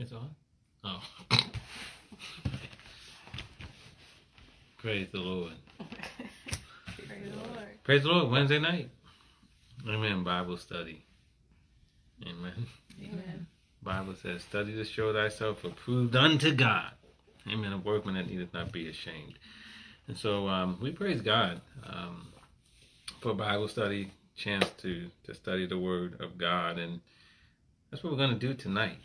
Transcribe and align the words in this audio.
It's 0.00 0.12
on? 0.12 0.30
Oh. 0.84 1.02
Praise 4.78 5.08
the 5.10 5.18
Lord. 5.18 5.54
Praise 6.96 7.32
the 7.32 7.36
Lord. 7.36 7.82
Praise 7.82 8.02
the 8.04 8.08
Lord. 8.08 8.30
Wednesday 8.30 8.60
night. 8.60 8.90
Amen. 9.88 10.22
Bible 10.22 10.56
study. 10.56 11.04
Amen. 12.24 12.68
Amen. 13.02 13.48
Bible 13.82 14.14
says, 14.14 14.42
study 14.42 14.72
to 14.74 14.84
show 14.84 15.12
thyself 15.12 15.64
approved 15.64 16.14
unto 16.14 16.54
God. 16.54 16.92
Amen. 17.52 17.72
A 17.72 17.78
workman 17.78 18.14
that 18.14 18.28
needeth 18.28 18.54
not 18.54 18.70
be 18.70 18.88
ashamed. 18.88 19.36
And 20.06 20.16
so 20.16 20.46
um, 20.46 20.78
we 20.80 20.92
praise 20.92 21.22
God 21.22 21.60
um, 21.84 22.28
for 23.20 23.34
Bible 23.34 23.66
study, 23.66 24.12
chance 24.36 24.70
to, 24.78 25.10
to 25.24 25.34
study 25.34 25.66
the 25.66 25.78
Word 25.78 26.20
of 26.20 26.38
God. 26.38 26.78
And 26.78 27.00
that's 27.90 28.04
what 28.04 28.12
we're 28.12 28.18
going 28.18 28.38
to 28.38 28.46
do 28.46 28.54
tonight. 28.54 28.98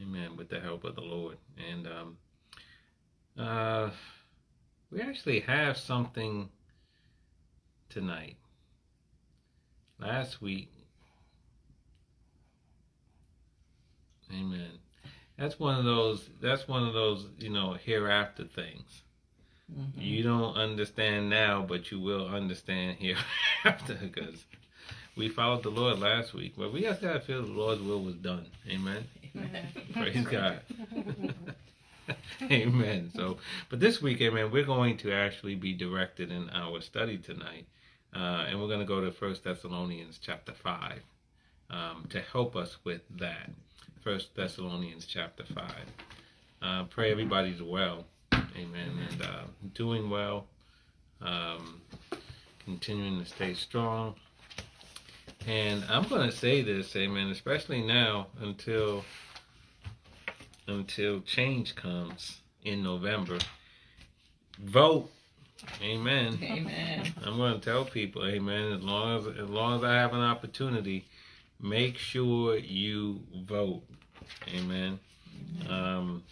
Amen. 0.00 0.36
With 0.36 0.48
the 0.48 0.60
help 0.60 0.84
of 0.84 0.94
the 0.94 1.00
Lord. 1.00 1.36
And 1.70 1.86
um, 1.86 2.16
uh, 3.38 3.90
we 4.90 5.00
actually 5.00 5.40
have 5.40 5.76
something 5.76 6.48
tonight. 7.88 8.36
Last 9.98 10.42
week, 10.42 10.70
Amen. 14.32 14.70
That's 15.38 15.58
one 15.58 15.78
of 15.78 15.84
those. 15.84 16.28
That's 16.40 16.66
one 16.66 16.86
of 16.86 16.94
those. 16.94 17.26
You 17.38 17.50
know, 17.50 17.74
hereafter 17.74 18.44
things. 18.44 19.02
Mm-hmm. 19.72 20.00
You 20.00 20.22
don't 20.22 20.56
understand 20.56 21.28
now, 21.28 21.64
but 21.66 21.90
you 21.90 22.00
will 22.00 22.26
understand 22.28 22.98
hereafter 23.00 23.94
because 23.94 24.44
we 25.16 25.28
followed 25.28 25.62
the 25.62 25.70
Lord 25.70 25.98
last 25.98 26.34
week. 26.34 26.54
But 26.56 26.72
we 26.72 26.82
just 26.82 27.02
gotta 27.02 27.20
feel 27.20 27.42
the 27.42 27.52
Lord's 27.52 27.82
will 27.82 28.02
was 28.02 28.14
done. 28.14 28.46
Amen. 28.68 29.04
Praise 29.92 30.26
God. 30.26 30.60
amen. 32.42 33.10
So, 33.14 33.38
but 33.68 33.80
this 33.80 34.00
week, 34.00 34.20
amen, 34.20 34.50
we're 34.50 34.64
going 34.64 34.96
to 34.98 35.12
actually 35.12 35.54
be 35.54 35.72
directed 35.72 36.30
in 36.30 36.50
our 36.50 36.80
study 36.80 37.18
tonight, 37.18 37.66
uh, 38.14 38.46
and 38.48 38.60
we're 38.60 38.68
going 38.68 38.80
to 38.80 38.86
go 38.86 39.00
to 39.00 39.10
First 39.10 39.44
Thessalonians 39.44 40.18
chapter 40.20 40.52
five 40.52 41.00
um, 41.70 42.06
to 42.10 42.20
help 42.20 42.56
us 42.56 42.76
with 42.84 43.02
that. 43.18 43.50
First 44.02 44.34
Thessalonians 44.36 45.06
chapter 45.06 45.44
five. 45.44 45.86
Uh, 46.62 46.84
pray 46.84 47.10
everybody's 47.10 47.62
well, 47.62 48.04
amen, 48.32 48.90
and 49.10 49.22
uh, 49.22 49.42
doing 49.74 50.08
well, 50.08 50.46
um, 51.20 51.80
continuing 52.64 53.20
to 53.22 53.26
stay 53.26 53.54
strong. 53.54 54.14
And 55.46 55.84
I'm 55.88 56.08
going 56.08 56.28
to 56.28 56.36
say 56.36 56.62
this, 56.62 56.96
amen, 56.96 57.28
especially 57.28 57.80
now 57.80 58.26
until 58.40 59.04
until 60.66 61.20
change 61.20 61.74
comes 61.74 62.40
in 62.64 62.82
November. 62.82 63.38
Vote. 64.58 65.10
Amen. 65.82 66.38
Amen. 66.42 67.14
I'm 67.24 67.36
going 67.36 67.58
to 67.58 67.60
tell 67.60 67.84
people, 67.84 68.26
amen, 68.26 68.72
as 68.72 68.82
long 68.82 69.18
as 69.18 69.26
as 69.26 69.48
long 69.48 69.78
as 69.78 69.84
I 69.84 69.94
have 69.94 70.12
an 70.12 70.20
opportunity, 70.20 71.06
make 71.60 71.96
sure 71.96 72.56
you 72.56 73.20
vote. 73.46 73.82
Amen. 74.54 74.98
Um, 75.68 76.22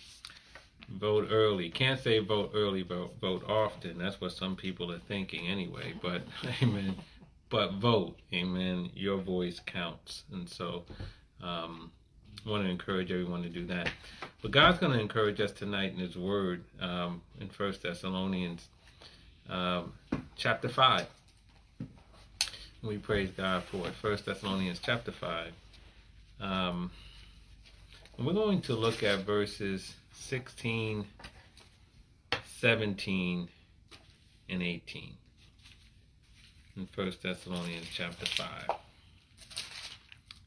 vote 0.91 1.28
early. 1.30 1.70
Can't 1.70 2.00
say 2.00 2.19
vote 2.19 2.52
early, 2.54 2.82
vote 2.82 3.14
vote 3.20 3.44
often. 3.48 3.98
That's 3.98 4.20
what 4.20 4.32
some 4.32 4.56
people 4.56 4.92
are 4.92 4.98
thinking 4.98 5.48
anyway. 5.48 5.94
But 6.00 6.22
amen. 6.62 6.96
But 7.48 7.74
vote. 7.74 8.19
Amen. 8.32 8.91
Your 8.94 9.19
voice 9.19 9.60
counts, 9.64 10.24
and 10.32 10.48
so 10.48 10.84
um, 11.42 11.91
Want 12.45 12.64
to 12.64 12.70
encourage 12.70 13.11
everyone 13.11 13.42
to 13.42 13.48
do 13.48 13.67
that. 13.67 13.91
But 14.42 14.50
God's 14.50 14.78
going 14.78 14.92
to 14.92 15.00
encourage 15.00 15.41
us 15.41 15.53
tonight 15.53 15.92
in 15.92 15.98
His 15.98 16.17
Word 16.17 16.64
um, 16.81 17.23
in 17.41 17.48
First 17.48 17.83
Thessalonians 17.83 18.69
um, 19.48 19.92
chapter 20.37 20.69
five. 20.69 21.06
We 22.83 22.99
praise 22.99 23.31
God 23.34 23.62
for 23.65 23.87
it. 23.87 23.94
First 23.94 24.27
Thessalonians 24.27 24.78
chapter 24.83 25.12
five. 25.12 25.53
Um, 26.41 26.91
we're 28.19 28.34
going 28.34 28.60
to 28.62 28.75
look 28.75 29.03
at 29.03 29.21
verses 29.21 29.94
16, 30.12 31.06
17, 32.60 33.49
and 34.49 34.62
18 34.62 35.15
in 36.77 36.87
First 36.87 37.22
Thessalonians 37.22 37.87
chapter 37.93 38.27
5. 38.27 38.77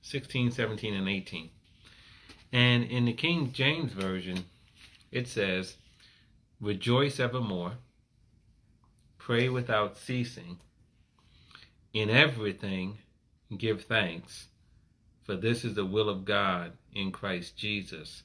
16, 0.02 0.52
17, 0.52 0.94
and 0.94 1.10
18. 1.10 1.50
And 2.52 2.84
in 2.84 3.06
the 3.06 3.14
King 3.14 3.52
James 3.52 3.92
Version, 3.92 4.46
it 5.12 5.28
says, 5.28 5.76
Rejoice 6.60 7.20
evermore, 7.20 7.74
pray 9.18 9.50
without 9.50 9.98
ceasing, 9.98 10.58
in 11.94 12.10
everything 12.10 12.98
give 13.56 13.84
thanks, 13.84 14.48
for 15.24 15.36
this 15.36 15.64
is 15.64 15.76
the 15.76 15.86
will 15.86 16.10
of 16.10 16.26
God 16.26 16.74
in 16.94 17.12
Christ 17.12 17.58
Jesus 17.58 18.24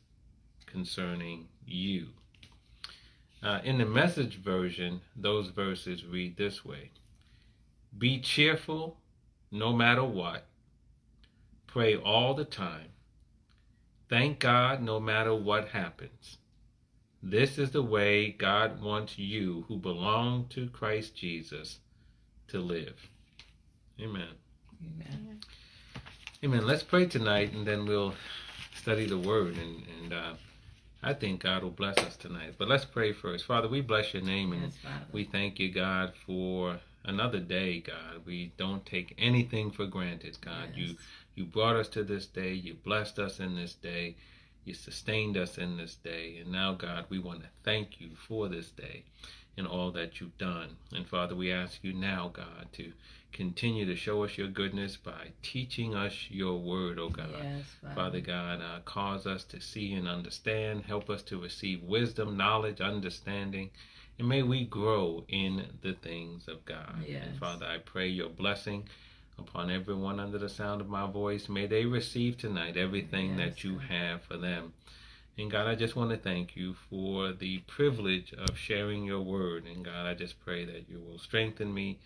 concerning 0.66 1.49
you. 1.66 2.09
Uh, 3.43 3.61
in 3.65 3.78
the 3.78 3.84
message 3.84 4.37
version, 4.41 5.00
those 5.16 5.49
verses 5.49 6.05
read 6.05 6.37
this 6.37 6.65
way. 6.65 6.91
Be 7.97 8.21
cheerful 8.21 8.99
no 9.50 9.72
matter 9.72 10.05
what, 10.05 10.47
pray 11.66 11.97
all 11.97 12.34
the 12.34 12.44
time, 12.44 12.91
thank 14.12 14.41
God 14.41 14.83
no 14.83 15.00
matter 15.00 15.34
what 15.34 15.69
happens. 15.69 16.37
This 17.23 17.56
is 17.56 17.71
the 17.71 17.83
way 17.83 18.31
God 18.31 18.83
wants 18.83 19.19
you 19.19 19.65
who 19.69 19.78
belong 19.78 20.49
to 20.50 20.69
Christ 20.69 21.17
Jesus 21.17 21.78
to 22.49 22.59
live. 22.59 23.09
Amen. 23.99 24.34
Amen. 24.84 25.41
Amen. 26.45 26.67
Let's 26.67 26.83
pray 26.83 27.06
tonight 27.06 27.55
and 27.55 27.67
then 27.67 27.87
we'll 27.87 28.12
study 28.75 29.06
the 29.06 29.17
word 29.17 29.56
and, 29.56 29.83
and 30.03 30.12
uh, 30.12 30.34
I 31.03 31.15
think 31.15 31.43
God 31.43 31.62
will 31.62 31.71
bless 31.71 31.97
us 31.97 32.15
tonight. 32.15 32.56
But 32.59 32.69
let's 32.69 32.84
pray 32.84 33.15
first. 33.15 33.47
Father, 33.47 33.69
we 33.69 33.81
bless 33.81 34.12
your 34.12 34.23
name 34.23 34.53
and 34.53 34.65
Yes, 34.65 34.93
we 35.11 35.25
thank 35.25 35.59
you, 35.59 35.73
God, 35.73 36.12
for 36.27 36.79
another 37.06 37.41
day, 37.41 37.81
God. 37.81 38.27
We 38.27 38.53
don't 38.59 38.84
take 38.84 39.15
anything 39.17 39.71
for 39.71 39.87
granted, 39.87 40.37
God. 40.43 40.75
Yes. 40.77 40.91
You 40.91 40.97
you 41.34 41.44
brought 41.44 41.76
us 41.76 41.88
to 41.91 42.04
this 42.04 42.26
day, 42.26 42.53
you 42.53 42.75
blessed 42.75 43.19
us 43.19 43.41
in 43.41 43.56
this 43.56 43.75
day, 43.75 44.16
you 44.65 44.75
sustained 44.75 45.37
us 45.37 45.59
in 45.59 45.76
this 45.76 45.97
day. 45.97 46.38
And 46.38 46.53
now, 46.53 46.75
God, 46.75 47.06
we 47.09 47.19
want 47.19 47.41
to 47.41 47.48
thank 47.65 48.00
you 48.00 48.10
for 48.28 48.48
this 48.48 48.70
day 48.70 49.04
and 49.56 49.66
all 49.66 49.91
that 49.93 50.20
you've 50.20 50.38
done. 50.38 50.76
And 50.93 51.06
Father, 51.06 51.34
we 51.34 51.53
ask 51.53 51.82
you 51.82 51.93
now, 51.93 52.31
God, 52.32 52.69
to 52.72 52.93
continue 53.32 53.87
to 53.87 53.97
show 53.97 54.25
us 54.25 54.37
your 54.37 54.48
goodness 54.48 54.97
by 54.97 55.32
teaching 55.43 55.94
us 55.94 56.26
your 56.31 56.59
word, 56.59 56.98
oh 56.98 57.09
God. 57.09 57.31
Yes, 57.43 57.64
Father. 57.81 57.94
Father 57.94 58.20
God, 58.20 58.60
uh, 58.60 58.81
cause 58.84 59.26
us 59.26 59.44
to 59.44 59.60
see 59.60 59.94
and 59.94 60.06
understand. 60.06 60.84
Help 60.84 61.10
us 61.10 61.22
to 61.25 61.41
receive 61.41 61.82
wisdom, 61.82 62.37
knowledge, 62.37 62.81
understanding. 62.81 63.70
And 64.19 64.28
may 64.28 64.43
we 64.43 64.64
grow 64.64 65.25
in 65.28 65.64
the 65.82 65.94
things 65.94 66.47
of 66.47 66.64
God. 66.64 67.04
Yes. 67.06 67.25
And 67.26 67.38
Father, 67.38 67.66
I 67.66 67.78
pray 67.78 68.09
your 68.09 68.28
blessing 68.28 68.88
upon 69.48 69.70
everyone 69.70 70.20
under 70.20 70.38
the 70.38 70.48
sound 70.48 70.80
of 70.80 70.88
my 70.88 71.10
voice. 71.10 71.48
May 71.48 71.66
they 71.66 71.84
receive 71.84 72.38
tonight 72.38 72.76
everything 72.76 73.30
Yes, 73.30 73.38
that 73.38 73.64
you 73.64 73.78
have 73.78 74.22
for 74.22 74.36
them. 74.36 74.72
And 75.38 75.50
God, 75.50 75.66
I 75.66 75.75
just 75.75 75.97
want 75.97 76.10
to 76.10 76.16
thank 76.16 76.56
you 76.56 76.75
for 76.75 77.32
the 77.32 77.58
privilege 77.66 78.32
of 78.34 78.56
sharing 78.56 79.04
your 79.04 79.22
word. 79.22 79.64
And 79.66 79.84
God, 79.84 80.06
I 80.06 80.14
just 80.14 80.38
pray 80.44 80.64
that 80.64 80.88
you 80.88 81.00
will 81.00 81.19
strengthen 81.19 81.72
me 81.72 81.98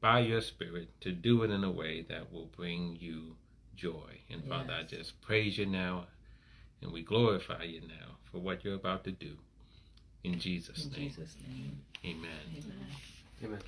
by 0.00 0.20
your 0.20 0.40
spirit 0.40 0.88
to 1.02 1.12
do 1.12 1.42
it 1.42 1.50
in 1.50 1.62
a 1.62 1.70
way 1.70 2.02
that 2.08 2.32
will 2.32 2.48
bring 2.56 2.96
you 3.00 3.36
joy. 3.76 4.20
And 4.30 4.44
Father, 4.44 4.72
I 4.80 4.82
just 4.82 5.20
praise 5.20 5.58
you 5.58 5.66
now 5.66 6.06
and 6.82 6.92
we 6.92 7.02
glorify 7.02 7.64
you 7.64 7.82
now 7.82 8.16
for 8.30 8.38
what 8.38 8.64
you're 8.64 8.74
about 8.74 9.04
to 9.04 9.12
do. 9.12 9.36
In 10.24 10.38
Jesus' 10.38 10.86
In 10.86 10.92
name. 10.92 11.08
Jesus' 11.10 11.36
name. 11.46 11.78
Amen. 12.04 12.30
Amen. 12.56 12.86
Amen. 13.44 13.60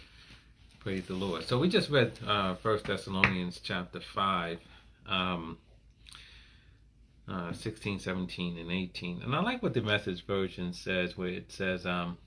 Praise 0.83 1.07
the 1.07 1.15
Lord. 1.15 1.45
So 1.45 1.61
we 1.61 1.69
just 1.69 1.91
read 1.91 2.19
uh, 2.27 2.57
1 2.61 2.81
Thessalonians 2.85 3.61
chapter 3.63 4.01
5, 4.01 4.59
um, 5.07 5.57
uh, 7.29 7.53
16, 7.53 8.01
17, 8.01 8.59
and 8.59 8.69
18. 8.69 9.23
And 9.23 9.33
I 9.33 9.43
like 9.43 9.63
what 9.63 9.75
the 9.75 9.81
message 9.81 10.27
version 10.27 10.73
says, 10.73 11.17
where 11.17 11.29
it 11.29 11.53
says, 11.53 11.87
um, 11.87 12.19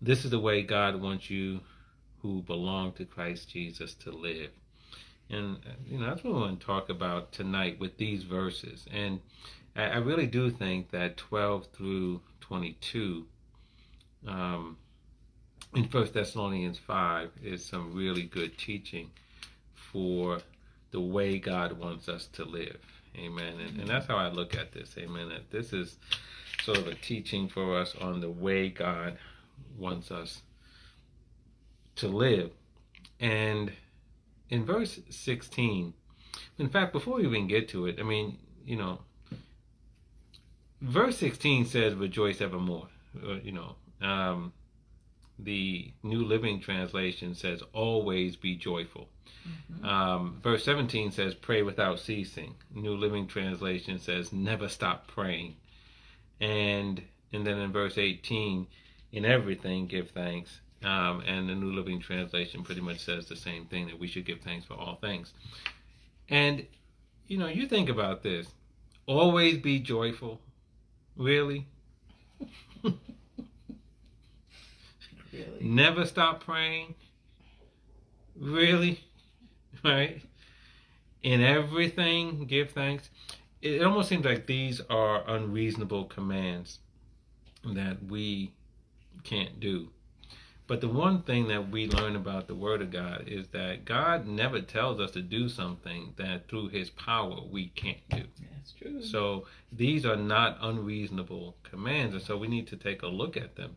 This 0.00 0.24
is 0.24 0.30
the 0.30 0.38
way 0.38 0.62
God 0.62 1.02
wants 1.02 1.30
you 1.30 1.58
who 2.22 2.42
belong 2.42 2.92
to 2.92 3.04
Christ 3.04 3.50
Jesus 3.50 3.92
to 4.04 4.12
live. 4.12 4.50
And, 5.28 5.58
you 5.84 5.98
know, 5.98 6.06
that's 6.06 6.22
what 6.22 6.34
we 6.34 6.40
want 6.40 6.60
to 6.60 6.64
talk 6.66 6.90
about 6.90 7.32
tonight 7.32 7.80
with 7.80 7.98
these 7.98 8.22
verses. 8.22 8.86
And 8.92 9.18
I, 9.74 9.82
I 9.86 9.96
really 9.96 10.28
do 10.28 10.48
think 10.48 10.92
that 10.92 11.16
12 11.16 11.66
through 11.72 12.20
22 12.40 13.26
um, 14.28 14.76
in 15.74 15.88
First 15.88 16.14
Thessalonians 16.14 16.78
5 16.78 17.30
is 17.42 17.64
some 17.64 17.94
really 17.94 18.22
good 18.22 18.56
teaching 18.58 19.10
for 19.74 20.40
the 20.90 21.00
way 21.00 21.38
God 21.38 21.72
wants 21.72 22.08
us 22.08 22.26
to 22.32 22.44
live. 22.44 22.78
Amen. 23.16 23.54
And, 23.60 23.80
and 23.80 23.88
that's 23.88 24.06
how 24.06 24.16
I 24.16 24.28
look 24.28 24.56
at 24.56 24.72
this. 24.72 24.94
Amen. 24.98 25.28
That 25.28 25.50
this 25.50 25.72
is 25.72 25.96
sort 26.62 26.78
of 26.78 26.86
a 26.86 26.94
teaching 26.94 27.48
for 27.48 27.78
us 27.78 27.94
on 28.00 28.20
the 28.20 28.30
way 28.30 28.68
God 28.68 29.18
wants 29.76 30.10
us 30.10 30.42
to 31.96 32.08
live. 32.08 32.50
And 33.20 33.72
in 34.50 34.64
verse 34.64 35.00
16, 35.10 35.92
in 36.58 36.68
fact, 36.68 36.92
before 36.92 37.16
we 37.16 37.24
even 37.24 37.46
get 37.46 37.68
to 37.70 37.86
it, 37.86 37.98
I 37.98 38.02
mean, 38.02 38.38
you 38.64 38.76
know, 38.76 39.00
verse 40.80 41.16
16 41.18 41.66
says, 41.66 41.94
rejoice 41.94 42.40
evermore. 42.40 42.88
Uh, 43.22 43.34
you 43.42 43.52
know, 43.52 43.74
um, 44.06 44.52
the 45.38 45.92
New 46.02 46.24
Living 46.24 46.60
Translation 46.60 47.34
says, 47.34 47.62
always 47.72 48.36
be 48.36 48.56
joyful. 48.56 49.08
Mm-hmm. 49.46 49.84
Um, 49.84 50.40
verse 50.42 50.64
17 50.64 51.12
says, 51.12 51.34
pray 51.34 51.62
without 51.62 52.00
ceasing. 52.00 52.54
New 52.74 52.96
Living 52.96 53.26
Translation 53.26 53.98
says, 53.98 54.32
never 54.32 54.68
stop 54.68 55.06
praying. 55.06 55.56
And 56.40 57.02
and 57.32 57.46
then 57.46 57.58
in 57.58 57.72
verse 57.72 57.98
18, 57.98 58.66
in 59.12 59.24
everything 59.24 59.86
give 59.86 60.10
thanks. 60.10 60.60
Um, 60.82 61.22
and 61.26 61.48
the 61.48 61.54
New 61.54 61.72
Living 61.72 62.00
Translation 62.00 62.62
pretty 62.62 62.80
much 62.80 63.00
says 63.00 63.26
the 63.26 63.36
same 63.36 63.66
thing 63.66 63.86
that 63.88 63.98
we 63.98 64.06
should 64.06 64.24
give 64.24 64.40
thanks 64.40 64.64
for 64.64 64.74
all 64.74 64.96
things. 64.96 65.32
And 66.28 66.66
you 67.26 67.36
know, 67.36 67.48
you 67.48 67.66
think 67.66 67.88
about 67.88 68.22
this. 68.22 68.46
Always 69.06 69.58
be 69.58 69.80
joyful. 69.80 70.40
Really? 71.16 71.66
Really. 75.38 75.64
Never 75.64 76.06
stop 76.06 76.44
praying. 76.44 76.94
Really? 78.36 79.00
Right? 79.84 80.22
In 81.22 81.40
everything, 81.40 82.46
give 82.46 82.72
thanks. 82.72 83.10
It 83.62 83.80
almost 83.80 84.08
seems 84.08 84.24
like 84.24 84.48
these 84.48 84.80
are 84.90 85.22
unreasonable 85.30 86.06
commands 86.06 86.80
that 87.64 88.02
we 88.02 88.54
can't 89.22 89.60
do. 89.60 89.90
But 90.66 90.80
the 90.80 90.88
one 90.88 91.22
thing 91.22 91.46
that 91.48 91.70
we 91.70 91.86
learn 91.86 92.16
about 92.16 92.48
the 92.48 92.56
Word 92.56 92.82
of 92.82 92.90
God 92.90 93.24
is 93.28 93.46
that 93.48 93.84
God 93.84 94.26
never 94.26 94.60
tells 94.60 94.98
us 94.98 95.12
to 95.12 95.22
do 95.22 95.48
something 95.48 96.12
that 96.16 96.48
through 96.48 96.70
His 96.70 96.90
power 96.90 97.38
we 97.48 97.68
can't 97.68 98.08
do. 98.10 98.24
That's 98.56 98.72
true. 98.72 99.02
So 99.02 99.46
these 99.70 100.04
are 100.04 100.16
not 100.16 100.58
unreasonable 100.60 101.56
commands, 101.62 102.14
and 102.14 102.22
so 102.22 102.36
we 102.36 102.48
need 102.48 102.66
to 102.68 102.76
take 102.76 103.02
a 103.02 103.06
look 103.06 103.36
at 103.36 103.54
them 103.54 103.76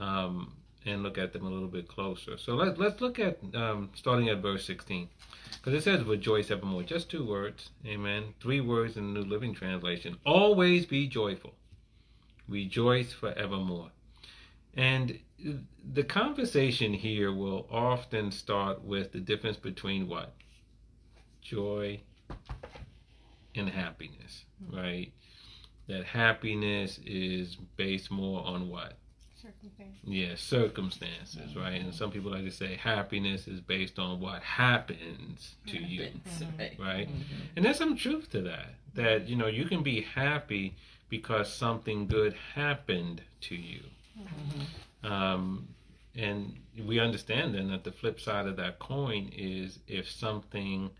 um, 0.00 0.52
and 0.86 1.02
look 1.02 1.18
at 1.18 1.32
them 1.32 1.46
a 1.46 1.50
little 1.50 1.68
bit 1.68 1.88
closer. 1.88 2.38
So 2.38 2.54
let, 2.54 2.78
let's 2.78 3.00
look 3.00 3.18
at 3.18 3.38
um, 3.54 3.90
starting 3.94 4.28
at 4.28 4.38
verse 4.38 4.64
16. 4.66 5.08
Because 5.52 5.74
it 5.74 5.84
says, 5.84 6.04
rejoice 6.04 6.50
evermore. 6.50 6.82
Just 6.82 7.10
two 7.10 7.26
words. 7.26 7.70
Amen. 7.86 8.34
Three 8.40 8.60
words 8.60 8.96
in 8.96 9.12
the 9.12 9.20
New 9.20 9.26
Living 9.26 9.54
Translation. 9.54 10.16
Always 10.24 10.86
be 10.86 11.06
joyful. 11.06 11.54
Rejoice 12.48 13.12
forevermore. 13.12 13.90
And 14.74 15.18
the 15.92 16.04
conversation 16.04 16.92
here 16.94 17.32
will 17.32 17.66
often 17.70 18.30
start 18.30 18.82
with 18.82 19.12
the 19.12 19.20
difference 19.20 19.56
between 19.56 20.08
what? 20.08 20.34
Joy 21.42 22.00
and 23.54 23.68
happiness, 23.68 24.44
right? 24.72 25.12
That 25.88 26.04
happiness 26.04 27.00
is 27.04 27.56
based 27.76 28.10
more 28.10 28.46
on 28.46 28.68
what? 28.68 28.96
Circumstance. 29.42 29.96
Yeah, 30.04 30.34
circumstances, 30.36 31.56
right? 31.56 31.80
And 31.80 31.94
some 31.94 32.10
people 32.10 32.30
like 32.30 32.44
to 32.44 32.50
say 32.50 32.76
happiness 32.76 33.48
is 33.48 33.60
based 33.60 33.98
on 33.98 34.20
what 34.20 34.42
happens 34.42 35.54
to 35.68 35.78
you, 35.78 36.02
Happens, 36.04 36.44
right. 36.58 36.76
right? 36.78 37.08
Mhm. 37.08 37.22
And 37.56 37.64
there's 37.64 37.78
some 37.78 37.96
truth 37.96 38.30
to 38.32 38.42
that. 38.42 38.74
That, 38.94 39.28
you 39.28 39.36
know, 39.36 39.46
you 39.46 39.64
can 39.64 39.82
be 39.82 40.02
happy 40.02 40.74
because 41.08 41.52
something 41.52 42.06
good 42.06 42.34
happened 42.54 43.22
to 43.42 43.54
you. 43.56 43.82
Mhm. 44.18 45.10
Um, 45.10 45.68
and 46.14 46.58
we 46.84 46.98
understand 46.98 47.54
then 47.54 47.68
that 47.68 47.84
the 47.84 47.92
flip 47.92 48.20
side 48.20 48.46
of 48.46 48.56
that 48.56 48.78
coin 48.78 49.30
is 49.34 49.78
if 49.86 50.10
something 50.10 50.90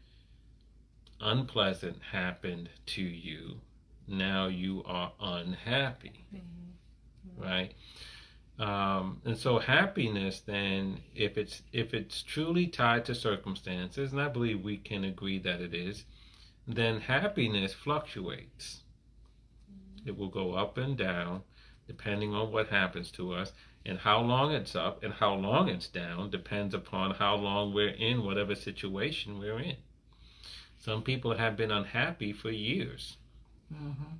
unpleasant 1.20 2.00
happened 2.12 2.70
to 2.86 3.02
you, 3.02 3.60
now 4.08 4.46
you 4.46 4.82
are 4.86 5.12
unhappy, 5.20 6.24
right? 7.36 7.72
Um, 8.60 9.22
and 9.24 9.36
so 9.38 9.58
happiness 9.58 10.40
then, 10.40 11.00
if 11.16 11.38
it's 11.38 11.62
if 11.72 11.94
it's 11.94 12.22
truly 12.22 12.66
tied 12.68 13.06
to 13.06 13.14
circumstances, 13.14 14.12
and 14.12 14.20
I 14.20 14.28
believe 14.28 14.62
we 14.62 14.76
can 14.76 15.02
agree 15.04 15.38
that 15.40 15.60
it 15.62 15.74
is, 15.74 16.04
then 16.68 17.00
happiness 17.00 17.72
fluctuates. 17.74 18.82
It 20.04 20.16
will 20.16 20.28
go 20.28 20.54
up 20.54 20.76
and 20.78 20.96
down 20.96 21.42
depending 21.86 22.34
on 22.34 22.52
what 22.52 22.68
happens 22.68 23.10
to 23.12 23.32
us 23.32 23.52
and 23.86 23.98
how 23.98 24.20
long 24.20 24.52
it's 24.52 24.76
up 24.76 25.02
and 25.02 25.14
how 25.14 25.34
long 25.34 25.68
it's 25.68 25.88
down 25.88 26.30
depends 26.30 26.74
upon 26.74 27.12
how 27.14 27.36
long 27.36 27.72
we're 27.72 27.88
in 27.88 28.22
whatever 28.24 28.54
situation 28.54 29.38
we're 29.38 29.58
in. 29.58 29.76
Some 30.78 31.02
people 31.02 31.34
have 31.36 31.56
been 31.56 31.70
unhappy 31.70 32.32
for 32.32 32.50
years, 32.50 33.16
Mhm. 33.72 34.18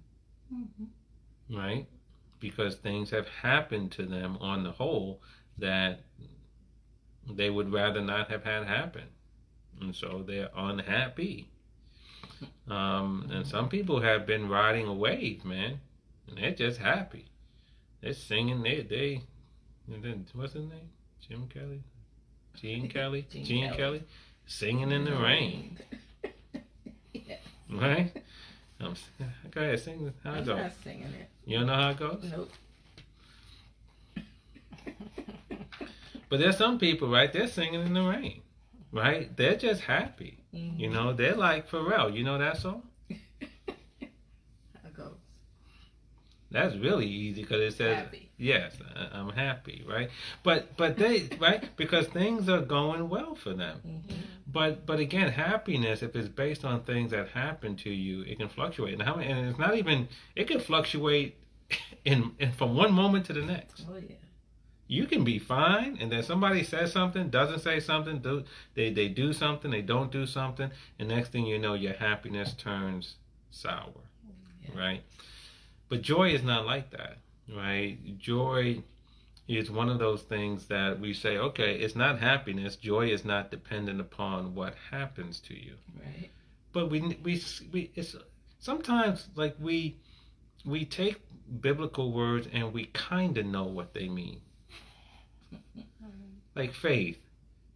Mhm. 0.53 0.89
right? 1.51 1.87
Because 2.41 2.77
things 2.77 3.11
have 3.11 3.29
happened 3.29 3.93
to 3.93 4.07
them 4.07 4.39
on 4.41 4.65
the 4.65 4.73
whole 4.73 5.21
that 5.59 6.01
they 7.29 7.51
would 7.51 7.73
rather 7.73 8.01
not 8.01 8.31
have 8.31 8.45
had 8.45 8.67
happen. 8.67 9.05
And 9.81 9.95
so 9.95 10.25
they're 10.27 10.51
unhappy. 10.57 11.49
Um, 12.69 13.29
and 13.31 13.47
some 13.47 13.69
people 13.69 14.01
have 14.01 14.27
been 14.27 14.49
riding 14.49 14.87
a 14.87 14.95
wave, 14.95 15.45
man, 15.45 15.81
and 16.29 16.39
they're 16.39 16.55
just 16.55 16.79
happy. 16.79 17.27
They're 18.01 18.15
singing, 18.15 18.63
they, 18.63 18.83
they, 18.83 19.23
and 19.93 20.03
then, 20.03 20.27
what's 20.35 20.53
his 20.55 20.65
name? 20.65 20.91
Jim 21.27 21.49
Kelly? 21.49 21.83
Gene 22.55 22.89
Kelly? 22.95 23.27
Gene 23.31 23.45
Gene 23.45 23.65
Kelly. 23.69 23.77
Kelly? 23.77 24.03
Singing 24.47 24.91
in 24.91 25.05
the 25.05 25.17
rain, 25.17 25.79
yeah. 27.13 27.37
right? 27.71 28.13
Um, 28.81 28.95
go 29.51 29.61
ahead, 29.61 29.81
sing. 29.81 30.13
I'm 30.25 30.45
not 30.45 30.73
singing 30.83 31.05
it. 31.05 31.30
You 31.47 31.59
don't 31.59 31.67
know 31.67 31.75
how 31.75 31.91
it 31.91 31.97
goes? 31.99 32.25
Nope. 32.31 32.51
But 36.29 36.39
there's 36.39 36.57
some 36.57 36.79
people, 36.79 37.09
right? 37.11 37.33
They're 37.33 37.49
singing 37.49 37.81
in 37.81 37.93
the 37.93 38.03
rain, 38.05 38.43
right? 38.93 39.37
They're 39.37 39.57
just 39.57 39.81
happy. 39.81 40.39
Mhm. 40.55 40.79
You 40.79 40.89
know, 40.89 41.13
they're 41.13 41.35
like 41.35 41.69
Pharrell. 41.69 42.15
You 42.15 42.23
know 42.23 42.39
that 42.39 42.57
song? 42.57 42.83
How 43.11 43.17
it 44.87 44.95
goes. 44.97 45.17
That's 46.53 46.77
really 46.77 47.07
easy 47.07 47.43
because 47.43 47.61
it 47.61 47.77
says, 47.77 47.97
Happy. 47.97 48.29
"Yes, 48.39 48.77
I- 48.95 49.09
I'm 49.19 49.31
happy," 49.31 49.85
right? 49.89 50.09
But 50.45 50.77
but 50.77 50.97
they 50.97 51.29
right 51.41 51.69
because 51.77 52.07
things 52.07 52.49
are 52.49 52.61
going 52.61 53.09
well 53.09 53.35
for 53.35 53.53
them. 53.53 53.81
Mhm. 53.85 54.20
But 54.53 54.87
but 54.87 54.99
again, 55.01 55.31
happiness 55.31 56.03
if 56.03 56.17
it's 56.17 56.29
based 56.29 56.65
on 56.65 56.83
things 56.83 57.11
that 57.11 57.29
happen 57.29 57.77
to 57.77 57.91
you, 57.91 58.23
it 58.23 58.39
can 58.39 58.49
fluctuate. 58.49 58.95
And 58.95 59.03
how 59.03 59.17
and 59.17 59.49
it's 59.49 59.59
not 59.59 59.77
even 59.77 60.09
it 60.35 60.49
can 60.49 60.61
fluctuate 60.61 61.37
in, 62.05 62.33
in 62.39 62.53
from 62.53 62.75
one 62.75 62.93
moment 62.93 63.27
to 63.27 63.33
the 63.33 63.43
next. 63.43 63.85
Oh 63.89 63.97
yeah. 63.97 64.17
You 64.89 65.07
can 65.07 65.23
be 65.23 65.39
fine, 65.39 65.99
and 66.01 66.11
then 66.11 66.25
somebody 66.25 66.65
says 66.65 66.93
something, 66.93 67.31
doesn't 67.31 67.61
say 67.61 67.79
something, 67.79 68.19
do 68.19 68.43
they 68.75 68.93
they 68.93 69.07
do 69.09 69.33
something, 69.33 69.71
they 69.71 69.83
don't 69.83 70.11
do 70.11 70.27
something, 70.27 70.71
and 70.99 71.09
next 71.09 71.31
thing 71.31 71.47
you 71.47 71.59
know, 71.59 71.75
your 71.75 71.93
happiness 71.95 72.55
turns 72.55 73.15
sour, 73.53 73.93
Yeah. 74.65 74.81
right? 74.81 75.03
But 75.89 76.03
joy 76.03 76.31
is 76.31 76.43
not 76.43 76.67
like 76.67 76.91
that, 76.91 77.19
right? 77.55 77.99
Joy 78.19 78.83
is 79.59 79.71
one 79.71 79.89
of 79.89 79.99
those 79.99 80.23
things 80.23 80.67
that 80.67 81.01
we 81.01 81.13
say, 81.13 81.37
okay, 81.39 81.75
it's 81.77 81.97
not 81.97 82.19
happiness. 82.21 82.77
Joy 82.77 83.09
is 83.09 83.25
not 83.25 83.51
dependent 83.51 84.01
upon 84.01 84.55
what 84.55 84.75
happens 84.91 85.41
to 85.41 85.55
you. 85.55 85.75
Right. 85.99 86.31
But 86.73 86.91
we 86.91 87.01
we 87.23 87.43
we 87.73 87.91
it's 87.95 88.15
sometimes 88.59 89.29
like 89.35 89.57
we 89.61 89.97
we 90.65 90.85
take 90.85 91.21
biblical 91.61 92.13
words 92.13 92.47
and 92.53 92.73
we 92.73 92.85
kind 92.87 93.37
of 93.39 93.47
know 93.47 93.65
what 93.65 93.93
they 93.95 94.09
mean. 94.09 94.41
Like 96.57 96.75
faith, 96.75 97.19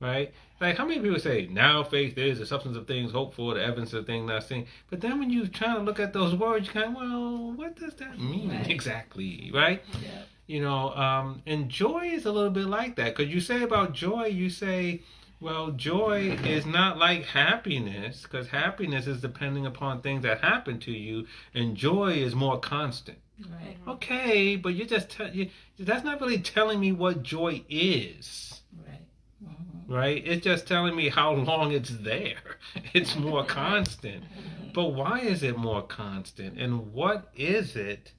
right? 0.01 0.35
Like 0.61 0.77
how 0.77 0.85
many 0.85 1.01
people 1.01 1.21
say 1.21 1.47
now 1.51 1.85
faith 1.85 2.19
is 2.19 2.41
the 2.41 2.47
substance 2.47 2.77
of 2.77 2.87
things 2.89 3.13
hoped 3.13 3.37
for, 3.37 3.55
the 3.55 3.63
evidence 3.63 3.93
of 3.93 4.05
things 4.05 4.27
not 4.27 4.43
seen. 4.43 4.67
But 4.91 5.01
then 5.01 5.21
when 5.21 5.31
you 5.31 5.47
try 5.47 5.75
to 5.75 5.81
look 5.81 6.01
at 6.01 6.13
those 6.13 6.35
words, 6.35 6.67
you 6.67 6.73
kind 6.73 6.89
of 6.89 6.95
well, 6.97 7.53
what 7.53 7.77
does 7.77 7.95
that 7.95 8.19
mean 8.19 8.51
Right. 8.51 8.69
exactly, 8.69 9.51
right? 9.55 9.83
Yeah. 10.03 10.23
You 10.47 10.61
know 10.61 10.91
um 10.95 11.43
and 11.47 11.69
joy 11.69 12.05
is 12.13 12.25
a 12.27 12.33
little 12.33 12.51
bit 12.51 12.67
like 12.67 12.97
that 12.97 13.17
because 13.17 13.33
you 13.33 13.41
say 13.41 13.63
about 13.63 13.93
joy 13.93 14.27
you 14.27 14.49
say 14.51 15.01
well 15.41 15.71
joy 15.71 16.31
is 16.45 16.67
not 16.67 16.99
like 16.99 17.25
happiness 17.25 18.23
because 18.23 18.49
happiness 18.49 19.07
is 19.07 19.21
depending 19.21 19.67
upon 19.67 20.01
things 20.01 20.23
that 20.23 20.41
happen 20.41 20.79
to 20.81 20.93
you 20.93 21.27
and 21.55 21.77
joy 21.77 22.13
is 22.13 22.35
more 22.35 22.59
constant 22.59 23.19
Right. 23.51 23.77
okay 23.89 24.57
but 24.57 24.75
you're 24.75 24.87
just 24.87 25.11
tell 25.11 25.29
you 25.35 25.51
that's 25.79 26.05
not 26.05 26.21
really 26.21 26.39
telling 26.39 26.79
me 26.79 26.93
what 26.93 27.23
joy 27.23 27.65
is 27.69 28.61
Right. 28.87 29.01
Mhm. 29.43 29.89
right 29.89 30.23
it's 30.27 30.45
just 30.45 30.67
telling 30.69 30.95
me 30.95 31.09
how 31.09 31.33
long 31.33 31.73
it's 31.73 31.91
there 31.91 32.59
it's 32.95 33.17
more 33.17 33.45
constant 33.63 34.25
But 34.73 34.91
why 34.91 35.21
is 35.21 35.43
it 35.45 35.57
more 35.57 35.83
constant? 35.83 36.59
And 36.59 36.93
what 36.93 37.29
is 37.37 37.77
it 37.77 38.13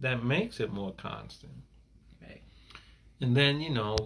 that 0.00 0.22
makes 0.24 0.60
it 0.60 0.70
more 0.70 0.92
constant? 0.92 1.54
And 3.22 3.36
then, 3.36 3.60
you 3.60 3.70
know, 3.70 3.96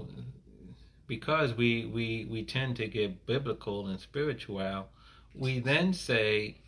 because 1.07 1.55
we, 1.55 1.87
we, 1.87 2.27
we 2.31 2.45
tend 2.45 2.77
to 2.77 2.87
get 2.87 3.25
biblical 3.25 3.87
and 3.87 3.99
spiritual, 3.99 4.89
we 5.35 5.59
then 5.59 5.95
say, 5.95 6.59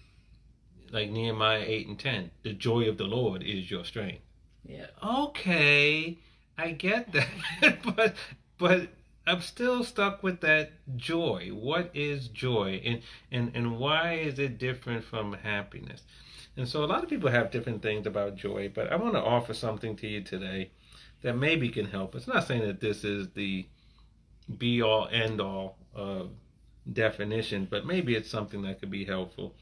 like 0.91 1.11
Nehemiah 1.11 1.65
8 1.67 1.89
and 1.89 1.99
10, 1.99 2.31
the 2.45 2.55
joy 2.55 2.89
of 2.89 2.97
the 2.97 3.05
Lord 3.05 3.43
is 3.43 3.71
your 3.71 3.85
strength. 3.85 4.23
Yeah. 4.65 4.87
Okay, 5.05 6.17
I 6.57 6.71
get 6.71 7.13
that. 7.13 7.83
but 7.97 8.15
but 8.57 8.89
I'm 9.27 9.43
still 9.43 9.85
stuck 9.85 10.23
with 10.23 10.41
that 10.41 10.73
joy. 10.97 11.51
What 11.53 11.91
is 11.95 12.29
joy? 12.29 12.81
And 12.85 13.03
and 13.31 13.51
and 13.55 13.79
why 13.79 14.15
is 14.15 14.39
it 14.39 14.59
different 14.59 15.05
from 15.05 15.35
happiness? 15.35 16.03
And 16.57 16.67
so 16.67 16.83
a 16.83 16.87
lot 16.87 17.03
of 17.03 17.11
people 17.11 17.31
have 17.31 17.51
different 17.51 17.83
things 17.83 18.07
about 18.07 18.37
joy, 18.37 18.71
but 18.75 18.91
I 18.91 18.97
want 18.97 19.15
to 19.15 19.23
offer 19.23 19.55
something 19.55 19.97
to 19.97 20.09
you 20.09 20.23
today 20.23 20.71
that 21.23 21.37
maybe 21.37 21.69
can 21.69 21.87
help. 21.87 22.15
It's 22.15 22.29
not 22.29 22.47
saying 22.47 22.63
that 22.63 22.81
this 22.81 23.05
is 23.05 23.29
the 23.31 23.67
be 24.57 24.81
all 24.83 25.09
end 25.11 25.41
all 25.41 25.77
of 25.95 26.31
definition, 26.91 27.67
but 27.71 27.85
maybe 27.87 28.15
it's 28.15 28.31
something 28.31 28.63
that 28.63 28.81
could 28.81 28.91
be 28.91 29.05
helpful. 29.05 29.55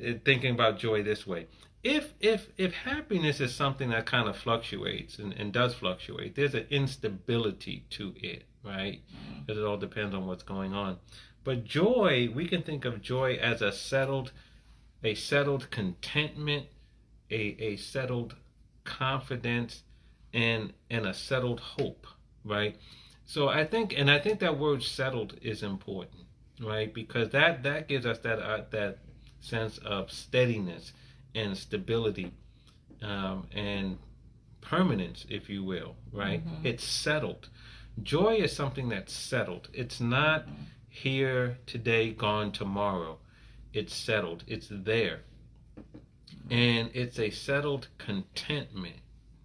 Uh, 0.00 0.12
Thinking 0.24 0.54
about 0.54 0.78
joy 0.78 1.02
this 1.02 1.26
way. 1.26 1.46
If 1.82 2.12
if 2.20 2.48
if 2.56 2.72
happiness 2.72 3.40
is 3.40 3.54
something 3.54 3.90
that 3.90 4.06
kind 4.06 4.28
of 4.28 4.36
fluctuates 4.36 5.18
and, 5.18 5.32
and 5.32 5.52
does 5.52 5.74
fluctuate, 5.74 6.34
there's 6.34 6.54
an 6.54 6.66
instability 6.70 7.84
to 7.90 8.14
it, 8.16 8.44
right? 8.64 9.00
Because 9.40 9.60
it 9.60 9.64
all 9.64 9.76
depends 9.76 10.14
on 10.14 10.26
what's 10.26 10.42
going 10.42 10.74
on. 10.74 10.98
But 11.44 11.64
joy, 11.64 12.30
we 12.34 12.46
can 12.46 12.62
think 12.62 12.84
of 12.84 13.00
joy 13.00 13.34
as 13.34 13.62
a 13.62 13.72
settled 13.72 14.32
a 15.04 15.14
settled 15.14 15.70
contentment, 15.70 16.66
a, 17.30 17.56
a 17.60 17.76
settled 17.76 18.34
confidence, 18.84 19.84
and 20.32 20.72
and 20.90 21.06
a 21.06 21.14
settled 21.14 21.60
hope, 21.60 22.06
right? 22.44 22.76
So 23.24 23.48
I 23.48 23.64
think, 23.64 23.92
and 23.96 24.10
I 24.10 24.18
think 24.18 24.40
that 24.40 24.58
word 24.58 24.82
"settled" 24.82 25.34
is 25.42 25.62
important, 25.62 26.24
right? 26.60 26.92
Because 26.92 27.30
that 27.30 27.62
that 27.62 27.88
gives 27.88 28.06
us 28.06 28.18
that 28.20 28.38
uh, 28.38 28.64
that 28.70 28.98
sense 29.40 29.78
of 29.78 30.10
steadiness 30.10 30.92
and 31.34 31.56
stability, 31.56 32.32
um, 33.02 33.46
and 33.52 33.98
permanence, 34.60 35.24
if 35.28 35.48
you 35.48 35.62
will, 35.64 35.96
right? 36.12 36.44
Mhm. 36.46 36.64
It's 36.64 36.84
settled. 36.84 37.48
Joy 38.02 38.36
is 38.36 38.54
something 38.54 38.88
that's 38.88 39.12
settled. 39.12 39.68
It's 39.72 40.00
not 40.00 40.46
here 40.88 41.58
today, 41.66 42.12
gone 42.12 42.52
tomorrow. 42.52 43.18
It's 43.72 43.94
settled. 43.94 44.44
It's 44.46 44.68
there. 44.70 45.20
And 46.50 46.90
it's 46.94 47.18
a 47.18 47.30
settled 47.30 47.88
contentment, 47.98 48.96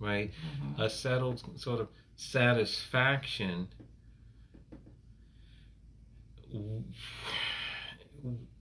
right? 0.03 0.31
Mhm. 0.61 0.79
A 0.79 0.89
settled 0.89 1.41
sort 1.59 1.79
of 1.79 1.87
satisfaction 2.15 3.67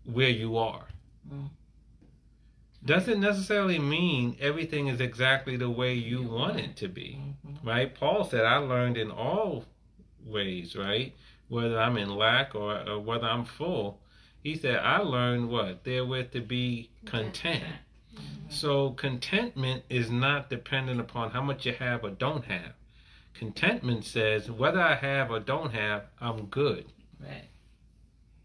where 0.04 0.28
you 0.30 0.56
are. 0.56 0.86
Mm. 1.30 1.50
Doesn't 2.84 3.20
necessarily 3.20 3.78
mean 3.78 4.36
everything 4.40 4.88
is 4.88 5.00
exactly 5.00 5.56
the 5.56 5.70
way 5.70 5.94
you 5.94 6.22
want 6.22 6.58
it 6.58 6.76
to 6.76 6.88
be. 6.88 7.20
Mhm. 7.46 7.64
right? 7.64 7.94
Paul 7.94 8.24
said, 8.24 8.44
I 8.44 8.56
learned 8.56 8.96
in 8.96 9.10
all 9.10 9.66
ways, 10.24 10.74
right? 10.74 11.14
Whether 11.48 11.78
I'm 11.78 11.96
in 11.96 12.16
lack 12.16 12.54
or, 12.54 12.88
or 12.88 12.98
whether 12.98 13.26
I'm 13.26 13.44
full. 13.44 14.00
He 14.42 14.56
said, 14.56 14.76
I 14.76 14.98
learned 14.98 15.48
what? 15.50 15.84
Therewith 15.84 16.32
to 16.32 16.40
be 16.40 16.90
content. 17.04 17.62
So 18.52 18.90
contentment 18.90 19.84
is 19.88 20.10
not 20.10 20.50
dependent 20.50 21.00
upon 21.00 21.30
how 21.30 21.42
much 21.42 21.64
you 21.64 21.72
have 21.72 22.04
or 22.04 22.10
don't 22.10 22.44
have. 22.44 22.74
Contentment 23.34 24.04
says, 24.04 24.50
whether 24.50 24.80
I 24.80 24.94
have 24.94 25.30
or 25.30 25.40
don't 25.40 25.72
have, 25.72 26.04
I'm 26.20 26.46
good, 26.46 26.84
Right. 27.18 27.48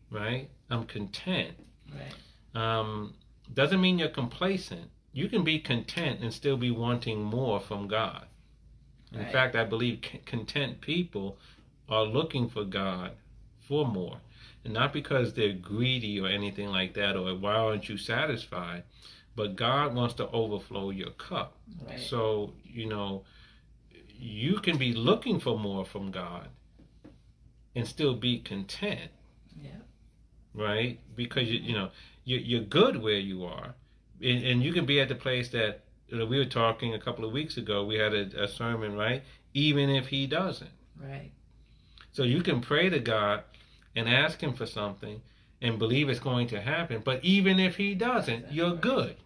right? 0.09 0.49
I'm 0.69 0.85
content. 0.85 1.55
Right. 1.93 2.13
Um, 2.55 3.13
doesn't 3.53 3.81
mean 3.81 3.99
you're 3.99 4.07
complacent. 4.09 4.89
You 5.11 5.27
can 5.27 5.43
be 5.43 5.59
content 5.59 6.21
and 6.21 6.33
still 6.33 6.57
be 6.57 6.71
wanting 6.71 7.21
more 7.23 7.59
from 7.59 7.87
God. 7.87 8.27
In 9.11 9.19
Right. 9.19 9.31
fact, 9.31 9.55
I 9.55 9.65
believe 9.65 10.01
c- 10.05 10.19
content 10.19 10.79
people 10.81 11.37
are 11.89 12.03
looking 12.03 12.49
for 12.49 12.63
God 12.63 13.11
for 13.59 13.85
more. 13.85 14.19
And 14.63 14.73
not 14.73 14.93
because 14.93 15.33
they're 15.33 15.53
greedy 15.53 16.19
or 16.19 16.27
anything 16.27 16.69
like 16.69 16.93
that, 16.93 17.15
or 17.15 17.33
why 17.35 17.53
aren't 17.55 17.89
you 17.89 17.97
satisfied? 17.97 18.83
But 19.38 19.56
God 19.56 19.94
wants 19.94 20.15
to 20.15 20.27
overflow 20.32 20.89
your 20.89 21.12
cup. 21.12 21.56
Right. 21.88 22.00
So, 22.00 22.53
you 22.65 22.88
know, 22.88 23.24
you 24.10 24.56
can 24.56 24.79
be 24.79 24.94
looking 24.94 25.39
for 25.39 25.60
more 25.60 25.86
from 25.86 26.10
God 26.10 26.48
and 27.75 27.88
still 27.88 28.15
be 28.15 28.39
content, 28.39 29.12
yeah. 29.62 29.70
right? 30.56 31.00
Because, 31.15 31.48
you, 31.48 31.60
you 31.60 31.74
know, 31.74 31.91
you, 32.25 32.38
you're 32.38 32.62
good 32.62 33.00
where 33.00 33.20
you 33.20 33.46
are. 33.46 33.75
And, 34.24 34.44
and 34.44 34.63
you 34.63 34.74
can 34.74 34.88
be 34.88 35.00
at 35.00 35.08
the 35.08 35.15
place 35.15 35.50
that 35.50 35.84
you 36.08 36.17
know, 36.17 36.25
we 36.25 36.39
were 36.39 36.46
talking 36.46 36.96
a 36.96 37.00
couple 37.00 37.24
of 37.24 37.32
weeks 37.32 37.58
ago. 37.58 37.86
We 37.86 38.00
had 38.00 38.15
a, 38.15 38.46
a 38.46 38.48
sermon, 38.48 38.96
right? 38.98 39.22
Even 39.53 39.91
if 39.91 40.08
He 40.08 40.25
doesn't. 40.25 40.72
Right. 41.00 41.32
So 42.12 42.24
you 42.24 42.41
can 42.41 42.60
pray 42.60 42.89
to 42.89 42.98
God 42.98 43.44
and 43.96 44.10
ask 44.10 44.41
Him 44.41 44.53
for 44.56 44.65
something 44.65 45.22
and 45.62 45.77
believe 45.77 46.10
it's 46.10 46.20
going 46.20 46.48
to 46.48 46.60
happen. 46.60 47.03
But 47.06 47.24
even 47.24 47.60
if 47.60 47.75
He 47.75 47.94
doesn't, 47.94 48.51
you're 48.51 48.75
good. 48.75 49.17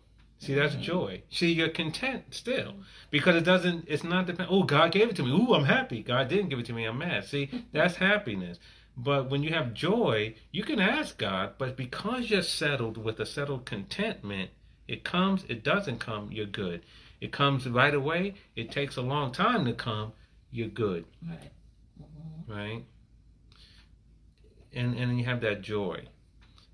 See, 0.42 0.56
that's 0.56 0.74
joy. 0.74 1.22
See, 1.30 1.52
you're 1.52 1.70
content 1.70 2.34
still 2.34 2.74
because 3.12 3.36
it 3.36 3.44
doesn't. 3.44 3.86
It's 3.88 4.04
not 4.04 4.26
depend. 4.26 4.50
Oh, 4.52 4.64
God 4.64 4.92
gave 4.92 5.08
it 5.10 5.16
to 5.18 5.24
me. 5.24 5.30
Ooh, 5.30 5.54
I'm 5.54 5.66
happy. 5.66 6.02
God 6.02 6.30
didn't 6.30 6.50
give 6.50 6.58
it 6.58 6.66
to 6.66 6.74
me. 6.74 6.86
I'm 6.86 6.98
mad. 6.98 7.26
See, 7.26 7.52
that's 7.72 7.98
happiness. 7.98 8.58
But 8.98 9.30
when 9.30 9.44
you 9.44 9.52
have 9.52 9.76
joy, 9.76 10.34
you 10.52 10.64
can 10.64 10.80
ask 10.80 11.16
God. 11.20 11.54
But 11.60 11.78
because 11.78 12.32
you're 12.32 12.42
settled 12.42 12.98
with 12.98 13.20
a 13.20 13.26
settled 13.26 13.66
contentment, 13.68 14.50
it 14.88 15.04
comes. 15.04 15.44
It 15.48 15.64
doesn't 15.64 16.00
come. 16.00 16.32
You're 16.32 16.48
good. 16.48 16.82
It 17.22 17.32
comes 17.32 17.70
right 17.70 17.94
away. 17.94 18.34
It 18.56 18.72
takes 18.72 18.98
a 18.98 19.02
long 19.04 19.32
time 19.32 19.64
to 19.66 19.74
come. 19.74 20.14
You're 20.50 20.70
good 20.70 21.06
Right. 21.22 21.52
Mhm. 22.02 22.56
right? 22.56 22.86
And 24.74 24.98
and 24.98 25.12
then 25.12 25.20
you 25.20 25.26
have 25.26 25.42
that 25.42 25.62
joy. 25.62 26.08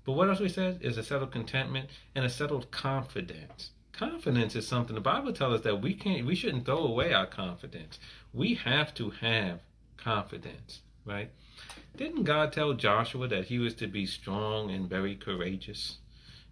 But 0.08 0.14
what 0.14 0.30
else 0.30 0.40
we 0.40 0.48
said 0.48 0.78
is 0.80 0.96
a 0.96 1.02
settled 1.02 1.32
contentment 1.32 1.90
and 2.14 2.24
a 2.24 2.30
settled 2.30 2.70
confidence. 2.70 3.72
Confidence 3.92 4.56
is 4.56 4.66
something 4.66 4.94
the 4.94 5.02
Bible 5.02 5.34
tells 5.34 5.56
us 5.56 5.64
that 5.64 5.82
we 5.82 5.92
can't 5.92 6.24
we 6.24 6.34
shouldn't 6.34 6.64
throw 6.64 6.78
away 6.78 7.12
our 7.12 7.26
confidence. 7.26 7.98
We 8.32 8.54
have 8.54 8.94
to 8.94 9.10
have 9.10 9.60
confidence, 9.98 10.80
right? 11.04 11.30
Didn't 11.94 12.24
God 12.24 12.54
tell 12.54 12.72
Joshua 12.72 13.28
that 13.28 13.48
he 13.48 13.58
was 13.58 13.74
to 13.74 13.86
be 13.86 14.06
strong 14.06 14.70
and 14.70 14.88
very 14.88 15.14
courageous? 15.14 15.98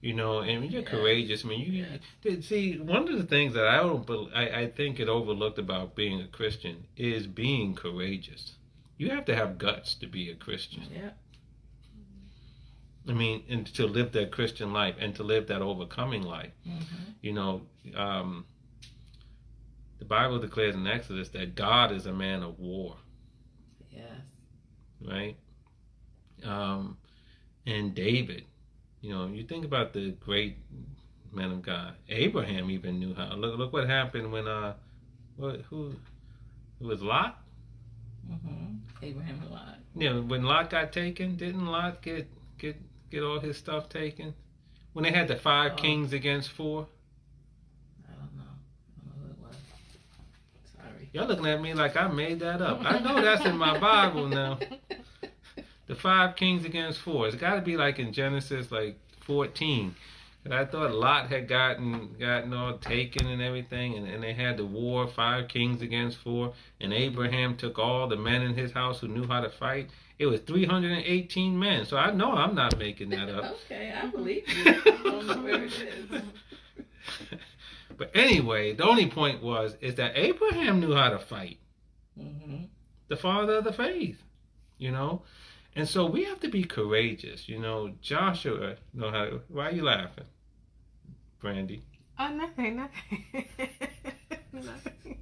You 0.02 0.12
know, 0.12 0.40
and 0.40 0.60
when 0.60 0.70
you're 0.70 0.82
Yes. 0.82 0.90
courageous, 0.90 1.44
I 1.46 1.48
mean, 1.48 1.60
you 1.72 1.86
did 2.20 2.44
see 2.44 2.76
one 2.78 3.08
of 3.08 3.16
the 3.16 3.24
things 3.24 3.54
that 3.54 3.66
I 3.66 3.78
don't, 3.78 4.06
I, 4.34 4.64
I 4.64 4.66
think 4.70 5.00
it 5.00 5.08
overlooked 5.08 5.58
about 5.58 5.96
being 5.96 6.20
a 6.20 6.26
Christian 6.26 6.84
is 6.94 7.26
being 7.26 7.74
courageous. 7.74 8.56
You 8.98 9.08
have 9.12 9.24
to 9.24 9.34
have 9.34 9.56
guts 9.56 9.94
to 9.94 10.06
be 10.06 10.28
a 10.30 10.34
Christian. 10.34 10.82
Yeah. 10.94 11.12
I 13.08 13.12
mean, 13.12 13.44
and 13.48 13.66
to 13.74 13.86
live 13.86 14.12
that 14.12 14.32
Christian 14.32 14.72
life 14.72 14.96
and 14.98 15.14
to 15.16 15.22
live 15.22 15.46
that 15.48 15.62
overcoming 15.62 16.22
life. 16.22 16.52
Mhm. 16.66 17.14
You 17.22 17.32
know, 17.34 17.62
um, 17.94 18.44
the 19.98 20.04
Bible 20.04 20.38
declares 20.38 20.74
in 20.74 20.86
Exodus 20.86 21.28
that 21.30 21.54
God 21.54 21.92
is 21.92 22.06
a 22.06 22.12
man 22.12 22.42
of 22.42 22.58
war, 22.58 22.96
Yes. 23.90 24.10
right? 25.00 25.36
Um, 26.44 26.98
and 27.66 27.94
David, 27.94 28.44
you 29.00 29.10
know, 29.10 29.26
you 29.26 29.44
think 29.44 29.64
about 29.64 29.92
the 29.92 30.10
great 30.12 30.58
men 31.32 31.50
of 31.52 31.62
God. 31.62 31.94
Abraham 32.08 32.70
even 32.70 32.98
knew 32.98 33.14
how. 33.14 33.34
Look, 33.36 33.56
look 33.58 33.72
what 33.72 33.88
happened 33.88 34.32
when 34.32 34.46
uh, 34.48 34.74
what 35.36 35.60
who, 35.62 35.94
who 36.78 36.86
was 36.88 37.02
Lot? 37.02 37.42
Mhm. 38.28 38.80
Abraham 39.02 39.40
and 39.42 39.50
Lot. 39.50 39.78
Yeah, 39.94 40.18
when 40.18 40.42
Lot 40.42 40.70
got 40.70 40.92
taken, 40.92 41.36
didn't 41.36 41.66
Lot 41.66 42.02
get 42.02 42.28
get 42.58 42.76
get 43.10 43.22
all 43.22 43.40
his 43.40 43.56
stuff 43.56 43.88
taken? 43.88 44.34
When 44.92 45.02
they 45.04 45.12
had 45.12 45.28
the 45.28 45.36
five 45.36 45.72
Oh. 45.72 45.76
kings 45.76 46.12
against 46.12 46.50
four, 46.50 46.86
I 48.08 48.12
don't 48.12 48.36
know. 48.36 48.42
I 49.04 49.18
don't 49.18 49.42
know. 49.42 49.56
Sorry. 50.74 51.10
y'all 51.12 51.26
looking 51.26 51.46
at 51.46 51.60
me 51.60 51.74
like 51.74 51.96
I 51.96 52.08
made 52.08 52.40
that 52.40 52.62
up. 52.62 52.80
I 52.82 52.98
know 52.98 53.20
that's 53.20 53.44
in 53.44 53.56
my 53.56 53.78
Bible 53.90 54.28
now. 54.28 54.58
The 55.86 55.94
five 55.94 56.34
kings 56.36 56.64
against 56.64 56.98
four. 57.00 57.26
It's 57.28 57.36
got 57.36 57.54
to 57.54 57.60
be 57.60 57.76
like 57.76 57.98
in 57.98 58.12
Genesis, 58.12 58.72
like 58.72 58.98
fourteen. 59.20 59.94
And 60.44 60.54
I 60.54 60.64
thought 60.64 60.92
Lot 60.92 61.28
had 61.28 61.48
gotten 61.48 62.14
gotten 62.20 62.54
all 62.54 62.78
taken 62.78 63.26
and 63.26 63.42
everything, 63.42 63.94
and, 63.96 64.06
and 64.06 64.22
they 64.22 64.32
had 64.32 64.56
the 64.56 64.64
war, 64.64 65.08
five 65.08 65.48
kings 65.48 65.82
against 65.82 66.18
four, 66.18 66.54
and 66.80 66.92
mm-hmm. 66.92 67.02
Abraham 67.02 67.56
took 67.56 67.78
all 67.80 68.06
the 68.06 68.16
men 68.16 68.42
in 68.42 68.54
his 68.54 68.70
house 68.72 69.00
who 69.00 69.08
knew 69.08 69.26
how 69.26 69.40
to 69.40 69.50
fight. 69.50 69.90
It 70.18 70.26
was 70.26 70.40
318 70.40 71.58
men. 71.58 71.84
So 71.84 71.96
I 71.96 72.10
know 72.10 72.32
I'm 72.32 72.54
not 72.54 72.78
making 72.78 73.10
that 73.10 73.28
up. 73.28 73.56
okay, 73.64 73.92
I 73.94 74.06
believe 74.06 74.48
you. 74.48 74.64
I 74.86 75.00
don't 75.04 75.26
know 75.26 75.42
where 75.42 75.64
it 75.64 75.72
is. 75.72 76.22
But 77.98 78.10
anyway, 78.14 78.74
the 78.74 78.84
only 78.84 79.08
point 79.08 79.42
was 79.42 79.74
is 79.80 79.94
that 79.94 80.12
Abraham 80.16 80.80
knew 80.80 80.94
how 80.94 81.08
to 81.08 81.18
fight. 81.18 81.58
Mm-hmm. 82.18 82.64
the 83.08 83.16
father 83.16 83.56
of 83.56 83.64
the 83.64 83.72
faith, 83.72 84.22
you 84.78 84.90
know. 84.90 85.22
And 85.74 85.86
so 85.86 86.06
we 86.06 86.24
have 86.24 86.40
to 86.40 86.48
be 86.48 86.64
courageous, 86.64 87.48
you 87.48 87.58
know. 87.58 87.92
Joshua, 88.00 88.76
know 88.94 89.10
how? 89.10 89.40
Why 89.48 89.68
are 89.68 89.72
you 89.72 89.82
laughing, 89.82 90.24
Brandy? 91.40 91.84
Oh, 92.18 92.28
nothing, 92.28 92.76
nothing. 92.76 93.24
nothing. 94.52 95.15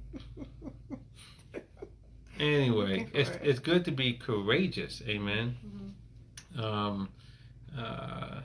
Anyway, 2.39 3.07
it's 3.13 3.29
it. 3.29 3.41
it's 3.43 3.59
good 3.59 3.85
to 3.85 3.91
be 3.91 4.13
courageous, 4.13 5.01
amen. 5.07 5.55
Mhm. 6.57 6.59
Um, 6.63 7.09
uh, 7.77 8.41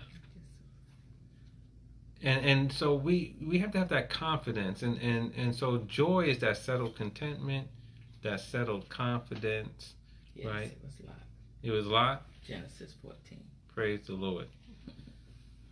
and 2.23 2.45
and 2.45 2.73
so 2.73 2.95
we 2.95 3.35
we 3.41 3.59
have 3.59 3.73
to 3.73 3.79
have 3.79 3.89
that 3.89 4.11
confidence, 4.11 4.83
and 4.83 5.01
and 5.01 5.33
and 5.35 5.55
so 5.55 5.79
joy 5.79 6.23
is 6.27 6.39
that 6.41 6.57
settled 6.57 6.97
contentment, 6.97 7.69
that 8.23 8.41
settled 8.41 8.89
confidence. 8.89 9.95
Yes, 10.35 10.47
Right. 10.47 10.67
it 10.73 10.79
was 10.83 11.01
Lot. 11.07 11.17
It 11.63 11.71
was 11.71 11.87
Lot. 11.87 12.27
Genesis 12.47 12.95
14. 13.03 13.39
Praise 13.75 14.07
the 14.07 14.15
Lord. 14.15 14.47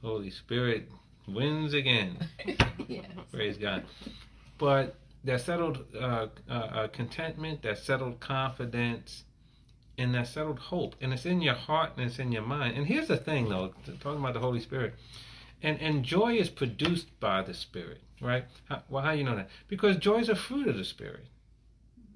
Holy 0.03 0.31
Spirit 0.31 0.89
wins 1.27 1.75
again. 1.75 2.19
yes. 2.89 3.05
Praise 3.33 3.57
God. 3.59 3.85
But 4.59 4.95
that 5.25 5.41
settled 5.41 5.85
uh, 5.95 6.29
uh, 6.49 6.53
uh, 6.53 6.89
contentment, 6.89 7.63
that 7.63 7.79
settled 7.79 8.21
confidence, 8.21 9.25
and 9.97 10.15
that 10.15 10.29
settled 10.29 10.59
hope, 10.59 10.95
and 11.01 11.13
it's 11.13 11.27
in 11.27 11.41
your 11.41 11.55
heart 11.55 11.93
and 11.97 12.07
it's 12.07 12.19
in 12.19 12.31
your 12.33 12.43
mind. 12.43 12.77
And 12.77 12.87
here's 12.87 13.09
the 13.09 13.17
thing, 13.17 13.49
though, 13.49 13.75
talking 14.01 14.21
about 14.21 14.35
the 14.35 14.41
Holy 14.41 14.61
Spirit, 14.61 14.95
and 15.63 15.81
and 15.81 16.05
joy 16.05 16.35
is 16.37 16.49
produced 16.49 17.19
by 17.19 17.43
the 17.43 17.55
Spirit, 17.55 18.01
right? 18.21 18.45
How, 18.69 18.83
well, 18.89 19.03
how 19.03 19.11
you 19.11 19.25
know 19.25 19.37
that? 19.37 19.51
Because 19.67 19.97
joy 19.97 20.19
is 20.19 20.29
a 20.29 20.37
fruit 20.37 20.69
of 20.69 20.77
the 20.77 20.85
Spirit. 20.85 21.27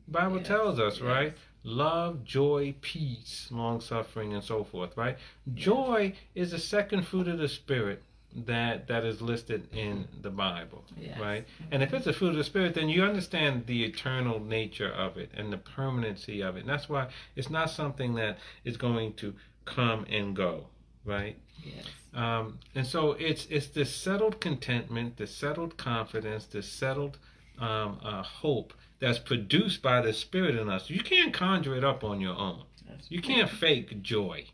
Bible 0.06 0.38
Yes, 0.38 0.46
tells 0.46 0.78
us, 0.78 0.94
yes. 0.98 1.02
right? 1.02 1.34
Love, 1.64 2.24
joy, 2.24 2.74
peace, 2.80 3.48
long 3.50 3.80
suffering, 3.80 4.32
and 4.32 4.42
so 4.42 4.64
forth, 4.64 4.96
right? 4.96 5.16
Joy 5.54 6.14
is 6.34 6.50
the 6.50 6.58
second 6.58 7.06
fruit 7.06 7.28
of 7.28 7.38
the 7.38 7.48
Spirit 7.48 8.02
that 8.34 8.86
that 8.88 9.04
is 9.04 9.20
listed 9.20 9.68
in 9.74 10.08
the 10.22 10.30
Bible, 10.30 10.84
Yes. 10.98 11.18
right? 11.20 11.46
And 11.70 11.82
if 11.82 11.92
it's 11.92 12.06
a 12.06 12.12
fruit 12.12 12.30
of 12.30 12.36
the 12.36 12.44
Spirit, 12.44 12.74
then 12.74 12.88
you 12.88 13.02
understand 13.04 13.66
the 13.66 13.84
eternal 13.84 14.40
nature 14.40 14.90
of 14.90 15.16
it 15.18 15.30
and 15.36 15.52
the 15.52 15.58
permanency 15.58 16.40
of 16.40 16.56
it. 16.56 16.60
And 16.60 16.68
that's 16.68 16.88
why 16.88 17.08
it's 17.36 17.50
not 17.50 17.70
something 17.70 18.14
that 18.14 18.38
is 18.64 18.76
going 18.76 19.14
to 19.14 19.34
come 19.64 20.04
and 20.10 20.34
go, 20.34 20.66
right? 21.04 21.36
Yes. 21.62 21.84
Um, 22.14 22.58
and 22.74 22.86
so 22.86 23.12
it's 23.12 23.46
it's 23.50 23.68
this 23.68 23.94
settled 23.94 24.40
contentment, 24.40 25.16
the 25.16 25.26
settled 25.26 25.76
confidence, 25.76 26.46
the 26.46 26.62
settled 26.62 27.18
um, 27.58 27.98
uh, 28.02 28.22
hope 28.22 28.72
that's 28.98 29.18
produced 29.18 29.82
by 29.82 30.00
the 30.00 30.12
Spirit 30.12 30.56
in 30.56 30.68
us. 30.68 30.88
You 30.90 31.00
can't 31.00 31.32
conjure 31.34 31.74
it 31.76 31.84
up 31.84 32.02
on 32.04 32.20
your 32.20 32.36
own. 32.36 32.64
That's 32.88 33.10
You 33.10 33.20
can't 33.20 33.50
fake 33.50 34.02
joy 34.02 34.46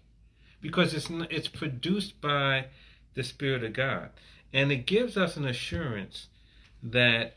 because 0.60 0.94
it's 0.94 1.08
it's 1.30 1.48
produced 1.48 2.20
by 2.20 2.66
the 3.18 3.24
Spirit 3.24 3.64
of 3.64 3.72
God, 3.72 4.10
and 4.52 4.70
it 4.70 4.86
gives 4.86 5.16
us 5.16 5.36
an 5.36 5.44
assurance 5.44 6.28
that 6.84 7.34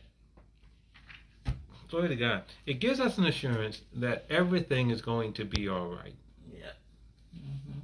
glory 1.89 2.07
to 2.09 2.15
God. 2.15 2.43
It 2.67 2.75
gives 2.75 2.99
us 2.99 3.17
an 3.17 3.25
assurance 3.25 3.81
that 3.95 4.25
everything 4.29 4.91
is 4.91 5.01
going 5.01 5.33
to 5.33 5.43
be 5.43 5.67
all 5.67 5.87
right. 5.87 6.13
Yeah. 6.53 6.67
Mm-hmm. 7.35 7.79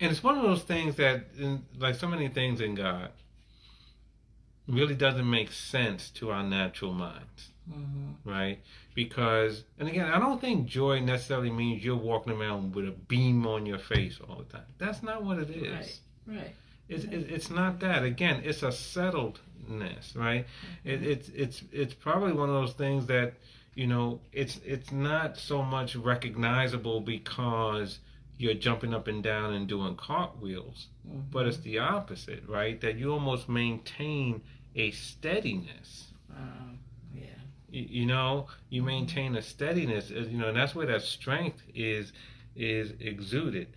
And 0.00 0.10
it's 0.10 0.24
one 0.24 0.36
of 0.36 0.42
those 0.42 0.64
things 0.64 0.96
that, 0.96 1.26
like 1.78 1.94
so 1.94 2.08
many 2.08 2.26
things 2.26 2.60
in 2.60 2.74
God, 2.74 3.10
really 4.66 4.96
doesn't 4.96 5.30
make 5.30 5.52
sense 5.52 6.10
to 6.10 6.32
our 6.32 6.42
natural 6.42 6.92
minds, 6.92 7.50
Mm-hmm. 7.70 8.28
right? 8.28 8.58
Because, 8.96 9.62
and 9.78 9.88
again, 9.88 10.06
I 10.06 10.18
don't 10.18 10.40
think 10.40 10.66
joy 10.66 10.98
necessarily 10.98 11.50
means 11.50 11.84
you're 11.84 11.94
walking 11.94 12.32
around 12.32 12.74
with 12.74 12.88
a 12.88 12.90
beam 12.90 13.46
on 13.46 13.64
your 13.64 13.78
face 13.78 14.18
all 14.28 14.38
the 14.38 14.52
time. 14.52 14.66
That's 14.78 15.04
not 15.04 15.22
what 15.22 15.38
it 15.38 15.50
is. 15.50 16.00
Right. 16.26 16.36
Right. 16.36 16.54
It's, 16.90 17.04
it's 17.04 17.50
not 17.50 17.80
that. 17.80 18.02
Again, 18.04 18.42
it's 18.44 18.62
a 18.62 18.68
settledness, 18.68 20.16
right? 20.16 20.46
It, 20.84 21.02
it's 21.02 21.28
it's 21.30 21.62
it's 21.72 21.94
probably 21.94 22.32
one 22.32 22.48
of 22.48 22.54
those 22.54 22.72
things 22.74 23.06
that 23.06 23.34
you 23.74 23.86
know 23.86 24.20
it's 24.32 24.60
it's 24.64 24.90
not 24.92 25.38
so 25.38 25.62
much 25.62 25.96
recognizable 25.96 27.00
because 27.00 27.98
you're 28.38 28.54
jumping 28.54 28.94
up 28.94 29.06
and 29.06 29.22
down 29.22 29.52
and 29.54 29.68
doing 29.68 29.94
cartwheels, 29.96 30.88
Mhm. 31.08 31.30
but 31.30 31.46
it's 31.46 31.58
the 31.58 31.78
opposite, 31.78 32.42
right? 32.48 32.80
That 32.80 32.96
you 32.96 33.12
almost 33.12 33.48
maintain 33.48 34.40
a 34.74 34.90
steadiness. 34.92 36.12
Um, 36.34 36.78
yeah. 37.14 37.24
You, 37.70 37.86
you 38.00 38.06
know, 38.06 38.46
you 38.70 38.82
maintain 38.82 39.36
a 39.36 39.42
steadiness. 39.42 40.10
You 40.10 40.38
know, 40.38 40.48
and 40.48 40.56
that's 40.56 40.74
where 40.74 40.86
that 40.86 41.02
strength 41.02 41.62
is 41.74 42.12
is 42.56 42.92
exuded. 43.00 43.68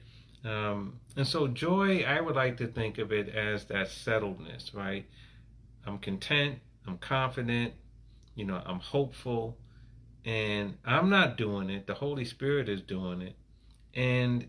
Um, 0.45 0.99
and 1.15 1.27
so 1.27 1.47
joy, 1.47 2.03
I 2.03 2.21
would 2.21 2.35
like 2.35 2.57
to 2.57 2.67
think 2.67 2.97
of 2.97 3.11
it 3.11 3.29
as 3.29 3.65
that 3.65 3.87
settledness, 3.87 4.73
right? 4.73 5.05
I'm 5.85 5.99
content, 5.99 6.59
I'm 6.87 6.97
confident, 6.97 7.73
you 8.35 8.45
know, 8.45 8.61
I'm 8.65 8.79
hopeful, 8.79 9.57
and 10.25 10.77
I'm 10.85 11.09
not 11.09 11.37
doing 11.37 11.69
it. 11.69 11.87
The 11.87 11.93
Holy 11.93 12.25
Spirit 12.25 12.69
is 12.69 12.81
doing 12.81 13.21
it. 13.21 13.35
And 13.93 14.47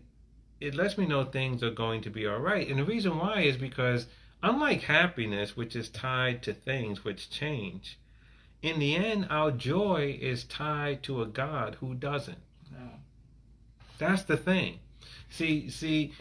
it 0.59 0.73
lets 0.73 0.97
me 0.97 1.05
know 1.05 1.25
things 1.25 1.61
are 1.61 1.71
going 1.71 2.01
to 2.01 2.09
be 2.09 2.25
all 2.25 2.39
right. 2.39 2.67
And 2.67 2.79
the 2.79 2.85
reason 2.85 3.17
why 3.19 3.41
is 3.41 3.57
because 3.57 4.07
unlike 4.41 4.81
happiness, 4.81 5.55
which 5.55 5.75
is 5.75 5.89
tied 5.89 6.41
to 6.43 6.53
things 6.53 7.03
which 7.03 7.29
change, 7.29 7.99
in 8.61 8.79
the 8.79 8.95
end, 8.95 9.27
our 9.29 9.51
joy 9.51 10.17
is 10.19 10.45
tied 10.45 11.03
to 11.03 11.21
a 11.21 11.27
God 11.27 11.77
who 11.79 11.93
doesn't. 11.93 12.39
That's 13.97 14.23
the 14.23 14.37
thing. 14.37 14.79
See, 15.29 15.69
see, 15.69 16.13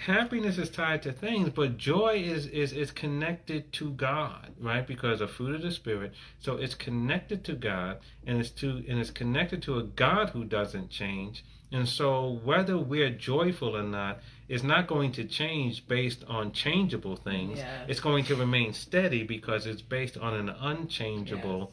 happiness 0.00 0.58
is 0.58 0.70
tied 0.70 1.02
to 1.02 1.12
things, 1.12 1.50
but 1.50 1.76
joy 1.76 2.22
is 2.24 2.46
is 2.46 2.72
is 2.72 2.90
connected 2.90 3.72
to 3.74 3.90
God, 3.92 4.48
right? 4.58 4.86
Because 4.86 5.20
a 5.20 5.28
fruit 5.28 5.54
of 5.54 5.62
the 5.62 5.70
spirit. 5.70 6.12
So 6.38 6.56
it's 6.56 6.74
connected 6.74 7.44
to 7.44 7.54
God, 7.54 7.98
and 8.26 8.38
it's 8.40 8.50
to 8.60 8.68
and 8.88 8.98
it's 8.98 9.10
connected 9.10 9.62
to 9.62 9.78
a 9.78 9.82
God 9.82 10.30
who 10.30 10.44
doesn't 10.44 10.90
change. 10.90 11.44
And 11.72 11.88
so 11.88 12.40
whether 12.44 12.76
we're 12.78 13.10
joyful 13.10 13.76
or 13.76 13.82
not 13.84 14.18
is 14.48 14.64
not 14.64 14.88
going 14.88 15.12
to 15.12 15.24
change 15.24 15.86
based 15.86 16.24
on 16.26 16.50
changeable 16.50 17.14
things. 17.16 17.58
Yes. 17.58 17.86
It's 17.88 18.00
going 18.00 18.24
to 18.24 18.34
remain 18.34 18.72
steady 18.72 19.22
because 19.22 19.66
it's 19.66 19.82
based 19.82 20.16
on 20.18 20.34
an 20.34 20.48
unchangeable 20.48 21.72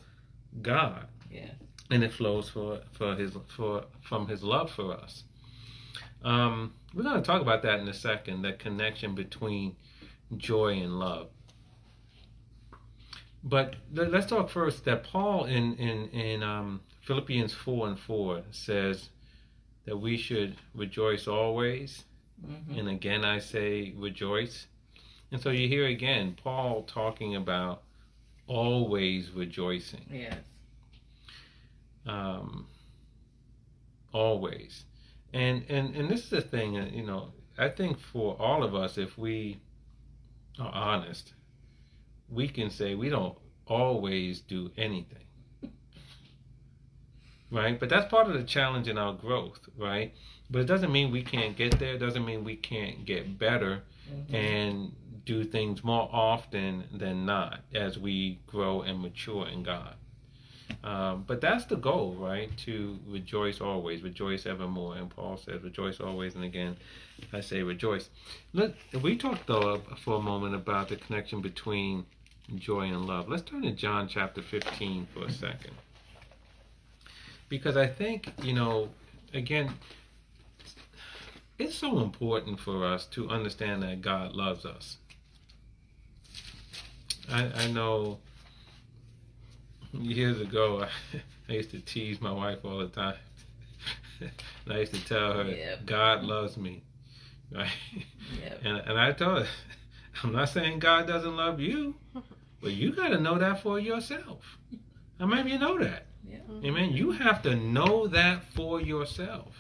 God 0.62 1.08
Yeah. 1.32 1.52
and 1.90 2.04
it 2.04 2.14
flows 2.14 2.50
for 2.50 2.82
for 2.92 3.16
his 3.16 3.32
for 3.56 3.86
from 4.02 4.28
his 4.28 4.44
love 4.44 4.70
for 4.72 4.94
us. 4.94 5.24
Um, 6.24 6.74
we're 6.94 7.04
going 7.04 7.22
to 7.22 7.26
talk 7.26 7.42
about 7.42 7.62
that 7.64 7.80
in 7.80 7.88
a 7.88 7.94
second. 7.94 8.42
That 8.42 8.60
connection 8.60 9.16
between 9.16 9.76
joy 10.38 10.80
and 10.82 11.00
love. 11.00 11.30
But 13.44 13.76
let- 13.94 14.12
let's 14.12 14.28
talk 14.28 14.50
first 14.50 14.84
that 14.86 15.04
Paul 15.04 15.46
in 15.46 15.76
in 15.76 16.10
in 16.10 16.44
um, 16.44 16.82
Philippians 17.02 17.54
four 17.54 17.88
and 17.88 17.98
four 18.00 18.42
says 18.52 19.10
that 19.86 19.98
we 19.98 20.18
should 20.18 20.56
rejoice 20.74 21.28
always, 21.28 22.04
Mm-hmm. 22.46 22.78
and 22.80 22.90
again 22.90 23.24
I 23.26 23.40
say 23.40 23.94
rejoice. 23.98 24.68
And 25.32 25.42
so 25.42 25.50
you 25.50 25.68
hear 25.68 25.86
again 25.88 26.36
Paul 26.44 26.84
talking 26.84 27.36
about 27.36 27.84
always 28.48 29.32
rejoicing 29.32 30.06
Yes. 30.12 30.38
um, 32.06 32.68
always. 34.14 34.84
And, 35.38 35.64
and 35.70 35.96
and 35.96 36.10
this 36.10 36.24
is 36.24 36.30
the 36.32 36.42
thing, 36.42 36.78
uh, 36.80 36.90
you 36.92 37.04
know. 37.04 37.30
I 37.60 37.70
think 37.70 38.00
for 38.00 38.36
all 38.42 38.64
of 38.64 38.74
us, 38.74 38.98
if 38.98 39.18
we 39.18 39.60
are 40.60 40.72
honest, 40.74 41.34
we 42.28 42.48
can 42.48 42.72
say 42.72 42.96
we 42.96 43.10
don't 43.10 43.38
always 43.68 44.42
do 44.42 44.72
anything, 44.78 45.26
right? 47.52 47.80
But 47.80 47.90
that's 47.90 48.10
part 48.10 48.28
of 48.28 48.34
the 48.34 48.44
challenge 48.44 48.88
in 48.88 48.98
our 48.98 49.14
growth, 49.14 49.60
right? 49.78 50.14
But 50.50 50.62
it 50.62 50.66
doesn't 50.66 50.92
mean 50.92 51.12
we 51.12 51.22
can't 51.24 51.56
get 51.56 51.78
there. 51.78 51.94
It 51.96 52.00
doesn't 52.00 52.26
mean 52.26 52.44
we 52.44 52.56
can't 52.56 53.06
get 53.06 53.38
better 53.38 53.84
Mhm. 54.10 54.34
and 54.34 54.96
do 55.26 55.44
things 55.44 55.84
more 55.84 56.10
often 56.12 56.86
than 56.92 57.26
not 57.26 57.60
as 57.74 58.00
we 58.00 58.40
grow 58.48 58.82
and 58.82 59.02
mature 59.02 59.48
in 59.48 59.62
God. 59.64 59.96
Um, 60.84 61.24
but 61.28 61.42
that's 61.42 61.66
the 61.66 61.76
goal, 61.76 62.16
right? 62.20 62.56
To 62.66 62.98
rejoice 63.08 63.62
always, 63.62 64.04
rejoice 64.04 64.46
evermore. 64.46 64.96
And 64.96 65.10
Paul 65.10 65.38
says, 65.38 65.64
rejoice 65.64 66.00
always. 66.00 66.36
And 66.36 66.44
again, 66.44 66.78
I 67.34 67.42
say 67.42 67.64
rejoice. 67.64 68.10
Let 68.54 68.74
we 69.02 69.18
talked 69.18 69.48
though 69.48 69.82
for 70.04 70.18
a 70.18 70.22
moment 70.22 70.56
about 70.56 70.90
the 70.90 70.96
connection 70.96 71.42
between 71.42 72.06
joy 72.56 72.84
and 72.84 73.06
love. 73.06 73.28
Let's 73.28 73.44
turn 73.44 73.64
to 73.64 73.72
John 73.72 74.08
chapter 74.08 74.42
15 74.42 75.08
for 75.14 75.26
a 75.26 75.32
second. 75.32 75.74
Because 77.50 77.78
I 77.78 77.88
think, 77.88 78.32
you 78.42 78.54
know, 78.54 78.90
again, 79.34 79.74
it's 81.58 81.76
so 81.76 82.00
important 82.00 82.60
for 82.60 82.86
us 82.86 83.06
to 83.08 83.30
understand 83.30 83.84
that 83.84 84.02
God 84.02 84.34
loves 84.34 84.66
us. 84.66 84.98
I, 87.30 87.52
I 87.56 87.72
know 87.72 88.20
years 89.94 90.40
ago, 90.42 90.84
I, 90.84 90.90
I 91.50 91.54
used 91.56 91.72
to 91.72 91.80
tease 91.80 92.22
my 92.22 92.32
wife 92.32 92.60
all 92.64 92.80
the 92.80 92.88
time. 92.88 93.16
and 94.20 94.32
I 94.74 94.80
used 94.80 94.94
to 94.94 95.06
tell 95.06 95.34
her, 95.34 95.44
Yep. 95.44 95.86
God 95.86 96.24
loves 96.24 96.58
me. 96.58 96.84
Right? 97.50 97.70
Yep. 98.44 98.60
And, 98.66 98.78
and 98.80 99.00
I 99.00 99.14
told 99.14 99.44
her, 99.44 99.48
I'm 100.22 100.34
not 100.34 100.50
saying 100.50 100.80
God 100.80 101.08
doesn't 101.08 101.38
love 101.38 101.62
you, 101.62 101.96
but 102.62 102.74
you 102.74 102.92
got 102.92 103.08
to 103.10 103.22
know 103.22 103.38
that 103.38 103.64
for 103.64 103.80
yourself. 103.80 104.58
How 105.18 105.28
many 105.28 105.42
of 105.42 105.48
you 105.48 105.58
know 105.58 105.80
that? 105.80 106.08
Yeah. 106.28 106.40
Amen. 106.62 106.92
You 106.92 107.12
have 107.12 107.42
to 107.44 107.56
know 107.56 108.08
that 108.08 108.44
for 108.54 108.82
yourself. 108.82 109.54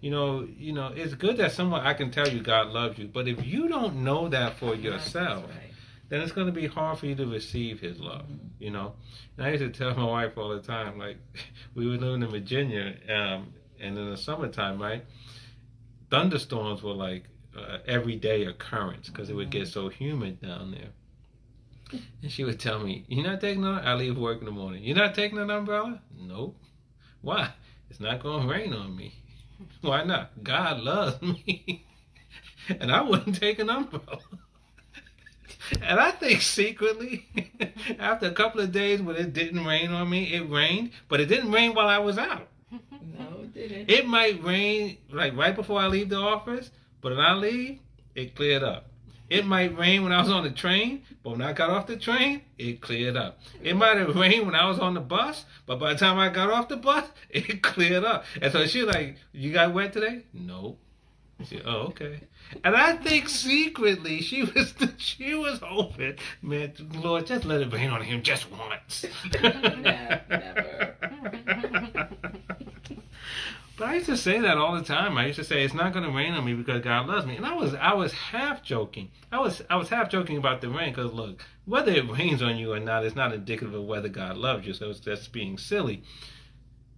You 0.00 0.10
know, 0.10 0.48
you 0.56 0.72
know, 0.72 0.92
it's 0.94 1.12
good 1.12 1.36
that 1.38 1.52
someone 1.52 1.86
I 1.86 1.92
can 1.92 2.10
tell 2.10 2.26
you 2.28 2.40
God 2.40 2.68
loves 2.68 2.98
you, 2.98 3.06
but 3.06 3.28
if 3.28 3.44
you 3.44 3.68
don't 3.68 3.96
know 4.02 4.28
that 4.28 4.56
for 4.58 4.74
yourself, 4.74 5.44
right. 5.44 5.65
Then 6.08 6.20
it's 6.20 6.32
going 6.32 6.46
to 6.46 6.52
be 6.52 6.66
hard 6.66 6.98
for 6.98 7.06
you 7.06 7.14
to 7.16 7.26
receive 7.26 7.80
His 7.80 7.98
love. 8.00 8.26
You 8.58 8.70
know, 8.70 8.94
and 9.36 9.46
I 9.46 9.50
used 9.50 9.62
to 9.62 9.70
tell 9.70 9.94
my 9.94 10.04
wife 10.04 10.38
all 10.38 10.50
the 10.50 10.60
time, 10.60 10.98
like 10.98 11.18
we 11.74 11.86
were 11.86 11.96
living 11.96 12.22
in 12.22 12.30
Virginia, 12.30 12.94
um, 13.08 13.52
and 13.80 13.98
in 13.98 14.10
the 14.10 14.16
summertime, 14.16 14.80
right, 14.80 15.04
thunderstorms 16.10 16.82
were 16.82 16.92
like 16.92 17.24
uh, 17.56 17.78
everyday 17.86 18.44
occurrence 18.44 19.08
because 19.08 19.30
it 19.30 19.34
would 19.34 19.50
get 19.50 19.68
so 19.68 19.88
humid 19.88 20.40
down 20.40 20.70
there. 20.70 22.00
And 22.22 22.30
she 22.30 22.44
would 22.44 22.58
tell 22.58 22.80
me, 22.80 23.04
"You're 23.08 23.26
not 23.26 23.40
taking 23.40 23.64
an. 23.64 23.70
Umbrella? 23.70 23.90
I 23.90 23.94
leave 23.94 24.18
work 24.18 24.40
in 24.40 24.44
the 24.44 24.50
morning. 24.50 24.82
You're 24.82 24.96
not 24.96 25.14
taking 25.14 25.38
an 25.38 25.50
umbrella? 25.50 26.00
Nope. 26.18 26.56
Why? 27.20 27.50
It's 27.88 28.00
not 28.00 28.22
going 28.22 28.42
to 28.42 28.52
rain 28.52 28.72
on 28.72 28.96
me. 28.96 29.14
Why 29.80 30.02
not? 30.02 30.42
God 30.42 30.80
loves 30.80 31.22
me, 31.22 31.86
and 32.80 32.90
I 32.90 33.02
wouldn't 33.02 33.40
take 33.40 33.58
an 33.58 33.70
umbrella." 33.70 34.18
And 35.82 36.00
I 36.00 36.10
think 36.10 36.42
secretly, 36.42 37.26
after 37.98 38.26
a 38.26 38.32
couple 38.32 38.60
of 38.60 38.72
days 38.72 39.02
when 39.02 39.16
it 39.16 39.32
didn't 39.32 39.64
rain 39.64 39.90
on 39.90 40.08
me, 40.08 40.34
it 40.34 40.48
rained, 40.50 40.92
but 41.08 41.20
it 41.20 41.26
didn't 41.26 41.52
rain 41.52 41.74
while 41.74 41.88
I 41.88 41.98
was 41.98 42.18
out. 42.18 42.48
No, 43.18 43.40
it 43.42 43.54
didn't. 43.54 43.90
It 43.90 44.06
might 44.06 44.42
rain 44.44 44.98
like 45.10 45.34
right 45.34 45.56
before 45.56 45.80
I 45.80 45.86
leave 45.86 46.10
the 46.10 46.18
office, 46.18 46.70
but 47.00 47.16
when 47.16 47.24
I 47.24 47.32
leave, 47.32 47.78
it 48.14 48.34
cleared 48.34 48.62
up. 48.62 48.90
It 49.30 49.46
might 49.46 49.76
rain 49.76 50.02
when 50.04 50.12
I 50.12 50.20
was 50.20 50.30
on 50.30 50.44
the 50.44 50.50
train, 50.50 51.02
but 51.22 51.30
when 51.30 51.42
I 51.42 51.52
got 51.52 51.70
off 51.70 51.86
the 51.86 51.96
train, 51.96 52.42
it 52.58 52.80
cleared 52.80 53.16
up. 53.16 53.40
It 53.62 53.74
might 53.74 53.96
have 53.96 54.14
rained 54.14 54.46
when 54.46 54.54
I 54.54 54.68
was 54.68 54.78
on 54.78 54.94
the 54.94 55.00
bus, 55.00 55.46
but 55.64 55.80
by 55.80 55.94
the 55.94 55.98
time 55.98 56.18
I 56.18 56.28
got 56.28 56.50
off 56.50 56.68
the 56.68 56.76
bus, 56.76 57.06
it 57.30 57.62
cleared 57.62 58.04
up. 58.04 58.24
And 58.40 58.52
so 58.52 58.66
she 58.66 58.82
like, 58.82 59.16
"You 59.32 59.52
got 59.52 59.72
wet 59.72 59.92
today?" 59.92 60.24
No. 60.34 60.76
She, 61.44 61.60
oh, 61.64 61.88
okay. 61.88 62.20
And 62.64 62.74
I 62.74 62.96
think 62.96 63.28
secretly 63.28 64.22
she 64.22 64.44
was 64.44 64.74
she 64.96 65.34
was 65.34 65.60
hoping, 65.62 66.16
man, 66.40 66.72
Lord, 66.94 67.26
just 67.26 67.44
let 67.44 67.60
it 67.60 67.72
rain 67.72 67.90
on 67.90 68.02
him 68.02 68.22
just 68.22 68.50
once. 68.50 69.04
Never, 69.42 69.76
never. 70.30 70.96
But 73.76 73.88
I 73.88 73.94
used 73.96 74.06
to 74.06 74.16
say 74.16 74.40
that 74.40 74.56
all 74.56 74.74
the 74.74 74.82
time. 74.82 75.18
I 75.18 75.26
used 75.26 75.38
to 75.38 75.44
say 75.44 75.62
it's 75.62 75.74
not 75.74 75.92
going 75.92 76.06
to 76.06 76.10
rain 76.10 76.32
on 76.32 76.46
me 76.46 76.54
because 76.54 76.82
God 76.82 77.06
loves 77.06 77.26
me, 77.26 77.36
and 77.36 77.44
I 77.44 77.52
was 77.52 77.74
I 77.74 77.92
was 77.92 78.12
half 78.12 78.62
joking. 78.62 79.10
I 79.30 79.38
was 79.38 79.62
I 79.68 79.76
was 79.76 79.90
half 79.90 80.08
joking 80.08 80.38
about 80.38 80.62
the 80.62 80.70
rain 80.70 80.94
because 80.94 81.12
look, 81.12 81.44
whether 81.66 81.92
it 81.92 82.10
rains 82.10 82.40
on 82.40 82.56
you 82.56 82.72
or 82.72 82.80
not 82.80 83.04
it's 83.04 83.14
not 83.14 83.34
indicative 83.34 83.74
of 83.74 83.84
whether 83.84 84.08
God 84.08 84.38
loves 84.38 84.66
you. 84.66 84.72
So 84.72 84.88
it's 84.88 85.00
just 85.00 85.30
being 85.32 85.58
silly. 85.58 86.02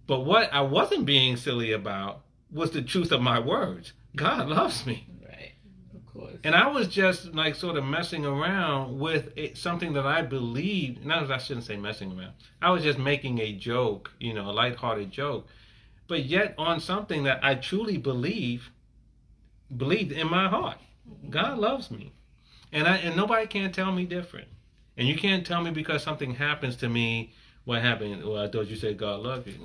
But 0.07 0.21
what 0.21 0.51
I 0.53 0.61
wasn't 0.61 1.05
being 1.05 1.35
silly 1.35 1.73
about 1.73 2.21
was 2.51 2.71
the 2.71 2.81
truth 2.81 3.11
of 3.11 3.21
my 3.21 3.39
words. 3.39 3.91
God 4.15 4.47
loves 4.47 4.85
me. 4.85 5.07
Right. 5.23 5.53
Of 5.95 6.05
course. 6.05 6.37
And 6.43 6.55
I 6.55 6.67
was 6.67 6.87
just 6.87 7.33
like 7.33 7.55
sort 7.55 7.77
of 7.77 7.83
messing 7.85 8.25
around 8.25 8.99
with 8.99 9.31
it, 9.35 9.57
something 9.57 9.93
that 9.93 10.05
I 10.05 10.21
believed. 10.21 11.05
Not 11.05 11.29
I 11.29 11.37
shouldn't 11.37 11.65
say 11.65 11.77
messing 11.77 12.17
around. 12.17 12.33
I 12.61 12.71
was 12.71 12.83
just 12.83 12.99
making 12.99 13.39
a 13.39 13.53
joke, 13.53 14.11
you 14.19 14.33
know, 14.33 14.49
a 14.49 14.53
lighthearted 14.53 15.11
joke, 15.11 15.47
but 16.07 16.25
yet 16.25 16.55
on 16.57 16.79
something 16.79 17.23
that 17.23 17.39
I 17.43 17.55
truly 17.55 17.97
believe, 17.97 18.71
believed 19.75 20.11
in 20.11 20.29
my 20.29 20.47
heart. 20.47 20.77
God 21.29 21.57
loves 21.57 21.89
me, 21.89 22.13
and 22.71 22.87
I 22.87 22.97
and 22.97 23.15
nobody 23.15 23.47
can 23.47 23.71
tell 23.71 23.91
me 23.91 24.05
different. 24.05 24.47
And 24.97 25.07
you 25.07 25.15
can't 25.15 25.45
tell 25.45 25.61
me 25.61 25.71
because 25.71 26.03
something 26.03 26.35
happens 26.35 26.75
to 26.77 26.89
me. 26.89 27.33
What 27.65 27.81
happened? 27.81 28.23
Well, 28.23 28.37
I 28.37 28.47
thought 28.47 28.67
you 28.67 28.75
said 28.75 28.97
God 28.97 29.21
loved 29.21 29.47
you. 29.47 29.55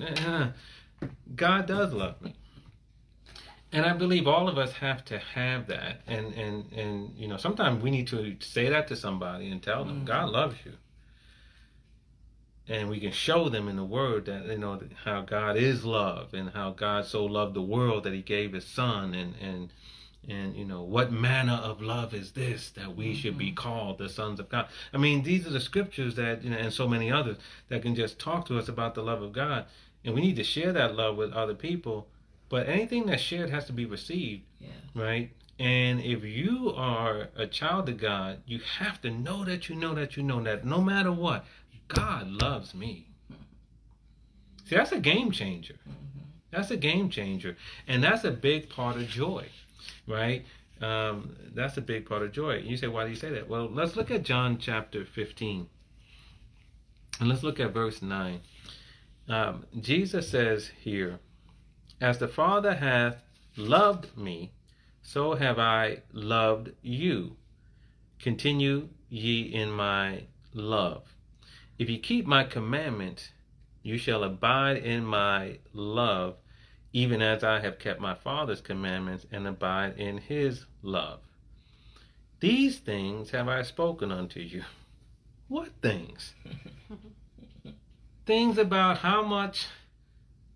God 1.35 1.67
does 1.67 1.93
love 1.93 2.21
me 2.23 2.35
and 3.75 3.85
I 3.85 3.93
believe 3.93 4.29
all 4.29 4.49
of 4.49 4.57
us 4.57 4.73
have 4.75 5.05
to 5.07 5.19
have 5.19 5.67
that, 5.67 6.01
and 6.07 6.33
and 6.35 6.73
and 6.73 7.15
you 7.19 7.27
know, 7.29 7.37
sometimes 7.37 7.83
we 7.83 7.91
need 7.91 8.07
to 8.09 8.37
say 8.41 8.69
that 8.71 8.89
to 8.89 8.97
somebody 8.97 9.51
and 9.51 9.63
tell 9.63 9.85
them 9.85 10.03
Mhm. 10.03 10.07
God 10.07 10.31
loves 10.31 10.57
you, 10.65 10.75
and 12.69 12.89
we 12.89 13.01
can 13.01 13.13
show 13.13 13.49
them 13.49 13.69
in 13.69 13.77
the 13.77 13.85
Word 13.85 14.27
that 14.27 14.47
you 14.47 14.59
know 14.59 14.81
how 15.05 15.23
God 15.23 15.57
is 15.57 15.85
love, 15.85 16.33
and 16.35 16.51
how 16.51 16.71
God 16.71 17.05
so 17.07 17.25
loved 17.25 17.55
the 17.55 17.63
world 17.63 18.05
that 18.05 18.13
He 18.15 18.23
gave 18.23 18.53
His 18.53 18.65
Son, 18.65 19.13
and 19.13 19.35
and 19.41 19.73
and 20.29 20.57
you 20.57 20.65
know 20.65 20.83
what 20.83 21.13
manner 21.13 21.61
of 21.63 21.83
love 21.83 22.15
is 22.15 22.33
this 22.33 22.71
that 22.71 22.95
we 22.97 23.15
should 23.15 23.37
be 23.37 23.53
called 23.53 23.99
the 23.99 24.09
sons 24.09 24.39
of 24.41 24.49
God. 24.49 24.69
I 24.93 24.99
mean, 24.99 25.25
these 25.25 25.47
are 25.47 25.51
the 25.51 25.61
scriptures 25.61 26.15
that 26.15 26.45
you 26.45 26.51
know, 26.51 26.57
and 26.57 26.73
so 26.73 26.87
many 26.89 27.11
others 27.11 27.39
that 27.69 27.83
can 27.83 27.95
just 27.95 28.19
talk 28.21 28.47
to 28.47 28.59
us 28.59 28.69
about 28.69 28.95
the 28.95 29.03
love 29.03 29.21
of 29.21 29.33
God, 29.33 29.67
and 30.05 30.15
we 30.15 30.21
need 30.21 30.37
to 30.37 30.45
share 30.45 30.73
that 30.73 30.95
love 30.95 31.17
with 31.17 31.33
other 31.33 31.55
people. 31.55 32.09
But 32.55 32.69
anything 32.69 33.07
that's 33.07 33.21
shared 33.21 33.51
has 33.51 33.65
to 33.65 33.73
be 33.73 33.85
received, 33.85 34.45
Yeah. 34.61 34.69
right? 34.95 35.33
And 35.59 36.01
if 36.01 36.23
you 36.23 36.73
are 36.77 37.31
a 37.35 37.49
child 37.49 37.89
of 37.89 37.97
God, 37.97 38.45
you 38.47 38.61
have 38.79 39.01
to 39.01 39.11
know 39.11 39.45
that 39.45 39.69
you 39.69 39.75
know 39.75 39.93
that 39.97 40.17
you 40.17 40.23
know 40.23 40.41
that 40.45 40.65
no 40.65 40.81
matter 40.81 41.11
what, 41.11 41.45
God 41.89 42.29
loves 42.29 42.73
me. 42.73 43.09
See, 44.67 44.77
that's 44.77 44.93
a 44.93 45.01
game 45.01 45.33
changer. 45.33 45.75
That's 46.53 46.71
a 46.71 46.77
game 46.77 47.11
changer. 47.11 47.57
And 47.89 48.05
that's 48.05 48.23
a 48.23 48.31
big 48.31 48.69
part 48.69 48.95
of 48.99 49.09
joy, 49.09 49.49
right? 50.07 50.47
Um, 50.81 51.35
that's 51.57 51.77
a 51.77 51.83
big 51.83 52.07
part 52.07 52.23
of 52.23 52.31
joy. 52.31 52.59
You 52.59 52.77
say, 52.77 52.87
why 52.87 53.03
do 53.03 53.11
you 53.11 53.17
say 53.17 53.31
that? 53.31 53.49
Well, 53.49 53.69
let's 53.69 53.97
look 53.97 54.13
at 54.13 54.23
John 54.23 54.59
chapter 54.59 55.05
15. 55.05 55.67
And 57.19 57.29
let's 57.29 57.43
look 57.43 57.59
at 57.59 57.73
verse 57.73 58.01
9. 58.01 58.41
Um, 59.29 59.67
Jesus 59.81 60.29
says 60.29 60.71
here, 60.79 61.19
As 62.01 62.19
the 62.19 62.29
Father 62.29 62.75
hath 62.75 63.23
loved 63.57 64.17
me, 64.17 64.53
so 65.03 65.35
have 65.35 65.59
I 65.59 66.03
loved 66.13 66.71
you. 66.83 67.37
Continue 68.19 68.89
ye 69.09 69.43
in 69.43 69.71
my 69.71 70.25
love. 70.53 71.15
If 71.79 71.91
ye 71.91 71.99
keep 71.99 72.27
my 72.27 72.45
commandments, 72.45 73.31
you 73.83 73.99
shall 73.99 74.25
abide 74.25 74.79
in 74.79 75.05
my 75.05 75.59
love, 75.73 76.37
even 76.93 77.21
as 77.21 77.45
I 77.45 77.61
have 77.61 77.79
kept 77.79 78.01
my 78.01 78.15
Father's 78.15 78.61
commandments 78.61 79.27
and 79.31 79.47
abide 79.47 79.99
in 79.99 80.19
his 80.19 80.65
love. 80.83 81.21
These 82.41 82.79
things 82.79 83.31
have 83.31 83.49
I 83.49 83.63
spoken 83.63 84.11
unto 84.11 84.41
you. 84.41 84.65
What 85.49 85.69
things? 85.83 86.35
things 88.27 88.59
about 88.59 88.99
how 88.99 89.23
much 89.23 89.67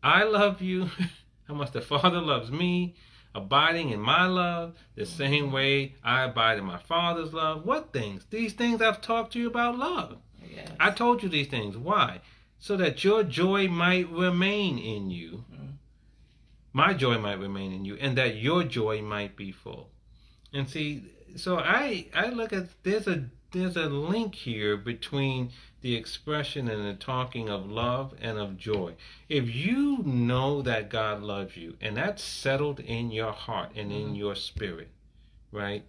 I 0.02 0.24
love 0.24 0.62
you, 0.62 0.90
how 1.48 1.54
much 1.54 1.72
the 1.72 1.80
Father 1.80 2.20
loves 2.20 2.50
me, 2.50 2.94
abiding 3.34 3.90
in 3.90 4.00
my 4.00 4.26
love, 4.26 4.76
the 4.94 5.06
same 5.06 5.50
way 5.50 5.94
I 6.04 6.24
abide 6.24 6.58
in 6.58 6.64
my 6.64 6.78
Father's 6.78 7.32
love. 7.32 7.64
What 7.64 7.92
things? 7.92 8.26
These 8.30 8.52
things 8.52 8.82
I've 8.82 9.00
talked 9.00 9.32
to 9.32 9.38
you 9.38 9.48
about 9.48 9.78
love. 9.78 10.18
Yes. 10.54 10.68
I 10.78 10.90
told 10.90 11.22
you 11.22 11.28
these 11.28 11.48
things. 11.48 11.76
Why? 11.76 12.20
So 12.58 12.76
that 12.76 13.02
your 13.02 13.22
joy 13.22 13.68
might 13.68 14.10
remain 14.10 14.78
in 14.78 15.10
you. 15.10 15.44
Mm. 15.52 15.74
My 16.72 16.92
joy 16.92 17.18
might 17.18 17.38
remain 17.38 17.72
in 17.72 17.84
you, 17.84 17.96
and 17.96 18.16
that 18.18 18.36
your 18.36 18.64
joy 18.64 19.00
might 19.00 19.36
be 19.36 19.52
full. 19.52 19.90
And 20.52 20.68
see, 20.68 21.04
so 21.36 21.58
I 21.58 22.06
I 22.14 22.28
look 22.28 22.52
at 22.52 22.68
there's 22.82 23.06
a 23.06 23.26
there's 23.52 23.76
a 23.76 23.88
link 23.88 24.34
here 24.34 24.76
between 24.76 25.50
the 25.80 25.94
expression 25.96 26.68
and 26.68 26.84
the 26.84 26.94
talking 26.94 27.48
of 27.48 27.70
love 27.70 28.14
and 28.20 28.38
of 28.38 28.56
joy. 28.56 28.94
If 29.28 29.54
you 29.54 29.98
know 30.04 30.62
that 30.62 30.90
God 30.90 31.22
loves 31.22 31.56
you 31.56 31.76
and 31.80 31.96
that's 31.96 32.22
settled 32.22 32.80
in 32.80 33.10
your 33.10 33.32
heart 33.32 33.70
and 33.76 33.92
in 33.92 34.06
mm-hmm. 34.06 34.14
your 34.14 34.34
spirit, 34.34 34.88
right? 35.52 35.84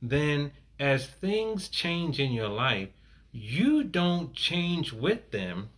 Then 0.00 0.52
as 0.78 1.06
things 1.06 1.68
change 1.68 2.18
in 2.18 2.32
your 2.32 2.48
life, 2.48 2.88
you 3.32 3.84
don't 3.84 4.32
change 4.32 4.92
with 4.92 5.30
them, 5.30 5.68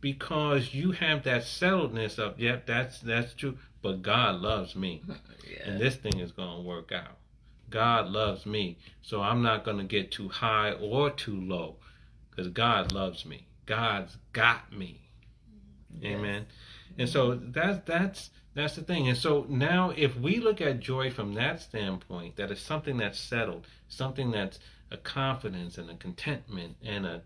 because 0.00 0.74
you 0.74 0.92
have 0.92 1.24
that 1.24 1.42
settledness 1.42 2.18
of, 2.18 2.38
yep, 2.38 2.66
that's 2.66 3.00
that's 3.00 3.34
true. 3.34 3.58
But 3.82 4.02
God 4.02 4.40
loves 4.40 4.74
me, 4.76 5.02
Yeah. 5.50 5.70
and 5.70 5.80
this 5.80 5.96
thing 5.96 6.18
is 6.18 6.32
going 6.32 6.56
to 6.56 6.62
work 6.62 6.92
out. 6.92 7.16
God 7.70 8.08
loves 8.08 8.46
me, 8.46 8.78
so 9.02 9.20
I'm 9.20 9.42
not 9.42 9.64
going 9.64 9.78
to 9.78 9.84
get 9.84 10.10
too 10.10 10.28
high 10.28 10.72
or 10.72 11.10
too 11.10 11.40
low, 11.40 11.76
because 12.30 12.48
God 12.48 12.92
loves 12.92 13.26
me. 13.26 13.46
God's 13.66 14.16
got 14.32 14.72
me. 14.72 15.10
Mm-hmm. 15.94 16.06
Amen. 16.06 16.46
And 16.98 17.08
so 17.08 17.34
that's 17.34 17.78
that's 17.86 18.30
that's 18.54 18.74
the 18.74 18.82
thing. 18.82 19.08
And 19.08 19.16
so 19.16 19.46
now 19.48 19.92
if 19.96 20.16
we 20.16 20.38
look 20.40 20.60
at 20.60 20.80
joy 20.80 21.10
from 21.10 21.34
that 21.34 21.60
standpoint, 21.60 22.36
that 22.36 22.50
is 22.50 22.60
something 22.60 22.96
that's 22.96 23.20
settled, 23.20 23.66
something 23.88 24.30
that's 24.30 24.58
a 24.90 24.96
confidence 24.96 25.78
and 25.78 25.90
a 25.90 25.94
contentment 25.94 26.76
and 26.84 27.06
a 27.06 27.22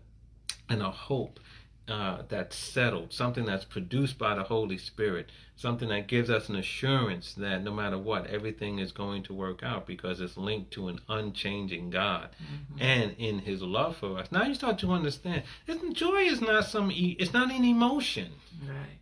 and 0.69 0.81
a 0.81 0.91
hope 0.91 1.39
uh, 1.87 2.21
that's 2.29 2.55
settled, 2.55 3.11
something 3.11 3.45
that's 3.45 3.65
produced 3.65 4.17
by 4.17 4.33
the 4.35 4.43
Holy 4.43 4.77
Spirit, 4.77 5.29
something 5.55 5.89
that 5.89 6.07
gives 6.07 6.29
us 6.29 6.47
an 6.47 6.55
assurance 6.55 7.33
that 7.33 7.61
no 7.61 7.73
matter 7.73 7.97
what, 7.97 8.25
everything 8.27 8.79
is 8.79 8.91
going 8.93 9.21
to 9.23 9.33
work 9.33 9.63
out 9.63 9.85
because 9.85 10.21
it's 10.21 10.37
linked 10.37 10.71
to 10.71 10.87
an 10.87 10.99
unchanging 11.09 11.89
God 11.89 12.29
Mhm. 12.41 12.81
and 12.81 13.15
in 13.17 13.39
His 13.39 13.61
love 13.61 13.97
for 13.97 14.17
us. 14.17 14.31
Now 14.31 14.43
you 14.43 14.55
start 14.55 14.79
to 14.79 14.91
understand. 14.91 15.43
Joy 15.91 16.21
is 16.23 16.39
not 16.39 16.65
some. 16.65 16.89
E- 16.91 17.17
it's 17.19 17.33
not 17.33 17.51
an 17.51 17.65
emotion. 17.65 18.31
Right. 18.65 18.99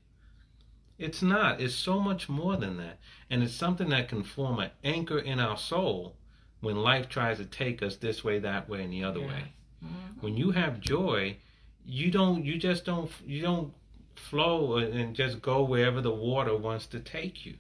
It's 0.98 1.22
not. 1.22 1.62
It's 1.62 1.76
so 1.76 2.00
much 2.00 2.30
more 2.30 2.58
than 2.58 2.78
that. 2.78 3.00
And 3.30 3.44
it's 3.44 3.54
something 3.54 3.90
that 3.90 4.08
can 4.10 4.24
form 4.24 4.60
an 4.60 4.72
anchor 4.84 5.18
in 5.20 5.40
our 5.40 5.58
soul 5.58 6.16
when 6.62 6.76
life 6.78 7.10
tries 7.10 7.38
to 7.38 7.46
take 7.46 7.82
us 7.82 7.96
this 7.98 8.24
way, 8.24 8.40
that 8.40 8.68
way, 8.70 8.84
and 8.84 8.94
the 8.94 9.04
other 9.04 9.20
Yeah. 9.20 9.28
way. 9.28 9.44
Mhm. 9.84 10.22
When 10.22 10.38
you 10.38 10.52
have 10.52 10.80
joy, 10.80 11.38
you 11.86 12.12
don't 12.12 12.46
you 12.46 12.58
just 12.58 12.86
don't 12.86 13.12
you 13.26 13.42
don't 13.42 13.74
flow 14.16 14.78
and 14.78 15.16
just 15.16 15.42
go 15.42 15.64
wherever 15.64 16.02
the 16.02 16.12
water 16.12 16.56
wants 16.56 16.86
to 16.88 17.00
take 17.00 17.46
you, 17.46 17.56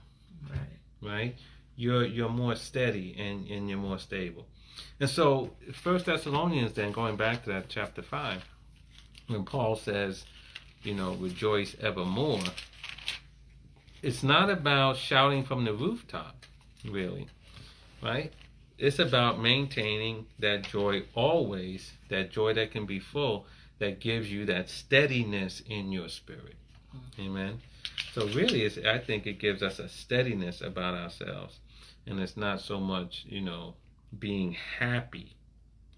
Right. 0.49 1.11
right? 1.11 1.35
You're 1.75 2.05
you're 2.05 2.29
more 2.29 2.55
steady 2.55 3.15
and, 3.17 3.47
and 3.47 3.69
you're 3.69 3.79
more 3.79 3.99
stable. 3.99 4.45
And 4.99 5.09
so 5.09 5.51
First 5.73 6.05
Thessalonians 6.05 6.73
then 6.73 6.91
going 6.91 7.15
back 7.15 7.43
to 7.43 7.49
that 7.51 7.69
chapter 7.69 8.01
five, 8.01 8.43
when 9.27 9.43
Paul 9.45 9.75
says, 9.75 10.25
you 10.83 10.93
know, 10.93 11.13
rejoice 11.15 11.75
evermore, 11.81 12.41
it's 14.01 14.23
not 14.23 14.49
about 14.49 14.97
shouting 14.97 15.43
from 15.43 15.63
the 15.65 15.73
rooftop, 15.73 16.45
really, 16.85 17.27
right? 18.01 18.31
It's 18.77 18.97
about 18.99 19.39
maintaining 19.39 20.25
that 20.39 20.63
joy 20.63 21.03
always, 21.13 21.91
that 22.09 22.31
joy 22.31 22.53
that 22.55 22.71
can 22.71 22.85
be 22.87 22.99
full, 22.99 23.45
that 23.81 23.99
gives 23.99 24.31
you 24.31 24.45
that 24.45 24.69
steadiness 24.69 25.63
in 25.67 25.91
your 25.91 26.07
spirit. 26.07 26.53
Amen. 27.19 27.59
So 28.13 28.27
really, 28.27 28.61
it's, 28.61 28.77
I 28.77 28.99
think 28.99 29.25
it 29.25 29.39
gives 29.39 29.63
us 29.63 29.79
a 29.79 29.89
steadiness 29.89 30.61
about 30.61 30.93
ourselves, 30.93 31.59
and 32.05 32.19
it's 32.19 32.37
not 32.37 32.61
so 32.61 32.79
much, 32.79 33.25
you 33.27 33.41
know, 33.41 33.73
being 34.17 34.55
happy. 34.79 35.35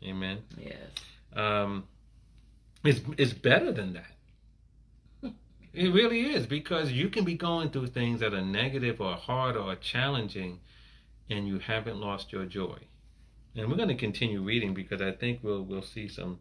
Amen. 0.01 0.43
Yes. 0.57 0.77
Um, 1.35 1.83
it's 2.85 3.01
it's 3.17 3.33
better 3.33 3.71
than 3.71 3.93
that. 3.93 4.11
It 5.73 5.91
really 5.91 6.21
is 6.21 6.45
because 6.45 6.91
you 6.91 7.09
can 7.09 7.25
be 7.25 7.33
going 7.33 7.71
through 7.71 7.87
things 7.87 8.19
that 8.21 8.33
are 8.33 8.45
negative 8.45 9.01
or 9.01 9.15
hard 9.15 9.57
or 9.57 9.75
challenging, 9.75 10.59
and 11.29 11.47
you 11.47 11.59
haven't 11.59 11.97
lost 11.97 12.31
your 12.31 12.45
joy. 12.45 12.77
And 13.55 13.67
we're 13.67 13.77
going 13.77 13.89
to 13.89 13.95
continue 13.95 14.41
reading 14.41 14.73
because 14.73 15.01
I 15.01 15.11
think 15.11 15.39
we'll 15.43 15.63
we'll 15.63 15.81
see 15.81 16.07
some 16.07 16.39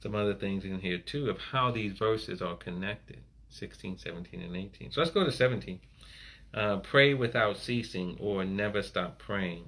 some 0.00 0.14
other 0.14 0.34
things 0.34 0.64
in 0.64 0.80
here 0.80 0.98
too 0.98 1.30
of 1.30 1.38
how 1.38 1.70
these 1.70 1.92
verses 1.92 2.42
are 2.42 2.56
connected. 2.56 3.18
16 3.48 3.96
17 3.96 4.42
and 4.42 4.56
18 4.56 4.90
so 4.90 5.00
let's 5.00 5.12
go 5.12 5.24
to 5.24 5.32
17 5.32 5.80
uh, 6.54 6.78
pray 6.78 7.14
without 7.14 7.58
ceasing 7.58 8.16
or 8.20 8.44
never 8.44 8.82
stop 8.82 9.18
praying. 9.18 9.64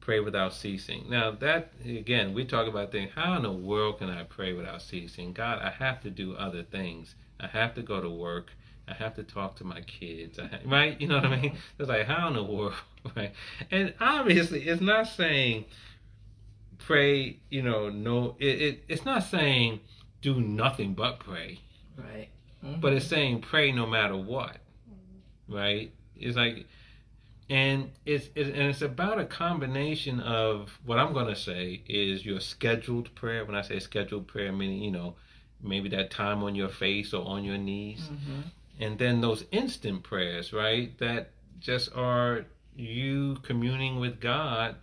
Pray 0.00 0.20
without 0.20 0.54
ceasing. 0.54 1.04
Now 1.08 1.32
that 1.32 1.72
again 1.84 2.32
we 2.32 2.44
talk 2.44 2.66
about 2.68 2.92
things 2.92 3.10
how 3.14 3.36
in 3.36 3.42
the 3.42 3.52
world 3.52 3.98
can 3.98 4.08
i 4.08 4.22
pray 4.22 4.52
without 4.52 4.80
ceasing? 4.80 5.32
God 5.32 5.58
i 5.60 5.70
have 5.70 6.00
to 6.02 6.10
do 6.10 6.34
other 6.36 6.62
things. 6.62 7.14
I 7.40 7.48
have 7.48 7.74
to 7.74 7.82
go 7.82 8.00
to 8.00 8.08
work. 8.08 8.52
I 8.86 8.94
have 8.94 9.14
to 9.16 9.22
talk 9.22 9.56
to 9.56 9.64
my 9.64 9.82
kids. 9.82 10.38
Right? 10.64 10.98
You 11.00 11.08
know 11.08 11.16
what 11.16 11.26
i 11.26 11.40
mean? 11.40 11.56
It's 11.78 11.88
like 11.88 12.06
how 12.06 12.28
in 12.28 12.34
the 12.34 12.42
world 12.42 12.74
right? 13.16 13.32
And 13.70 13.94
obviously 14.00 14.62
it's 14.62 14.80
not 14.80 15.08
saying 15.08 15.66
pray 16.78 17.38
you 17.50 17.62
know 17.62 17.88
no 17.88 18.36
it, 18.38 18.62
it 18.62 18.84
it's 18.88 19.04
not 19.04 19.22
saying 19.22 19.80
do 20.22 20.40
nothing 20.40 20.94
but 20.94 21.20
pray. 21.20 21.60
Right. 21.96 22.28
but 22.80 22.92
it's 22.92 23.06
saying 23.06 23.40
pray 23.40 23.72
no 23.72 23.86
matter 23.86 24.16
what 24.16 24.58
right? 25.48 25.92
It's 26.16 26.36
like 26.36 26.66
and 27.50 27.90
it's 28.04 28.28
it, 28.34 28.48
and 28.48 28.64
it's 28.68 28.82
about 28.82 29.18
a 29.18 29.24
combination 29.24 30.20
of 30.20 30.78
what 30.84 30.98
i'm 30.98 31.14
going 31.14 31.28
to 31.28 31.36
say 31.36 31.82
is 31.88 32.26
your 32.26 32.40
scheduled 32.40 33.14
prayer. 33.14 33.44
When 33.44 33.56
i 33.56 33.62
say 33.62 33.78
scheduled 33.78 34.26
prayer 34.26 34.52
meaning 34.52 34.82
you 34.82 34.90
know 34.90 35.14
maybe 35.62 35.88
that 35.88 36.10
time 36.10 36.42
on 36.42 36.54
your 36.54 36.68
face 36.68 37.12
or 37.14 37.26
on 37.26 37.44
your 37.44 37.56
knees. 37.58 38.00
Mm-hmm. 38.00 38.40
and 38.80 38.98
then 38.98 39.20
those 39.22 39.44
instant 39.50 40.02
prayers 40.02 40.52
right 40.52 40.96
that 40.98 41.30
just 41.58 41.90
are 41.94 42.44
you 42.76 43.38
communing 43.42 43.98
with 43.98 44.20
god 44.20 44.76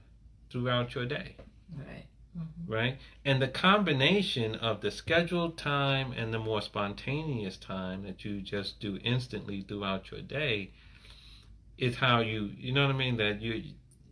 throughout 0.50 0.96
your 0.96 1.06
day 1.06 1.36
Right. 1.78 2.06
Mm-hmm. 2.38 2.74
right? 2.74 2.98
And 3.24 3.42
the 3.42 3.48
combination 3.48 4.56
of 4.56 4.82
the 4.82 4.92
scheduled 4.92 5.58
time 5.58 6.12
and 6.12 6.34
the 6.34 6.40
more 6.40 6.62
spontaneous 6.62 7.56
time 7.56 8.04
that 8.04 8.26
you 8.26 8.42
just 8.42 8.82
do 8.82 9.00
instantly 9.04 9.62
throughout 9.62 10.12
your 10.12 10.22
day 10.22 10.72
is 11.78 11.96
how 11.96 12.20
you, 12.20 12.52
you 12.58 12.74
know 12.74 12.86
what 12.86 12.94
I 12.94 12.98
mean? 12.98 13.18
That 13.18 13.42
you, 13.42 13.64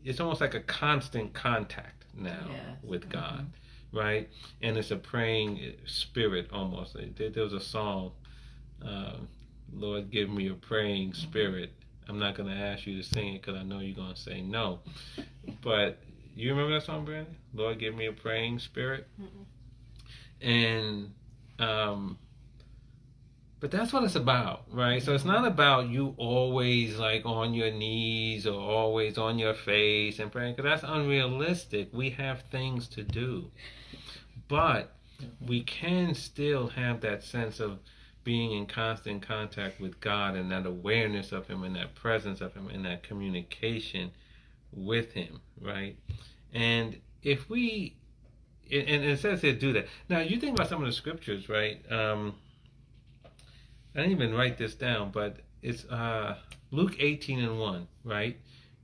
it's 0.06 0.22
almost 0.22 0.40
like 0.40 0.54
a 0.54 0.62
constant 0.62 1.34
contact 1.34 2.06
now 2.14 2.46
Yes. 2.50 2.78
with 2.82 3.10
God, 3.10 3.48
mm-hmm. 3.94 3.98
right? 3.98 4.30
And 4.62 4.78
it's 4.78 4.92
a 4.92 4.98
praying 4.98 5.74
spirit 5.86 6.50
almost. 6.54 6.96
There, 7.18 7.30
there 7.30 7.44
was 7.44 7.54
a 7.54 7.60
song, 7.60 8.12
uh, 8.86 9.18
Lord, 9.74 10.12
give 10.12 10.30
me 10.30 10.48
a 10.48 10.54
praying 10.54 11.12
mm-hmm. 11.12 11.22
spirit. 11.22 11.74
I'm 12.08 12.20
not 12.20 12.36
going 12.36 12.50
to 12.50 12.56
ask 12.56 12.86
you 12.86 13.02
to 13.02 13.04
sing 13.04 13.36
it 13.36 13.42
because 13.42 13.60
I 13.60 13.64
know 13.64 13.80
you're 13.80 13.96
going 13.96 14.14
to 14.14 14.20
say 14.22 14.42
no. 14.42 14.80
But 15.62 16.02
you 16.36 16.50
remember 16.52 16.74
that 16.74 16.86
song, 16.86 17.06
Brandon? 17.06 17.36
Lord, 17.54 17.80
give 17.80 17.96
me 17.96 18.08
a 18.08 18.12
praying 18.12 18.60
spirit. 18.60 19.08
And, 20.42 21.14
um, 21.60 22.18
but 23.60 23.72
that's 23.72 23.94
what 23.94 24.04
it's 24.04 24.16
about, 24.16 24.64
right? 24.72 25.02
So 25.02 25.14
it's 25.14 25.24
not 25.24 25.48
about 25.48 25.88
you 25.88 26.16
always 26.18 26.98
like 26.98 27.26
on 27.26 27.54
your 27.54 27.72
knees 27.72 28.46
or 28.46 28.60
always 28.60 29.18
on 29.18 29.40
your 29.40 29.54
face 29.54 30.20
and 30.20 30.32
praying, 30.32 30.56
because 30.56 30.70
that's 30.70 30.92
unrealistic. 30.92 31.90
We 31.94 32.10
have 32.12 32.42
things 32.52 32.88
to 32.90 33.04
do. 33.04 33.52
But 34.50 34.94
we 35.46 35.64
can 35.64 36.14
still 36.14 36.68
have 36.70 37.00
that 37.02 37.24
sense 37.24 37.60
of 37.60 37.80
being 38.24 38.52
in 38.52 38.66
constant 38.66 39.22
contact 39.22 39.80
with 39.80 40.00
God 40.00 40.36
and 40.36 40.52
that 40.52 40.66
awareness 40.66 41.32
of 41.32 41.48
Him 41.48 41.64
and 41.64 41.76
that 41.76 41.96
presence 41.96 42.42
of 42.42 42.54
Him 42.54 42.70
and 42.70 42.86
that 42.86 43.04
communication 43.04 44.12
with 44.76 45.12
Him, 45.14 45.40
right? 45.62 45.98
And 46.54 47.00
if 47.22 47.50
we, 47.50 47.96
and 48.72 48.88
it 49.04 49.20
says 49.20 49.42
here, 49.42 49.54
do 49.54 49.74
that. 49.74 49.88
Now, 50.10 50.20
you 50.20 50.40
think 50.40 50.56
about 50.56 50.70
some 50.70 50.82
of 50.82 50.88
the 50.88 50.94
scriptures, 50.94 51.50
right? 51.50 51.80
Um, 51.92 52.36
I 53.96 54.00
didn't 54.02 54.12
even 54.12 54.34
write 54.34 54.58
this 54.58 54.74
down, 54.76 55.12
but 55.12 55.38
it's 55.62 55.86
uh, 55.86 56.38
Luke 56.72 56.96
18 57.00 57.40
and 57.40 57.60
1, 57.60 57.88
right? 58.04 58.38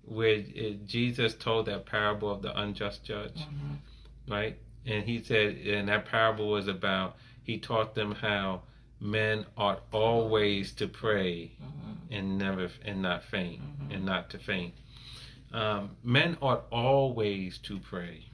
Where 0.03 0.35
it, 0.45 0.85
Jesus 0.87 1.33
told 1.33 1.65
that 1.65 1.85
parable 1.85 2.29
of 2.31 2.41
the 2.41 2.57
unjust 2.59 3.03
judge 3.03 3.37
Mm-hmm. 3.39 4.31
right? 4.31 4.57
And 4.85 5.03
he 5.03 5.21
said, 5.23 5.57
and 5.57 5.89
that 5.89 6.05
parable 6.05 6.49
was 6.49 6.67
about, 6.67 7.17
he 7.43 7.57
taught 7.57 7.95
them 7.95 8.13
how 8.13 8.61
men 8.99 9.45
ought 9.57 9.83
always 9.91 10.71
to 10.73 10.87
pray 10.87 11.51
Mm-hmm. 11.61 12.13
and 12.13 12.37
never, 12.37 12.69
and 12.85 13.01
not 13.01 13.23
faint, 13.23 13.61
Mhm. 13.61 13.95
and 13.95 14.05
not 14.05 14.29
to 14.31 14.37
faint. 14.39 14.73
Um, 15.53 15.91
men 16.03 16.37
ought 16.41 16.65
always 16.71 17.57
to 17.59 17.79
pray. 17.79 18.25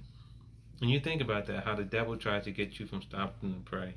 And 0.81 0.89
you 0.89 0.99
think 0.99 1.21
about 1.21 1.45
that, 1.47 1.63
how 1.63 1.75
the 1.75 1.83
devil 1.83 2.17
tries 2.17 2.43
to 2.43 2.51
get 2.51 2.79
you 2.79 2.85
from 2.85 3.01
stopping 3.01 3.53
to 3.53 3.59
pray. 3.61 3.93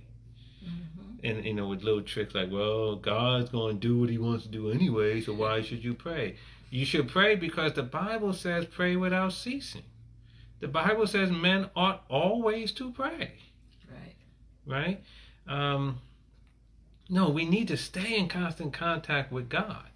Mm-hmm. 0.64 1.26
And, 1.26 1.44
you 1.44 1.54
know, 1.54 1.68
with 1.68 1.82
little 1.82 2.02
tricks 2.02 2.34
like, 2.34 2.50
well, 2.50 2.94
God's 2.94 3.50
going 3.50 3.80
to 3.80 3.88
do 3.88 3.98
what 3.98 4.08
he 4.08 4.18
wants 4.18 4.44
to 4.44 4.50
do 4.50 4.70
anyway, 4.70 5.20
so 5.20 5.32
why 5.32 5.62
should 5.62 5.82
you 5.82 5.94
pray? 5.94 6.36
You 6.70 6.84
should 6.84 7.08
pray 7.08 7.34
because 7.34 7.72
the 7.72 7.82
Bible 7.82 8.32
says 8.32 8.66
pray 8.66 8.94
without 8.94 9.32
ceasing. 9.32 9.82
The 10.60 10.68
Bible 10.68 11.06
says 11.06 11.30
men 11.30 11.70
ought 11.74 12.04
always 12.08 12.72
to 12.72 12.90
pray, 12.92 13.32
Right. 13.90 14.16
right? 14.66 15.02
Um, 15.46 16.00
no, 17.08 17.30
we 17.30 17.46
need 17.46 17.68
to 17.68 17.76
stay 17.76 18.16
in 18.18 18.28
constant 18.28 18.72
contact 18.72 19.32
with 19.32 19.48
God. 19.48 19.86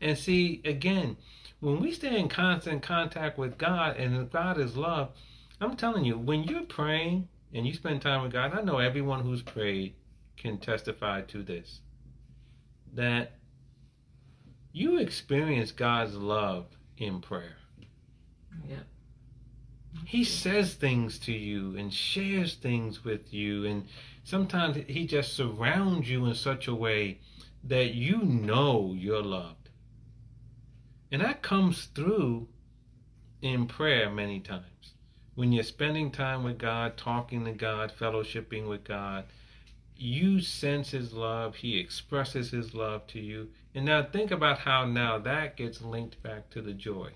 And 0.00 0.16
see, 0.16 0.62
again, 0.64 1.16
when 1.60 1.80
we 1.80 1.92
stay 1.92 2.18
in 2.18 2.28
constant 2.28 2.82
contact 2.82 3.38
with 3.38 3.58
God 3.58 3.96
and 3.96 4.30
God 4.30 4.58
is 4.58 4.76
love, 4.76 5.10
I'm 5.60 5.76
telling 5.76 6.04
you, 6.04 6.18
when 6.18 6.44
you're 6.44 6.62
praying 6.62 7.28
and 7.54 7.66
you 7.66 7.74
spend 7.74 8.02
time 8.02 8.22
with 8.22 8.32
God, 8.32 8.52
I 8.54 8.62
know 8.62 8.78
everyone 8.78 9.20
who's 9.20 9.42
prayed 9.42 9.94
can 10.36 10.58
testify 10.58 11.22
to 11.22 11.42
this. 11.42 11.80
that 12.92 13.32
you 14.72 14.98
experience 14.98 15.72
God's 15.72 16.14
love 16.16 16.66
in 16.98 17.20
prayer. 17.20 17.56
Yep. 18.68 18.86
He 20.04 20.24
says 20.24 20.74
things 20.74 21.18
to 21.20 21.32
you 21.32 21.76
and 21.76 21.92
shares 21.92 22.54
things 22.54 23.04
with 23.04 23.32
you, 23.32 23.64
and 23.66 23.86
sometimes 24.24 24.76
He 24.88 25.06
just 25.06 25.34
surrounds 25.34 26.08
you 26.10 26.26
in 26.26 26.34
such 26.34 26.68
a 26.68 26.74
way 26.74 27.20
that 27.64 27.94
you 27.94 28.18
know 28.22 28.94
you're 28.96 29.22
loved. 29.22 29.65
And 31.10 31.22
that 31.22 31.42
comes 31.42 31.86
through 31.94 32.48
in 33.42 33.66
prayer 33.66 34.10
many 34.10 34.40
times. 34.40 34.94
When 35.34 35.52
you're 35.52 35.64
spending 35.64 36.10
time 36.10 36.42
with 36.42 36.58
God, 36.58 36.96
talking 36.96 37.44
to 37.44 37.52
God, 37.52 37.92
fellowshipping 37.98 38.68
with 38.68 38.84
God, 38.84 39.24
you 39.96 40.40
sense 40.40 40.90
His 40.90 41.12
love. 41.12 41.56
He 41.56 41.78
expresses 41.78 42.50
His 42.50 42.74
love 42.74 43.06
to 43.08 43.20
you. 43.20 43.48
And 43.74 43.84
now 43.84 44.02
think 44.02 44.30
about 44.30 44.58
how 44.58 44.84
now 44.84 45.18
that 45.18 45.56
gets 45.56 45.82
linked 45.82 46.22
back 46.22 46.50
to 46.50 46.62
the 46.62 46.72
joy. 46.72 47.10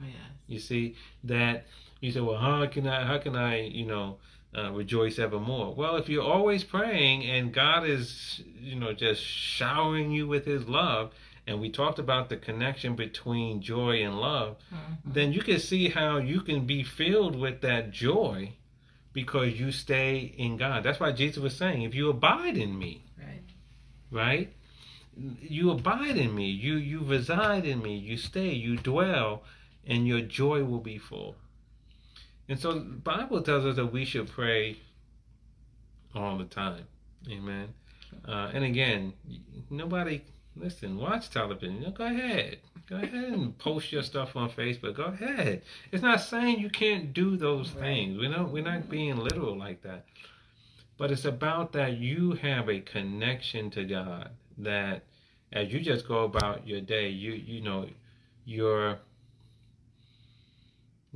Yes. 0.00 0.14
You 0.46 0.58
see 0.58 0.96
that 1.24 1.66
you 2.00 2.10
say, 2.12 2.20
well, 2.20 2.38
how 2.38 2.64
can 2.66 2.86
I, 2.86 3.04
how 3.04 3.18
can 3.18 3.36
I, 3.36 3.62
you 3.62 3.84
know, 3.86 4.16
uh, 4.56 4.72
rejoice 4.72 5.18
evermore? 5.18 5.74
Well, 5.74 5.96
if 5.96 6.08
you're 6.08 6.24
always 6.24 6.64
praying 6.64 7.24
and 7.24 7.52
God 7.52 7.86
is, 7.86 8.42
you 8.58 8.76
know, 8.76 8.92
just 8.92 9.22
showering 9.22 10.10
you 10.10 10.26
with 10.26 10.46
His 10.46 10.66
love, 10.66 11.12
and 11.50 11.60
we 11.60 11.68
talked 11.68 11.98
about 11.98 12.28
the 12.28 12.36
connection 12.36 12.94
between 12.94 13.60
joy 13.60 14.04
and 14.04 14.20
love, 14.20 14.56
Mhm. 14.72 14.98
then 15.04 15.32
you 15.32 15.40
can 15.42 15.58
see 15.58 15.88
how 15.88 16.16
you 16.18 16.40
can 16.42 16.64
be 16.64 16.84
filled 16.84 17.34
with 17.34 17.60
that 17.62 17.90
joy 17.90 18.52
because 19.12 19.58
you 19.58 19.72
stay 19.72 20.18
in 20.38 20.56
God. 20.56 20.84
That's 20.84 21.00
why 21.00 21.10
Jesus 21.10 21.42
was 21.42 21.56
saying, 21.56 21.82
if 21.82 21.92
you 21.92 22.08
abide 22.08 22.56
in 22.56 22.78
me, 22.78 23.02
Right. 23.18 23.42
right? 24.12 24.52
You 25.16 25.70
abide 25.70 26.16
in 26.16 26.36
me, 26.36 26.48
you 26.48 26.76
you 26.76 27.00
reside 27.00 27.66
in 27.66 27.82
me, 27.82 27.96
you 27.96 28.16
stay, 28.16 28.54
you 28.54 28.76
dwell, 28.76 29.42
and 29.84 30.06
your 30.06 30.20
joy 30.20 30.62
will 30.62 30.80
be 30.80 30.98
full. 30.98 31.34
And 32.48 32.60
so 32.60 32.74
the 32.74 32.80
Bible 33.12 33.42
tells 33.42 33.64
us 33.66 33.74
that 33.74 33.86
we 33.86 34.04
should 34.04 34.28
pray 34.28 34.76
all 36.14 36.38
the 36.38 36.44
time. 36.44 36.86
Amen. 37.28 37.74
Uh, 38.24 38.50
and 38.54 38.62
again, 38.64 39.14
nobody 39.68 40.22
listen, 40.56 40.96
watch 40.96 41.30
television. 41.30 41.92
Go 41.96 42.04
ahead. 42.04 42.58
Go 42.88 42.96
ahead 42.96 43.12
and 43.12 43.56
post 43.58 43.92
your 43.92 44.02
stuff 44.02 44.36
on 44.36 44.50
Facebook. 44.50 44.96
Go 44.96 45.04
ahead. 45.04 45.62
It's 45.92 46.02
not 46.02 46.20
saying 46.20 46.58
you 46.58 46.70
can't 46.70 47.12
do 47.12 47.36
those 47.36 47.70
things. 47.70 48.18
We're 48.18 48.30
not 48.30 48.50
we're 48.50 48.64
not 48.64 48.88
being 48.88 49.16
literal 49.16 49.56
like 49.56 49.82
that. 49.82 50.06
But 50.98 51.10
it's 51.10 51.24
about 51.24 51.72
that 51.72 51.96
you 51.96 52.32
have 52.32 52.68
a 52.68 52.80
connection 52.80 53.70
to 53.70 53.84
God 53.84 54.30
that 54.58 55.04
as 55.52 55.72
you 55.72 55.80
just 55.80 56.06
go 56.06 56.24
about 56.24 56.66
your 56.66 56.80
day, 56.80 57.08
you 57.08 57.32
you 57.32 57.62
know, 57.62 57.88
your 58.44 58.98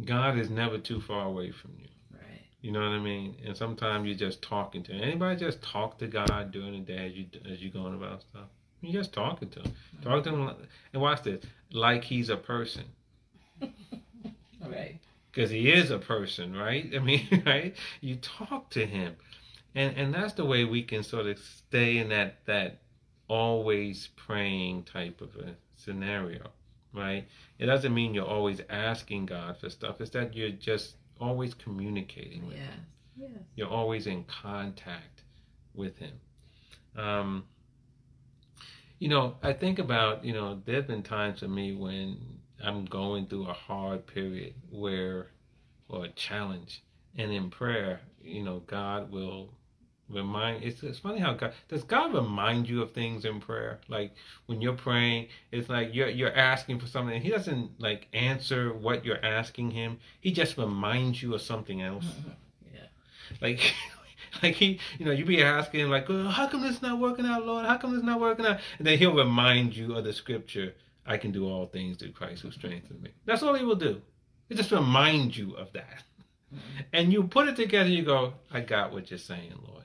God 0.04 0.38
is 0.38 0.50
never 0.50 0.78
too 0.78 1.00
far 1.00 1.26
away 1.26 1.50
from 1.50 1.72
you. 1.78 1.88
Right. 2.12 2.42
You 2.62 2.72
know 2.72 2.80
what 2.80 2.92
I 2.92 2.98
mean? 2.98 3.36
And 3.44 3.56
sometimes 3.56 4.06
you're 4.06 4.16
just 4.16 4.42
talking 4.42 4.82
to 4.84 4.92
him. 4.92 5.02
Anybody 5.02 5.38
just 5.38 5.62
talk 5.62 5.98
to 5.98 6.06
God 6.06 6.50
during 6.50 6.72
the 6.72 6.80
day 6.80 7.06
as 7.06 7.12
you 7.12 7.26
as 7.52 7.62
you 7.62 7.70
going 7.70 7.94
about 7.94 8.22
stuff? 8.22 8.48
You're 8.84 9.02
just 9.02 9.12
talking 9.12 9.48
to 9.50 9.60
him. 9.60 9.72
Talk 10.02 10.24
to 10.24 10.30
him, 10.34 10.50
and 10.92 11.02
watch 11.02 11.22
this, 11.22 11.42
like 11.72 12.04
he's 12.04 12.28
a 12.28 12.36
person, 12.36 12.84
Right. 14.60 14.98
because 15.30 15.50
he 15.50 15.70
is 15.70 15.90
a 15.90 15.98
person, 15.98 16.54
right? 16.56 16.90
I 16.94 16.98
mean, 16.98 17.42
right? 17.46 17.74
You 18.00 18.16
talk 18.16 18.70
to 18.70 18.86
him, 18.86 19.16
and 19.74 19.96
and 19.96 20.14
that's 20.14 20.34
the 20.34 20.44
way 20.44 20.64
we 20.64 20.82
can 20.82 21.02
sort 21.02 21.26
of 21.26 21.38
stay 21.38 21.98
in 21.98 22.08
that 22.10 22.44
that 22.46 22.78
always 23.28 24.08
praying 24.16 24.84
type 24.84 25.20
of 25.20 25.34
a 25.36 25.54
scenario, 25.76 26.50
right? 26.92 27.26
It 27.58 27.66
doesn't 27.66 27.92
mean 27.94 28.14
you're 28.14 28.26
always 28.26 28.60
asking 28.70 29.26
God 29.26 29.56
for 29.58 29.70
stuff. 29.70 30.00
It's 30.00 30.10
that 30.10 30.34
you're 30.34 30.50
just 30.50 30.96
always 31.20 31.54
communicating 31.54 32.46
with 32.46 32.56
him. 32.56 32.80
Yes. 33.16 33.30
Yes. 33.30 33.42
you're 33.54 33.68
always 33.68 34.06
in 34.08 34.24
contact 34.24 35.22
with 35.74 35.96
him. 35.98 36.12
Um, 36.96 37.44
you 38.98 39.08
know, 39.08 39.36
I 39.42 39.52
think 39.52 39.78
about, 39.78 40.24
you 40.24 40.32
know, 40.32 40.60
there 40.64 40.76
have 40.76 40.86
been 40.86 41.02
times 41.02 41.40
for 41.40 41.48
me 41.48 41.74
when 41.74 42.18
I'm 42.64 42.84
going 42.84 43.26
through 43.26 43.46
a 43.48 43.52
hard 43.52 44.06
period 44.06 44.54
where, 44.70 45.28
or 45.88 46.06
a 46.06 46.08
challenge, 46.08 46.82
and 47.16 47.30
in 47.32 47.50
prayer, 47.50 48.00
you 48.22 48.42
know, 48.42 48.62
God 48.66 49.10
will 49.10 49.50
remind. 50.08 50.64
It's, 50.64 50.82
it's 50.82 50.98
funny 50.98 51.18
how 51.18 51.34
God 51.34 51.52
does 51.68 51.84
God 51.84 52.14
remind 52.14 52.68
you 52.68 52.82
of 52.82 52.92
things 52.92 53.24
in 53.24 53.40
prayer. 53.40 53.80
Like 53.88 54.14
when 54.46 54.60
you're 54.60 54.74
praying, 54.74 55.28
it's 55.52 55.68
like 55.68 55.94
you're 55.94 56.08
you're 56.08 56.34
asking 56.34 56.80
for 56.80 56.86
something, 56.86 57.14
and 57.14 57.24
He 57.24 57.30
doesn't 57.30 57.80
like 57.80 58.08
answer 58.12 58.72
what 58.72 59.04
you're 59.04 59.24
asking 59.24 59.72
Him. 59.72 59.98
He 60.20 60.32
just 60.32 60.56
reminds 60.56 61.22
you 61.22 61.34
of 61.34 61.42
something 61.42 61.82
else. 61.82 62.04
Mm-hmm. 62.04 62.30
Yeah. 62.74 62.86
Like, 63.40 63.60
like 64.42 64.54
he, 64.54 64.80
you 64.98 65.06
know, 65.06 65.12
you 65.12 65.24
be 65.24 65.42
asking 65.42 65.88
like, 65.88 66.08
oh, 66.08 66.28
how 66.28 66.46
come 66.46 66.62
this 66.62 66.82
not 66.82 66.98
working 66.98 67.26
out, 67.26 67.46
Lord? 67.46 67.66
How 67.66 67.76
come 67.76 67.94
this 67.94 68.02
not 68.02 68.20
working 68.20 68.46
out? 68.46 68.58
And 68.78 68.86
then 68.86 68.98
he'll 68.98 69.14
remind 69.14 69.76
you 69.76 69.94
of 69.94 70.04
the 70.04 70.12
scripture, 70.12 70.74
I 71.06 71.16
can 71.16 71.32
do 71.32 71.48
all 71.48 71.66
things 71.66 71.98
through 71.98 72.12
Christ 72.12 72.42
who 72.42 72.50
strengthens 72.50 73.02
me. 73.02 73.10
That's 73.24 73.42
all 73.42 73.54
he 73.54 73.64
will 73.64 73.76
do. 73.76 74.00
He 74.48 74.54
just 74.54 74.72
remind 74.72 75.36
you 75.36 75.54
of 75.56 75.72
that. 75.72 76.02
Mm-hmm. 76.54 76.80
And 76.92 77.12
you 77.12 77.24
put 77.24 77.48
it 77.48 77.56
together, 77.56 77.88
you 77.88 78.04
go, 78.04 78.34
I 78.50 78.60
got 78.60 78.92
what 78.92 79.10
you're 79.10 79.18
saying, 79.18 79.52
Lord. 79.66 79.84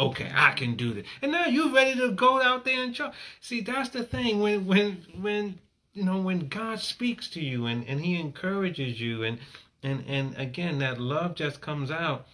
Okay, 0.00 0.30
I 0.34 0.52
can 0.52 0.74
do 0.74 0.94
this. 0.94 1.06
And 1.20 1.30
now 1.30 1.46
you're 1.46 1.72
ready 1.72 1.94
to 2.00 2.10
go 2.12 2.40
out 2.40 2.64
there 2.64 2.82
and 2.82 2.96
show. 2.96 3.12
See, 3.40 3.60
that's 3.60 3.90
the 3.90 4.02
thing. 4.02 4.40
When 4.40 4.66
when 4.66 5.04
when 5.20 5.58
you 5.92 6.04
know, 6.04 6.20
when 6.20 6.48
God 6.48 6.80
speaks 6.80 7.28
to 7.30 7.40
you 7.40 7.66
and, 7.66 7.86
and 7.86 8.00
he 8.00 8.18
encourages 8.18 9.00
you 9.00 9.22
and 9.22 9.38
and 9.82 10.02
and 10.08 10.36
again 10.36 10.78
that 10.78 10.98
love 10.98 11.34
just 11.34 11.60
comes 11.60 11.90
out 11.90 12.26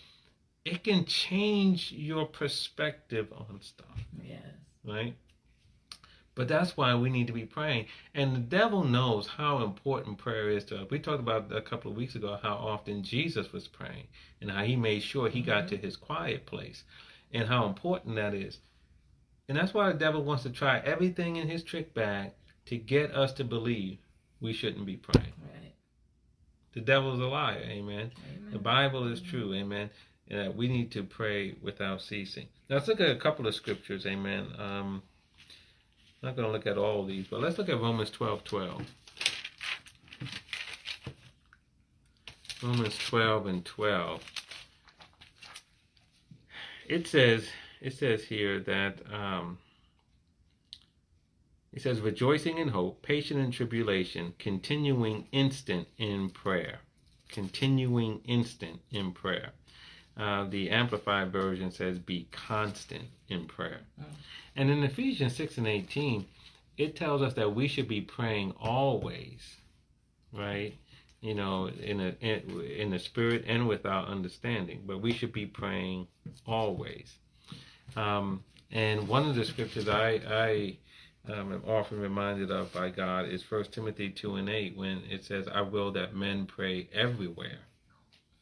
it 0.69 0.85
can 0.85 1.05
change 1.05 1.93
your 1.93 2.27
perspective 2.27 3.33
on 3.33 3.61
stuff, 3.63 3.99
Yes. 4.23 4.43
right? 4.85 5.17
But 6.35 6.47
that's 6.47 6.77
why 6.77 6.95
we 6.95 7.11
need 7.11 7.27
to 7.27 7.33
be 7.33 7.47
praying. 7.47 7.87
And 8.15 8.37
the 8.37 8.41
devil 8.41 8.85
knows 8.85 9.27
how 9.27 9.65
important 9.65 10.19
prayer 10.19 10.51
is 10.51 10.65
to 10.67 10.83
us. 10.83 10.91
We 10.91 11.01
talked 11.01 11.19
about 11.19 11.51
a 11.51 11.61
couple 11.61 11.91
of 11.91 11.97
weeks 11.97 12.15
ago 12.15 12.39
how 12.41 12.55
often 12.55 13.03
Jesus 13.03 13.53
was 13.53 13.67
praying 13.67 14.07
and 14.41 14.51
how 14.51 14.63
he 14.63 14.77
made 14.77 15.03
sure 15.03 15.29
he 15.29 15.41
got 15.43 15.67
to 15.69 15.75
mm-hmm. 15.75 15.85
his 15.85 15.97
quiet 15.97 16.47
place 16.47 16.85
and 17.33 17.49
how 17.49 17.67
important 17.67 18.15
that 18.17 18.35
is. 18.35 18.59
And 19.49 19.57
that's 19.57 19.75
why 19.75 19.91
the 19.91 19.99
devil 19.99 20.23
wants 20.23 20.45
to 20.45 20.51
try 20.51 20.79
everything 20.81 21.37
in 21.37 21.49
his 21.49 21.65
trick 21.65 21.93
bag 21.95 22.33
to 22.67 22.77
get 22.77 23.15
us 23.15 23.33
to 23.35 23.45
believe 23.45 23.99
we 24.41 24.53
shouldn't 24.53 24.87
be 24.87 24.97
praying. 24.97 25.33
Right. 25.43 25.75
The 26.75 26.81
devil 26.81 27.15
is 27.15 27.21
a 27.21 27.27
liar, 27.27 27.65
amen. 27.65 28.13
Amen. 28.29 28.53
The 28.53 28.59
Bible 28.59 29.11
is 29.11 29.21
mm-hmm. 29.21 29.31
true, 29.31 29.55
amen. 29.55 29.91
Uh, 30.33 30.51
we 30.55 30.69
need 30.69 30.91
to 30.93 31.03
pray 31.03 31.55
without 31.63 32.03
ceasing. 32.03 32.47
Now, 32.69 32.77
let's 32.77 32.89
look 32.89 33.01
at 33.01 33.11
a 33.11 33.17
couple 33.17 33.47
of 33.47 33.55
scriptures, 33.55 34.05
amen. 34.07 34.49
Um, 34.59 35.03
I'm 36.23 36.29
not 36.29 36.37
going 36.37 36.47
to 36.47 36.53
look 36.53 36.67
at 36.67 36.77
all 36.77 37.07
these, 37.07 37.27
but 37.29 37.41
let's 37.41 37.57
look 37.57 37.69
at 37.69 37.81
Romans 37.81 38.11
12 38.11 38.45
12. 38.45 38.83
Romans 42.63 42.99
12 42.99 43.47
and 43.47 43.65
12. 43.65 44.23
It 46.89 47.07
says, 47.07 47.49
it 47.81 47.93
says 47.93 48.25
here 48.25 48.59
that 48.61 48.99
um, 49.13 49.59
it 51.73 51.83
says 51.83 52.01
rejoicing 52.01 52.59
in 52.59 52.69
hope, 52.69 53.03
patient 53.03 53.41
in 53.41 53.53
tribulation, 53.53 54.35
continuing 54.39 55.29
instant 55.31 55.87
in 55.99 56.31
prayer. 56.31 56.81
Continuing 57.29 58.21
instant 58.25 58.81
in 58.91 59.13
prayer. 59.13 59.53
Uh, 60.19 60.45
the 60.49 60.69
Amplified 60.71 61.31
Version 61.31 61.71
says, 61.71 61.97
be 61.99 62.27
constant 62.33 63.05
in 63.29 63.47
prayer. 63.47 63.81
Mm. 64.01 64.05
And 64.57 64.71
in 64.71 64.83
Ephesians 64.83 65.37
6 65.37 65.59
and 65.59 65.69
18, 65.69 66.27
it 66.77 66.97
tells 66.97 67.23
us 67.23 67.35
that 67.35 67.55
we 67.55 67.69
should 67.69 67.87
be 67.87 68.01
praying 68.01 68.53
always, 68.61 69.57
right? 70.33 70.75
You 71.21 71.35
know, 71.35 71.69
in, 71.69 72.01
a, 72.01 72.17
in, 72.21 72.61
in 72.61 72.91
the 72.91 72.99
spirit 72.99 73.45
and 73.47 73.69
without 73.69 74.09
understanding, 74.09 74.83
but 74.85 75.01
we 75.01 75.13
should 75.13 75.33
be 75.33 75.47
praying 75.47 76.09
always. 76.47 77.15
Um, 77.95 78.43
and 78.73 79.07
one 79.07 79.29
of 79.29 79.37
the 79.37 79.45
scriptures 79.45 79.89
I, 79.89 80.21
I 80.29 81.33
um, 81.33 81.53
am 81.53 81.63
often 81.65 82.01
reminded 82.01 82.51
of 82.51 82.73
by 82.73 82.91
God 82.91 83.29
is 83.29 83.43
First 83.43 83.71
Timothy 83.71 84.11
2 84.11 84.35
and 84.35 84.49
8, 84.49 84.77
when 84.77 85.03
it 85.09 85.25
says, 85.25 85.47
I 85.47 85.61
will 85.61 85.93
that 85.93 86.17
men 86.17 86.47
pray 86.47 86.89
everywhere 86.93 87.61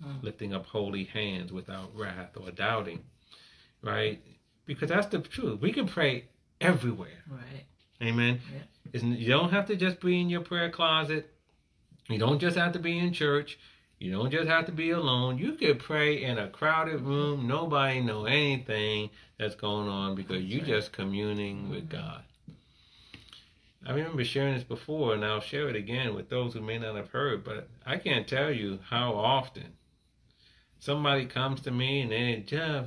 Mm. 0.05 0.23
lifting 0.23 0.53
up 0.53 0.67
holy 0.67 1.05
hands 1.05 1.53
without 1.53 1.97
wrath 1.97 2.37
or 2.37 2.51
doubting, 2.51 3.03
right? 3.83 4.21
Because 4.67 4.91
that's 4.91 5.07
the 5.07 5.21
truth. 5.21 5.61
We 5.63 5.73
can 5.73 5.87
pray 5.89 6.25
everywhere. 6.61 7.25
Right. 7.31 7.65
Amen. 8.03 8.41
Yeah. 8.93 9.01
You 9.03 9.29
don't 9.29 9.53
have 9.53 9.67
to 9.67 9.77
just 9.77 10.01
be 10.01 10.21
in 10.21 10.29
your 10.29 10.43
prayer 10.43 10.69
closet. 10.69 11.31
You 12.11 12.19
don't 12.19 12.39
just 12.39 12.59
have 12.59 12.73
to 12.73 12.79
be 12.79 12.99
in 12.99 13.15
church. 13.15 13.59
You 13.99 14.13
don't 14.13 14.31
just 14.31 14.49
have 14.49 14.67
to 14.67 14.73
be 14.73 14.91
alone. 14.91 15.39
You 15.39 15.53
could 15.53 15.79
pray 15.79 16.23
in 16.23 16.37
a 16.37 16.49
crowded 16.49 17.01
room. 17.01 17.47
Nobody 17.47 18.01
know 18.01 18.27
anything 18.27 19.09
that's 19.39 19.55
going 19.55 19.89
on 19.89 20.15
because 20.15 20.45
you 20.45 20.59
That's 20.59 20.69
just 20.69 20.93
communing 20.93 21.71
with 21.71 21.87
Mhm. 21.87 21.93
God. 21.93 22.23
I 23.87 23.93
remember 23.93 24.25
sharing 24.25 24.55
this 24.55 24.65
before, 24.65 25.15
and 25.15 25.25
I'll 25.25 25.41
share 25.41 25.69
it 25.69 25.77
again 25.77 26.15
with 26.15 26.29
those 26.29 26.53
who 26.53 26.61
may 26.61 26.77
not 26.79 26.97
have 26.97 27.11
heard, 27.11 27.45
but 27.45 27.69
I 27.87 27.97
can't 27.97 28.27
tell 28.29 28.51
you 28.51 28.81
how 28.91 29.15
often 29.15 29.73
somebody 30.79 31.27
comes 31.27 31.61
to 31.63 31.71
me 31.71 32.03
and 32.03 32.13
they, 32.13 32.43
Jeff, 32.47 32.87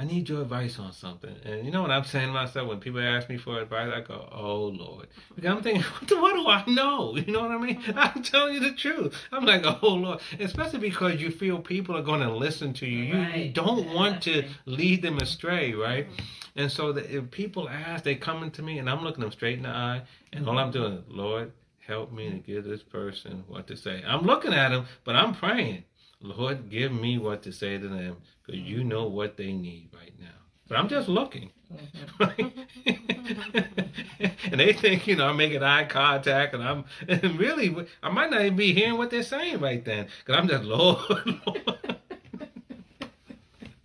I 0.00 0.04
need 0.04 0.28
your 0.28 0.42
advice 0.42 0.78
on 0.78 0.92
something. 0.92 1.34
And 1.44 1.66
you 1.66 1.72
know 1.72 1.82
what 1.82 1.90
I'm 1.90 2.04
saying 2.04 2.28
to 2.28 2.32
myself? 2.32 2.68
When 2.68 2.78
people 2.78 3.00
ask 3.00 3.28
me 3.28 3.36
for 3.36 3.60
advice, 3.60 3.92
I 3.92 4.00
go, 4.00 4.28
oh, 4.30 4.66
Lord. 4.66 5.08
Because 5.34 5.50
I'm 5.50 5.60
thinking, 5.60 5.82
what, 5.98 6.06
do, 6.06 6.22
what 6.22 6.34
do 6.34 6.46
I 6.46 6.64
know? 6.72 7.16
You 7.28 7.32
know 7.32 7.40
what 7.40 7.50
I 7.50 7.58
mean? 7.58 7.78
Uh-huh. 7.78 8.10
I'm 8.14 8.22
telling 8.22 8.54
you 8.54 8.60
the 8.60 8.72
truth. 8.72 9.12
I'm 9.32 9.44
like, 9.44 9.64
oh, 9.64 9.94
Lord. 9.94 10.20
Especially 10.38 10.78
because 10.78 11.20
you 11.20 11.32
feel 11.32 11.58
people 11.58 11.96
are 11.96 12.02
going 12.02 12.20
to 12.20 12.32
listen 12.32 12.72
to 12.74 12.86
you. 12.86 13.14
You, 13.14 13.22
you 13.22 13.52
don't 13.52 13.92
want 13.92 14.22
to 14.22 14.38
Exactly. 14.38 14.76
lead 14.76 15.02
them 15.02 15.18
astray, 15.18 15.74
right? 15.74 16.08
Mm-hmm. 16.08 16.60
And 16.60 16.70
so 16.70 16.92
that 16.92 17.10
if 17.10 17.30
people 17.32 17.68
ask, 17.68 18.04
they 18.04 18.14
coming 18.14 18.52
to 18.52 18.62
me 18.62 18.78
and 18.78 18.88
I'm 18.88 19.02
looking 19.02 19.22
them 19.22 19.32
straight 19.32 19.56
in 19.56 19.64
the 19.64 19.70
eye, 19.70 20.02
and 20.32 20.48
all 20.48 20.58
I'm 20.58 20.70
mm-hmm. 20.70 20.80
doing 20.80 20.92
is, 20.92 21.04
Lord, 21.08 21.52
help 21.80 22.12
me 22.12 22.30
to 22.30 22.36
give 22.36 22.64
this 22.64 22.84
person 22.84 23.42
what 23.48 23.66
to 23.66 23.76
say. 23.76 24.04
I'm 24.06 24.22
looking 24.22 24.52
at 24.52 24.68
them, 24.68 24.86
but 25.02 25.16
I'm 25.16 25.34
praying. 25.34 25.82
Lord, 26.20 26.70
give 26.70 26.92
me 26.92 27.18
what 27.18 27.42
to 27.44 27.52
say 27.52 27.78
to 27.78 27.88
them 27.88 28.16
because 28.44 28.60
you 28.60 28.82
know 28.84 29.06
what 29.06 29.36
they 29.36 29.52
need 29.52 29.90
right 29.94 30.12
now. 30.18 30.26
But 30.66 30.78
I'm 30.78 30.88
just 30.88 31.08
looking. 31.08 31.50
And 34.50 34.58
they 34.58 34.72
think, 34.72 35.06
you 35.06 35.16
know, 35.16 35.28
I'm 35.28 35.36
making 35.36 35.62
eye 35.62 35.84
contact 35.84 36.54
and 36.54 36.62
I'm 36.62 36.84
and 37.06 37.38
really, 37.38 37.74
I 38.02 38.08
might 38.10 38.30
not 38.30 38.40
even 38.40 38.56
be 38.56 38.72
hearing 38.72 38.96
what 38.96 39.10
they're 39.10 39.22
saying 39.22 39.60
right 39.60 39.84
then 39.84 40.08
because 40.24 40.40
I'm 40.40 40.48
just, 40.48 40.64
Lord, 40.64 40.98
Lord. 41.46 41.96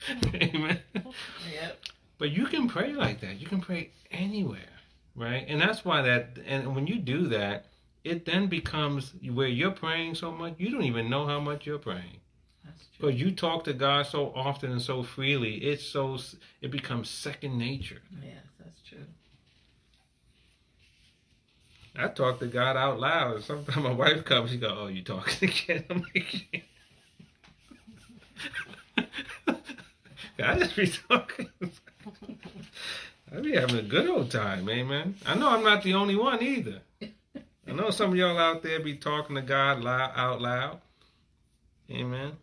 Amen. 0.33 0.79
Yep. 0.95 1.79
But 2.17 2.31
you 2.31 2.45
can 2.45 2.67
pray 2.67 2.93
like 2.93 3.21
that. 3.21 3.39
You 3.39 3.47
can 3.47 3.61
pray 3.61 3.91
anywhere, 4.11 4.59
right? 5.15 5.45
And 5.47 5.61
that's 5.61 5.83
why 5.85 6.01
that. 6.01 6.37
And 6.45 6.75
when 6.75 6.87
you 6.87 6.97
do 6.97 7.27
that, 7.27 7.65
it 8.03 8.25
then 8.25 8.47
becomes 8.47 9.13
where 9.31 9.47
you're 9.47 9.71
praying 9.71 10.15
so 10.15 10.31
much, 10.31 10.55
you 10.57 10.69
don't 10.71 10.83
even 10.83 11.09
know 11.09 11.25
how 11.25 11.39
much 11.39 11.65
you're 11.65 11.79
praying. 11.79 12.19
Because 12.97 13.19
you 13.19 13.31
talk 13.31 13.63
to 13.65 13.73
God 13.73 14.05
so 14.05 14.31
often 14.35 14.71
and 14.71 14.81
so 14.81 15.03
freely, 15.03 15.55
it's 15.55 15.83
so 15.83 16.17
it 16.61 16.71
becomes 16.71 17.09
second 17.09 17.57
nature. 17.57 18.01
Yes, 18.21 18.43
that's 18.59 18.81
true. 18.87 19.05
I 21.95 22.07
talk 22.07 22.39
to 22.39 22.47
God 22.47 22.75
out 22.77 22.99
loud. 22.99 23.35
and 23.35 23.43
Sometimes 23.43 23.83
my 23.83 23.91
wife 23.91 24.23
comes, 24.25 24.51
she 24.51 24.57
go, 24.57 24.75
"Oh, 24.81 24.87
you 24.87 25.03
talking 25.03 25.49
again?" 25.49 25.83
I'm 25.89 26.05
like, 26.15 26.47
yeah. 26.53 26.61
I 30.43 30.59
just 30.59 30.75
be 30.75 30.87
talking. 30.87 31.49
I 33.35 33.39
be 33.39 33.53
having 33.55 33.77
a 33.77 33.83
good 33.83 34.09
old 34.09 34.31
time, 34.31 34.69
amen. 34.69 35.15
I 35.25 35.35
know 35.35 35.49
I'm 35.49 35.63
not 35.63 35.83
the 35.83 35.93
only 35.95 36.15
one 36.15 36.41
either. 36.41 36.81
I 37.67 37.71
know 37.71 37.89
some 37.89 38.11
of 38.11 38.15
y'all 38.17 38.37
out 38.37 38.61
there 38.61 38.79
be 38.79 38.95
talking 38.95 39.35
to 39.35 39.41
God 39.41 39.81
loud, 39.83 40.11
out 40.15 40.41
loud, 40.41 40.81
amen. 41.89 42.33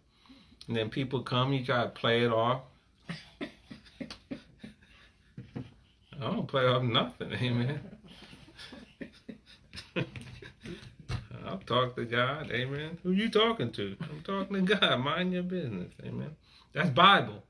And 0.70 0.78
then 0.78 0.88
people 0.90 1.22
come, 1.24 1.52
you 1.52 1.64
try 1.66 1.82
to 1.82 1.90
play 1.90 2.24
it 2.24 2.32
off. 2.32 2.62
I 6.20 6.30
don't 6.30 6.46
play 6.48 6.66
off 6.66 6.84
nothing, 6.84 7.32
amen. 7.42 7.80
I'll 11.46 11.58
talk 11.58 11.96
to 11.96 12.04
God, 12.04 12.52
amen. 12.52 12.98
Who 13.02 13.12
you 13.12 13.30
talking 13.30 13.72
to? 13.72 13.96
I'm 14.02 14.22
talking 14.22 14.64
to 14.66 14.76
God. 14.76 15.00
Mind 15.00 15.32
your 15.32 15.42
business, 15.42 15.92
amen. 16.06 16.36
That's 16.72 16.90
Bible. 16.90 17.42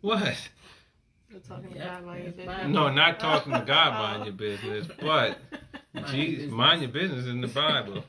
What? 0.00 0.36
You're 1.30 1.40
talking 1.40 1.74
to 1.74 1.78
Yeah, 1.78 1.96
God 1.96 2.06
while 2.06 2.18
you're 2.18 2.26
it's 2.28 2.36
busy. 2.36 2.48
Bible. 2.48 2.70
No, 2.70 2.90
not 2.90 3.20
talking 3.20 3.52
to 3.52 3.60
God, 3.62 3.92
mind 3.98 4.24
your 4.24 4.34
business, 4.34 4.88
but 5.00 5.38
Mind 5.94 6.08
your 6.16 6.16
Jesus, 6.16 6.36
business. 6.44 6.52
mind 6.52 6.82
your 6.82 6.90
business 6.92 7.26
in 7.26 7.40
the 7.42 7.48
Bible. 7.48 8.04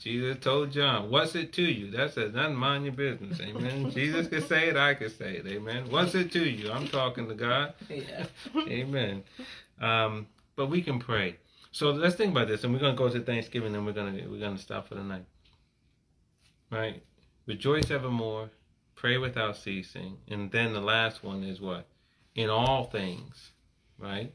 Jesus 0.00 0.38
told 0.40 0.72
John, 0.72 1.10
"What's 1.10 1.34
it 1.34 1.52
to 1.54 1.62
you?" 1.62 1.90
That 1.90 2.14
says, 2.14 2.32
"Nothing. 2.32 2.56
Mind 2.56 2.84
your 2.84 2.94
business." 2.94 3.38
Amen. 3.40 3.90
Jesus 3.94 4.28
could 4.28 4.48
say 4.48 4.68
it. 4.68 4.76
I 4.76 4.94
could 4.94 5.16
say 5.16 5.36
it. 5.36 5.46
Amen. 5.46 5.90
What's 5.90 6.14
it 6.14 6.32
to 6.32 6.48
you? 6.48 6.72
I'm 6.72 6.88
talking 6.88 7.28
to 7.28 7.34
God. 7.34 7.74
Yeah. 7.88 8.24
Amen. 8.56 9.22
Um, 9.80 10.26
but 10.56 10.66
we 10.66 10.80
can 10.80 10.98
pray. 10.98 11.36
So 11.72 11.90
let's 11.90 12.16
think 12.16 12.32
about 12.32 12.48
this, 12.48 12.64
and 12.64 12.72
we're 12.72 12.80
gonna 12.80 12.96
go 12.96 13.10
to 13.10 13.20
Thanksgiving, 13.20 13.76
and 13.76 13.84
we're 13.84 13.92
gonna 13.92 14.26
we're 14.28 14.40
gonna 14.40 14.58
stop 14.58 14.88
for 14.88 14.94
the 14.94 15.02
night. 15.02 15.26
Right? 16.70 17.02
Rejoice 17.46 17.90
evermore, 17.90 18.50
pray 18.96 19.18
without 19.18 19.56
ceasing, 19.56 20.16
and 20.28 20.50
then 20.50 20.72
the 20.72 20.80
last 20.80 21.22
one 21.22 21.42
is 21.42 21.60
what? 21.60 21.86
In 22.34 22.48
all 22.48 22.84
things, 22.84 23.50
right? 23.98 24.32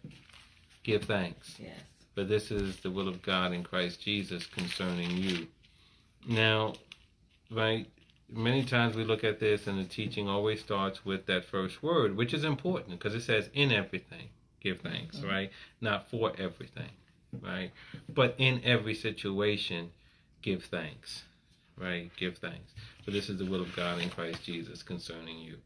Give 0.84 1.04
thanks. 1.04 1.56
Yes. 1.58 1.80
For 2.14 2.24
this 2.24 2.52
is 2.52 2.78
the 2.78 2.92
will 2.92 3.08
of 3.08 3.22
God 3.22 3.52
in 3.52 3.64
Christ 3.64 4.02
Jesus 4.02 4.46
concerning 4.46 5.12
you. 5.12 5.48
Now, 6.28 6.74
right? 7.52 7.88
Many 8.30 8.64
times 8.64 8.96
we 8.96 9.04
look 9.04 9.24
at 9.24 9.40
this, 9.40 9.68
and 9.68 9.80
the 9.80 9.84
teaching 9.84 10.28
always 10.28 10.60
starts 10.60 11.06
with 11.06 11.28
that 11.28 11.46
first 11.46 11.84
word, 11.84 12.18
which 12.18 12.34
is 12.34 12.44
important 12.44 12.98
because 12.98 13.14
it 13.14 13.22
says, 13.22 13.50
"In 13.54 13.72
everything, 13.72 14.30
give 14.60 14.82
thanks." 14.82 15.18
Mhm. 15.18 15.30
Right? 15.30 15.52
Not 15.80 16.10
for 16.10 16.34
everything, 16.38 16.90
right? 17.40 17.72
But 18.10 18.36
in 18.40 18.64
every 18.64 18.96
situation, 18.96 19.92
give 20.42 20.66
thanks. 20.66 21.24
Right? 21.78 22.10
Give 22.18 22.38
thanks. 22.38 22.74
For 23.04 23.12
this 23.12 23.30
is 23.30 23.38
the 23.38 23.46
will 23.46 23.62
of 23.62 23.76
God 23.76 24.02
in 24.02 24.10
Christ 24.10 24.44
Jesus 24.44 24.82
concerning 24.82 25.40
you. 25.40 25.62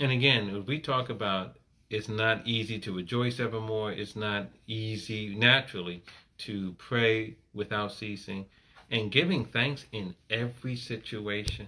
And 0.00 0.10
again, 0.10 0.64
we 0.66 0.80
talk 0.80 1.08
about 1.10 1.58
it's 1.90 2.08
not 2.08 2.46
easy 2.46 2.78
to 2.80 2.92
rejoice 2.92 3.38
evermore, 3.38 3.92
it's 3.92 4.16
not 4.16 4.48
easy 4.66 5.34
naturally 5.34 6.02
to 6.38 6.72
pray 6.78 7.36
without 7.52 7.92
ceasing 7.92 8.46
and 8.92 9.10
giving 9.10 9.46
thanks 9.46 9.86
in 9.90 10.14
every 10.30 10.76
situation. 10.76 11.66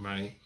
Right? 0.00 0.36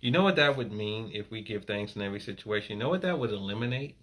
You 0.00 0.10
know 0.10 0.22
what 0.22 0.36
that 0.36 0.56
would 0.56 0.72
mean 0.72 1.10
if 1.12 1.30
we 1.30 1.42
give 1.42 1.64
thanks 1.64 1.96
in 1.96 2.02
every 2.02 2.20
situation? 2.20 2.76
You 2.76 2.84
know 2.84 2.88
what 2.88 3.02
that 3.02 3.18
would 3.18 3.30
eliminate? 3.30 3.96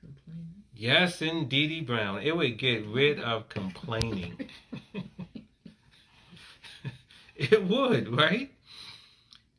Complaining. 0.00 0.48
Yes, 0.74 1.22
indeedy 1.22 1.82
Brown. 1.82 2.22
It 2.22 2.36
would 2.36 2.58
get 2.58 2.86
rid 2.86 3.20
of 3.20 3.48
complaining. 3.48 4.48
it 7.36 7.68
would, 7.68 8.08
right? 8.16 8.50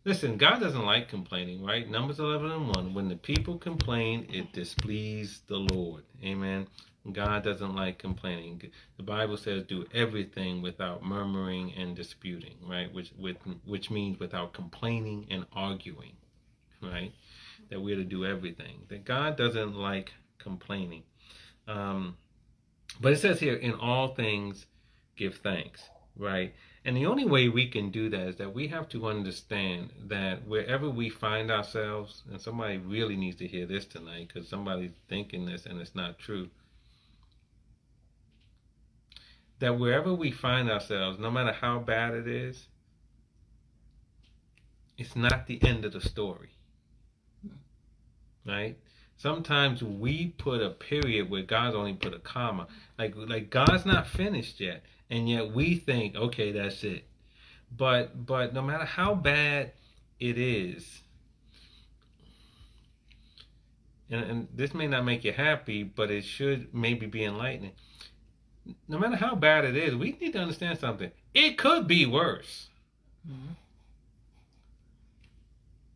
Listen, 0.06 0.38
God 0.38 0.60
doesn't 0.60 0.86
like 0.86 1.08
complaining, 1.08 1.64
right? 1.64 1.90
Numbers 1.90 2.20
11 2.20 2.52
and 2.52 2.68
1. 2.76 2.94
When 2.94 3.08
the 3.08 3.16
people 3.16 3.58
complain, 3.58 4.28
it 4.34 4.52
displeased 4.52 5.48
the 5.48 5.58
Lord. 5.58 6.04
Amen. 6.24 6.68
God 7.12 7.44
doesn't 7.44 7.76
like 7.76 7.98
complaining. 7.98 8.62
The 8.96 9.04
Bible 9.04 9.36
says 9.36 9.64
do 9.64 9.86
everything 9.94 10.62
without 10.62 11.04
murmuring 11.04 11.74
and 11.74 11.96
disputing, 11.96 12.56
right? 12.66 12.94
Which 12.94 13.12
with, 13.20 13.38
which 13.66 13.92
means 13.92 14.20
without 14.20 14.54
complaining 14.54 15.28
and 15.30 15.46
arguing, 15.52 16.14
right? 16.82 17.12
That 17.70 17.82
we're 17.82 17.98
to 17.98 18.06
do 18.06 18.26
everything. 18.26 18.86
That 18.88 19.04
God 19.04 19.36
doesn't 19.36 19.76
like 19.76 20.14
complaining. 20.40 21.04
Um, 21.68 22.16
but 23.02 23.12
it 23.12 23.20
says 23.20 23.40
here, 23.40 23.56
in 23.56 23.74
all 23.74 24.10
things, 24.16 24.66
give 25.18 25.38
thanks, 25.38 25.90
right? 26.18 26.54
And 26.86 26.96
the 26.96 27.06
only 27.06 27.26
way 27.26 27.50
we 27.50 27.68
can 27.68 27.92
do 27.92 28.10
that 28.10 28.28
is 28.28 28.36
that 28.38 28.54
we 28.54 28.68
have 28.68 28.88
to 28.90 29.08
understand 29.08 29.92
that 30.08 30.46
wherever 30.46 30.90
we 30.90 31.10
find 31.10 31.50
ourselves, 31.50 32.24
and 32.30 32.40
somebody 32.40 32.78
really 32.78 33.16
needs 33.16 33.38
to 33.38 33.48
hear 33.48 33.66
this 33.66 33.86
tonight 33.86 34.28
because 34.28 34.50
somebody's 34.50 34.92
thinking 35.08 35.46
this 35.46 35.66
and 35.66 35.80
it's 35.82 35.96
not 35.96 36.20
true. 36.20 36.50
That 39.64 39.80
wherever 39.80 40.14
we 40.14 40.30
find 40.30 40.70
ourselves, 40.70 41.18
no 41.20 41.32
matter 41.32 41.54
how 41.54 41.80
bad 41.80 42.14
it 42.16 42.28
is, 42.28 42.68
it's 44.98 45.16
not 45.16 45.48
the 45.48 45.58
end 45.64 45.86
of 45.86 45.94
the 45.94 46.02
story. 46.02 46.50
Right? 48.46 48.78
Sometimes 49.16 49.82
we 49.82 50.34
put 50.38 50.62
a 50.62 50.70
period 50.70 51.30
where 51.30 51.44
God's 51.44 51.78
only 51.78 51.94
put 51.94 52.14
a 52.14 52.20
comma. 52.20 52.68
Like 53.00 53.14
like 53.16 53.50
God's 53.52 53.86
not 53.86 54.06
finished 54.06 54.60
yet. 54.60 54.84
And 55.10 55.30
yet 55.30 55.54
we 55.54 55.78
think, 55.78 56.18
okay, 56.18 56.52
that's 56.52 56.84
it. 56.84 57.08
But 57.72 58.26
but 58.26 58.54
no 58.54 58.62
matter 58.62 58.84
how 58.84 59.16
bad 59.16 59.72
it 60.20 60.38
is, 60.38 61.04
and, 64.10 64.26
and 64.26 64.48
this 64.54 64.74
may 64.74 64.88
not 64.88 65.06
make 65.06 65.24
you 65.24 65.32
happy, 65.32 65.84
but 65.84 66.12
it 66.12 66.26
should 66.26 66.74
maybe 66.74 67.06
be 67.06 67.24
enlightening. 67.24 67.72
No 68.88 68.98
matter 68.98 69.16
how 69.18 69.36
bad 69.36 69.66
it 69.66 69.76
is, 69.76 69.96
we 69.96 70.18
need 70.22 70.34
to 70.34 70.40
understand 70.40 70.80
something. 70.80 71.12
It 71.34 71.58
could 71.58 71.88
be 71.88 72.06
worse. 72.06 72.70
Mhm. 73.28 73.56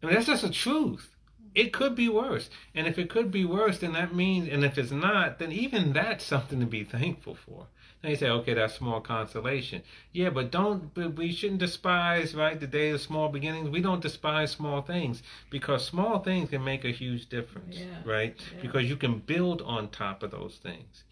I 0.02 0.06
mean, 0.06 0.16
that's 0.16 0.28
just 0.28 0.44
the 0.44 0.50
truth. 0.50 1.14
It 1.56 1.74
could 1.74 1.96
be 1.96 2.08
worse. 2.08 2.50
And 2.76 2.86
if 2.86 3.00
it 3.00 3.10
could 3.10 3.32
be 3.32 3.44
worse, 3.46 3.80
then 3.80 3.94
that 3.94 4.14
means, 4.14 4.48
and 4.48 4.64
if 4.64 4.78
it's 4.78 4.92
not, 4.92 5.40
then 5.40 5.52
even 5.52 5.94
that's 5.94 6.24
something 6.24 6.60
to 6.60 6.66
be 6.68 6.84
thankful 6.84 7.34
for. 7.36 7.68
Now 8.04 8.12
you 8.12 8.16
say, 8.16 8.30
okay, 8.30 8.54
that's 8.54 8.76
small 8.76 9.02
consolation. 9.02 9.82
Yeah, 10.14 10.30
but 10.30 10.52
don't 10.52 10.94
but 10.94 11.16
we 11.16 11.32
shouldn't 11.32 11.60
despise 11.60 12.36
right 12.36 12.60
the 12.60 12.68
day 12.68 12.92
of 12.92 13.02
small 13.02 13.30
beginnings. 13.30 13.70
We 13.70 13.82
don't 13.82 14.02
despise 14.04 14.52
small 14.52 14.84
things 14.84 15.24
because 15.50 15.84
small 15.84 16.20
things 16.20 16.52
can 16.52 16.64
make 16.64 16.86
a 16.86 16.92
huge 16.92 17.28
difference, 17.28 17.78
Yeah. 17.80 17.86
right? 18.06 18.40
Yeah. 18.54 18.62
Because 18.62 18.88
you 18.88 18.98
can 18.98 19.18
build 19.20 19.64
on 19.64 19.90
top 19.90 20.22
of 20.22 20.30
those 20.30 20.58
things. 20.58 21.06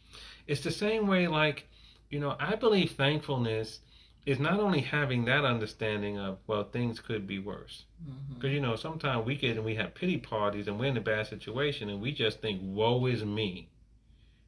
It's 0.48 0.62
the 0.62 0.72
same 0.72 1.08
way, 1.08 1.28
like 1.28 1.68
you 2.10 2.20
know, 2.20 2.36
I 2.40 2.56
believe 2.56 2.92
thankfulness 2.92 3.80
is 4.26 4.40
not 4.40 4.60
only 4.60 4.82
having 4.82 5.26
that 5.26 5.46
understanding 5.46 6.18
of 6.18 6.38
well 6.48 6.64
things 6.64 7.00
could 7.00 7.28
be 7.28 7.40
worse. 7.40 7.86
Mm-hmm. 8.04 8.36
Because 8.36 8.52
you 8.52 8.62
know 8.62 8.76
sometimes 8.76 9.26
we 9.26 9.36
get 9.36 9.58
and 9.58 9.66
we 9.66 9.76
have 9.76 9.96
pity 9.96 10.18
parties 10.18 10.68
and 10.68 10.80
we're 10.80 10.88
in 10.88 10.98
a 10.98 11.02
bad 11.02 11.28
situation 11.28 11.90
and 11.90 12.02
we 12.02 12.12
just 12.12 12.42
think 12.42 12.60
woe 12.64 13.06
is 13.06 13.24
me 13.24 13.70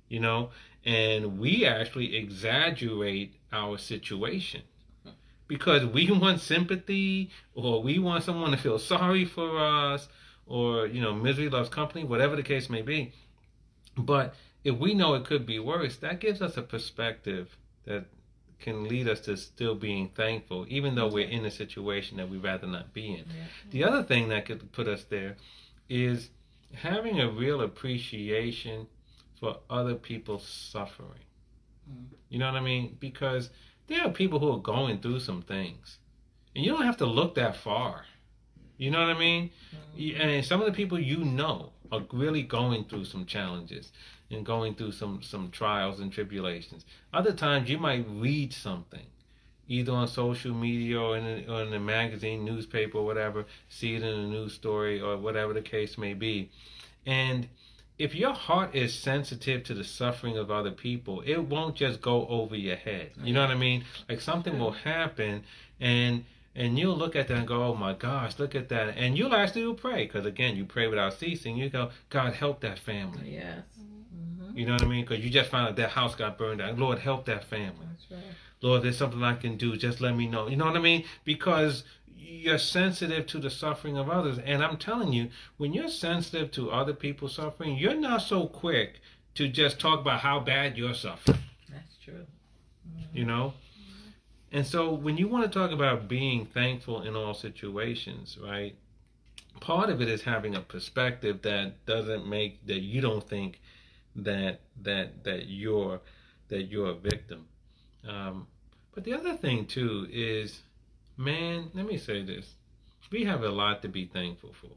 you 0.09 0.19
know? 0.19 0.49
And 0.85 1.39
we 1.39 1.65
actually 1.65 2.15
exaggerate 2.15 3.35
our 3.51 3.77
situation. 3.77 4.61
Because 5.47 5.85
we 5.85 6.09
want 6.11 6.41
sympathy 6.41 7.29
or 7.53 7.81
we 7.81 7.99
want 7.99 8.23
someone 8.23 8.51
to 8.51 8.57
feel 8.57 8.79
sorry 8.79 9.25
for 9.25 9.59
us 9.59 10.07
or 10.45 10.87
you 10.87 11.01
know 11.01 11.13
misery 11.13 11.49
loves 11.49 11.67
company 11.67 12.05
whatever 12.05 12.35
the 12.35 12.43
case 12.43 12.69
may 12.69 12.81
be. 12.81 13.13
But 13.97 14.35
if 14.69 14.75
we 14.77 14.93
know 14.93 15.13
it 15.15 15.23
could 15.29 15.45
be 15.45 15.59
worse 15.59 15.95
that 16.05 16.19
gives 16.19 16.41
us 16.41 16.55
a 16.57 16.61
perspective 16.61 17.45
that 17.85 18.03
can 18.59 18.77
lead 18.91 19.07
us 19.13 19.19
to 19.21 19.37
still 19.37 19.75
being 19.75 20.05
thankful 20.09 20.65
even 20.77 20.95
though 20.95 21.07
we're 21.15 21.27
in 21.37 21.45
a 21.45 21.51
situation 21.51 22.17
that 22.17 22.27
we'd 22.29 22.43
rather 22.43 22.67
not 22.67 22.87
be 22.93 23.07
in 23.19 23.25
Yeah. 23.27 23.45
the 23.75 23.83
other 23.89 24.03
thing 24.03 24.23
that 24.29 24.45
could 24.47 24.71
put 24.71 24.87
us 24.95 25.03
there 25.15 25.33
is 25.89 26.29
having 26.73 27.19
a 27.19 27.29
real 27.43 27.61
appreciation 27.61 28.87
for 29.39 29.51
other 29.69 29.95
people's 29.95 30.45
suffering. 30.73 31.25
Mm. 31.89 32.05
You 32.29 32.39
know 32.39 32.47
what 32.51 32.57
I 32.61 32.65
mean? 32.73 32.97
Because 32.99 33.49
there 33.87 34.01
are 34.05 34.09
people 34.11 34.39
who 34.39 34.51
are 34.51 34.59
going 34.75 34.99
through 34.99 35.19
some 35.21 35.41
things, 35.43 35.99
and 36.55 36.65
you 36.65 36.71
don't 36.71 36.85
have 36.85 36.97
to 36.97 37.05
look 37.05 37.35
that 37.35 37.55
far. 37.55 38.03
You 38.77 38.89
know 38.91 38.99
what 39.05 39.15
I 39.15 39.19
mean? 39.27 39.51
You- 39.95 40.15
And 40.15 40.43
some 40.43 40.59
of 40.59 40.65
the 40.67 40.73
people 40.73 40.99
you 40.99 41.19
know 41.23 41.71
are 41.91 42.03
really 42.11 42.41
going 42.43 42.83
through 42.85 43.05
some 43.05 43.25
challenges 43.25 43.91
and 44.29 44.45
going 44.45 44.75
through 44.75 44.91
some 44.91 45.21
some 45.21 45.49
trials 45.51 45.99
and 45.99 46.11
tribulations. 46.11 46.85
Other 47.13 47.33
times 47.33 47.69
you 47.69 47.77
might 47.77 48.05
read 48.09 48.53
something, 48.53 49.05
either 49.67 49.91
on 49.91 50.07
social 50.07 50.53
media 50.53 50.99
or 50.99 51.17
in 51.17 51.25
a, 51.25 51.51
or 51.51 51.63
in 51.63 51.73
a 51.73 51.79
magazine, 51.79 52.43
newspaper, 52.43 53.01
whatever. 53.01 53.45
See 53.69 53.95
it 53.95 54.03
in 54.03 54.19
a 54.19 54.27
news 54.27 54.53
story 54.53 54.99
or 54.99 55.17
whatever 55.17 55.53
the 55.53 55.61
case 55.61 55.97
may 55.97 56.13
be, 56.13 56.49
and 57.05 57.47
if 57.97 58.13
your 58.13 58.33
heart 58.33 58.75
is 58.75 58.93
sensitive 58.93 59.63
to 59.63 59.73
the 59.73 59.83
suffering 59.83 60.37
of 60.37 60.51
other 60.51 60.71
people, 60.71 61.21
it 61.21 61.37
won't 61.37 61.75
just 61.75 61.99
go 61.99 62.27
over 62.27 62.55
your 62.55 62.75
head. 62.75 63.11
You 63.23 63.33
know 63.33 63.41
what 63.41 63.49
I 63.49 63.55
mean? 63.55 63.85
Like 64.07 64.21
something 64.21 64.59
will 64.59 64.71
happen, 64.71 65.43
and 65.79 66.25
and 66.55 66.77
you'll 66.77 66.97
look 66.97 67.15
at 67.15 67.27
that 67.27 67.37
and 67.37 67.47
go, 67.47 67.63
"Oh 67.63 67.75
my 67.75 67.93
gosh, 67.93 68.37
look 68.39 68.55
at 68.55 68.69
that!" 68.69 68.97
And 68.97 69.17
you'll 69.17 69.35
actually 69.35 69.73
pray 69.75 70.05
because 70.05 70.25
again, 70.25 70.55
you 70.55 70.65
pray 70.65 70.87
without 70.87 71.13
ceasing. 71.13 71.57
You 71.57 71.69
go, 71.69 71.91
"God, 72.09 72.33
help 72.33 72.61
that 72.61 72.79
family." 72.79 73.33
Yes. 73.33 73.63
You 74.57 74.65
know 74.65 74.73
what 74.73 74.81
I 74.81 74.85
mean? 74.85 75.05
Because 75.05 75.23
you 75.23 75.29
just 75.29 75.51
found 75.51 75.67
out 75.67 75.75
that 75.75 75.89
house 75.89 76.15
got 76.15 76.37
burned 76.37 76.59
down. 76.59 76.79
Lord, 76.79 76.97
help 76.97 77.25
that 77.25 77.43
family. 77.43 77.85
That's 77.91 78.11
right. 78.11 78.33
Lord, 78.61 78.81
there's 78.81 78.97
something 78.97 79.23
I 79.23 79.35
can 79.35 79.55
do. 79.55 79.77
Just 79.77 80.01
let 80.01 80.15
me 80.15 80.27
know. 80.27 80.47
You 80.47 80.55
know 80.55 80.65
what 80.65 80.75
I 80.75 80.79
mean? 80.79 81.03
Because 81.23 81.83
you're 82.17 82.57
sensitive 82.57 83.27
to 83.27 83.37
the 83.37 83.51
suffering 83.51 83.97
of 83.97 84.09
others. 84.09 84.39
And 84.39 84.63
I'm 84.63 84.77
telling 84.77 85.13
you, 85.13 85.29
when 85.57 85.73
you're 85.73 85.89
sensitive 85.89 86.49
to 86.53 86.71
other 86.71 86.93
people's 86.93 87.35
suffering, 87.35 87.77
you're 87.77 87.93
not 87.93 88.23
so 88.23 88.47
quick 88.47 88.99
to 89.35 89.47
just 89.47 89.79
talk 89.79 89.99
about 89.99 90.21
how 90.21 90.39
bad 90.39 90.75
you're 90.75 90.95
suffering. 90.95 91.37
That's 91.69 91.97
true. 92.03 92.25
You 93.13 93.25
know? 93.25 93.53
And 94.51 94.65
so 94.65 94.91
when 94.91 95.17
you 95.17 95.27
want 95.27 95.43
to 95.43 95.59
talk 95.59 95.69
about 95.69 96.07
being 96.07 96.47
thankful 96.47 97.03
in 97.03 97.15
all 97.15 97.35
situations, 97.35 98.39
right? 98.43 98.75
Part 99.59 99.91
of 99.91 100.01
it 100.01 100.07
is 100.07 100.23
having 100.23 100.55
a 100.55 100.61
perspective 100.61 101.43
that 101.43 101.85
doesn't 101.85 102.27
make 102.27 102.65
that 102.65 102.81
you 102.81 103.01
don't 103.01 103.27
think 103.27 103.59
that 104.17 104.61
that 104.81 105.23
that 105.23 105.47
you're 105.47 106.01
that 106.49 106.63
you're 106.63 106.89
a 106.89 106.95
victim. 106.95 107.45
Um, 108.07 108.47
but 108.93 109.03
the 109.03 109.13
other 109.13 109.35
thing 109.35 109.65
too 109.65 110.07
is, 110.11 110.61
man, 111.17 111.69
let 111.73 111.85
me 111.85 111.97
say 111.97 112.23
this: 112.23 112.55
we 113.11 113.23
have 113.25 113.43
a 113.43 113.49
lot 113.49 113.81
to 113.83 113.87
be 113.87 114.05
thankful 114.05 114.53
for. 114.59 114.71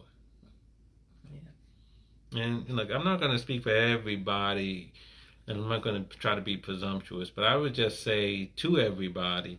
Yeah. 1.32 2.42
And 2.42 2.68
look, 2.68 2.90
I'm 2.90 3.04
not 3.04 3.20
going 3.20 3.32
to 3.32 3.38
speak 3.38 3.62
for 3.62 3.70
everybody, 3.74 4.92
and 5.46 5.58
I'm 5.58 5.68
not 5.68 5.82
going 5.82 6.04
to 6.04 6.18
try 6.18 6.34
to 6.34 6.40
be 6.40 6.56
presumptuous, 6.56 7.30
but 7.30 7.44
I 7.44 7.56
would 7.56 7.74
just 7.74 8.02
say 8.02 8.50
to 8.56 8.78
everybody, 8.78 9.58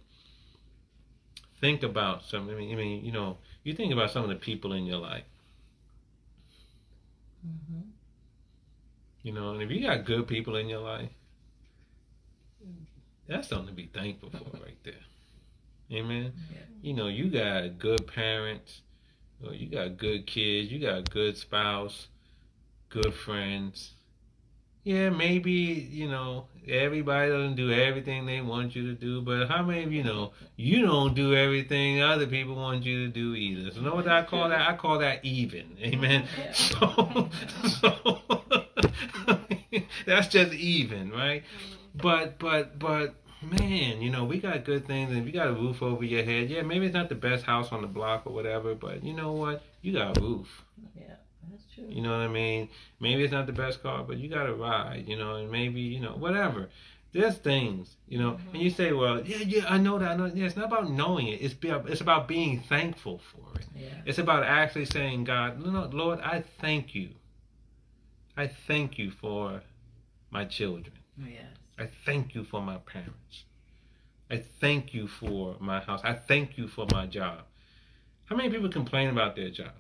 think 1.60 1.84
about 1.84 2.24
something. 2.26 2.56
I 2.56 2.60
mean, 2.60 2.72
I 2.74 2.76
mean, 2.76 3.06
you 3.06 3.12
know, 3.12 3.38
you 3.64 3.74
think 3.74 3.94
about 3.94 4.12
some 4.12 4.24
of 4.24 4.30
the 4.30 4.36
people 4.36 4.74
in 4.74 4.86
your 4.86 5.00
life, 5.00 5.24
Mm-hmm. 7.46 7.91
You 9.24 9.32
know, 9.34 9.54
and 9.54 9.62
if 9.62 9.70
you 9.70 9.86
got 9.86 10.06
good 10.06 10.28
people 10.28 10.56
in 10.56 10.68
your 10.68 10.80
life, 10.80 11.10
that's 13.28 13.48
something 13.48 13.68
to 13.68 13.74
be 13.74 13.90
thankful 13.94 14.30
for 14.30 14.58
right 14.58 14.78
there. 14.84 14.94
Amen. 15.92 16.34
Yeah. 16.52 16.58
You 16.82 16.94
know, 16.94 17.08
you 17.08 17.30
got 17.30 17.80
good 17.80 18.08
parents, 18.08 18.82
or 19.46 19.54
you 19.54 19.70
got 19.70 19.98
good 19.98 20.26
kids, 20.26 20.72
you 20.72 20.80
got 20.80 20.98
a 20.98 21.04
good 21.04 21.38
spouse, 21.38 22.08
good 22.90 23.14
friends. 23.14 23.92
Yeah, 24.84 25.12
maybe, 25.12 25.52
you 25.52 26.10
know, 26.10 26.48
everybody 26.68 27.30
doesn't 27.30 27.56
do 27.56 27.72
everything 27.72 28.26
they 28.26 28.42
want 28.42 28.76
you 28.76 28.88
to 28.88 28.94
do, 28.94 29.22
but 29.22 29.48
how 29.48 29.62
many 29.64 29.84
of 29.84 29.94
you 29.94 30.04
know 30.04 30.32
you 30.56 30.82
don't 30.84 31.14
do 31.14 31.36
everything 31.36 32.02
other 32.02 32.26
people 32.26 32.56
want 32.56 32.84
you 32.84 33.06
to 33.06 33.12
do 33.12 33.36
either? 33.36 33.72
So, 33.72 33.82
know 33.82 33.94
what 33.94 34.08
I 34.08 34.24
call 34.24 34.50
that? 34.50 34.68
I 34.68 34.76
call 34.76 34.98
that 35.00 35.24
even. 35.24 35.78
Amen. 35.82 36.26
Yeah. 36.38 36.54
So, 36.54 37.30
so 37.80 38.66
that's 40.06 40.28
just 40.28 40.54
even, 40.54 41.12
right? 41.12 41.44
But, 41.96 42.40
but, 42.40 42.80
but, 42.80 43.16
man, 43.42 44.02
you 44.02 44.10
know, 44.10 44.24
we 44.24 44.40
got 44.40 44.64
good 44.64 44.86
things, 44.88 45.10
and 45.10 45.20
if 45.20 45.26
you 45.26 45.32
got 45.32 45.48
a 45.48 45.54
roof 45.54 45.82
over 45.82 46.04
your 46.04 46.24
head, 46.24 46.50
yeah, 46.50 46.62
maybe 46.62 46.86
it's 46.86 46.94
not 46.94 47.10
the 47.10 47.16
best 47.16 47.46
house 47.46 47.72
on 47.72 47.82
the 47.82 47.88
block 47.88 48.24
or 48.26 48.34
whatever, 48.34 48.76
but 48.76 49.04
you 49.04 49.14
know 49.14 49.32
what? 49.32 49.64
You 49.82 49.94
got 49.94 50.18
a 50.18 50.22
roof. 50.22 50.64
Yeah. 50.96 51.16
That's 51.50 51.64
true. 51.74 51.86
You 51.90 52.02
know 52.02 52.12
what 52.12 52.22
I 52.22 52.28
mean? 52.28 52.70
Maybe 53.00 53.24
it's 53.24 53.34
not 53.34 53.48
the 53.48 53.54
best 53.54 53.82
car, 53.82 54.04
but 54.04 54.18
you 54.18 54.30
got 54.30 54.48
a 54.48 54.54
ride, 54.54 55.06
you 55.08 55.18
know, 55.18 55.36
and 55.36 55.52
maybe, 55.52 55.82
you 55.82 56.00
know, 56.00 56.14
whatever. 56.14 56.70
There's 57.14 57.36
things, 57.36 57.98
you 58.08 58.20
know, 58.20 58.40
and 58.54 58.62
you 58.62 58.70
mm-hmm. 58.70 58.78
say, 58.78 58.94
well, 58.94 59.22
yeah, 59.26 59.40
yeah, 59.40 59.66
I 59.68 59.78
know 59.78 60.00
that. 60.00 60.12
I 60.12 60.16
know. 60.16 60.32
Yeah, 60.34 60.46
it's 60.46 60.56
not 60.56 60.68
about 60.68 60.90
knowing 60.90 61.28
it. 61.28 61.42
It's 61.42 61.54
be, 61.54 61.70
it's 61.70 62.00
about 62.00 62.26
being 62.26 62.62
thankful 62.62 63.20
for 63.20 63.60
it. 63.60 63.66
Yeah. 63.76 63.90
It's 64.06 64.18
about 64.18 64.44
actually 64.44 64.86
saying, 64.86 65.26
God, 65.26 65.60
Lord, 65.60 66.22
I 66.22 66.42
thank 66.62 66.96
you. 66.96 67.10
I 68.38 68.48
thank 68.48 68.98
you 68.98 69.12
for 69.12 69.62
my 70.30 70.46
children. 70.46 70.94
Oh, 71.22 71.28
yes. 71.28 71.46
I 71.78 71.90
thank 72.06 72.36
you 72.36 72.44
for 72.44 72.62
my 72.62 72.78
parents. 72.78 73.44
I 74.30 74.44
thank 74.62 74.94
you 74.94 75.08
for 75.08 75.58
my 75.60 75.82
house. 75.82 76.02
I 76.04 76.14
thank 76.14 76.58
you 76.58 76.68
for 76.68 76.86
my 76.92 77.06
job. 77.06 77.42
How 78.26 78.36
many 78.36 78.50
people 78.50 78.70
complain 78.70 79.10
about 79.10 79.36
their 79.36 79.50
job? 79.50 79.74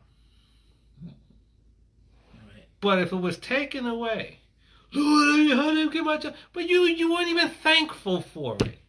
Right. 2.33 2.65
But 2.81 2.99
if 2.99 3.13
it 3.13 3.17
was 3.17 3.37
taken 3.37 3.85
away, 3.85 4.39
how 4.93 5.73
did 5.73 5.91
get 5.93 6.03
my 6.03 6.17
job? 6.17 6.35
But 6.51 6.67
you 6.67 6.83
you 6.83 7.13
weren't 7.13 7.29
even 7.29 7.49
thankful 7.49 8.21
for 8.21 8.57
it. 8.65 8.79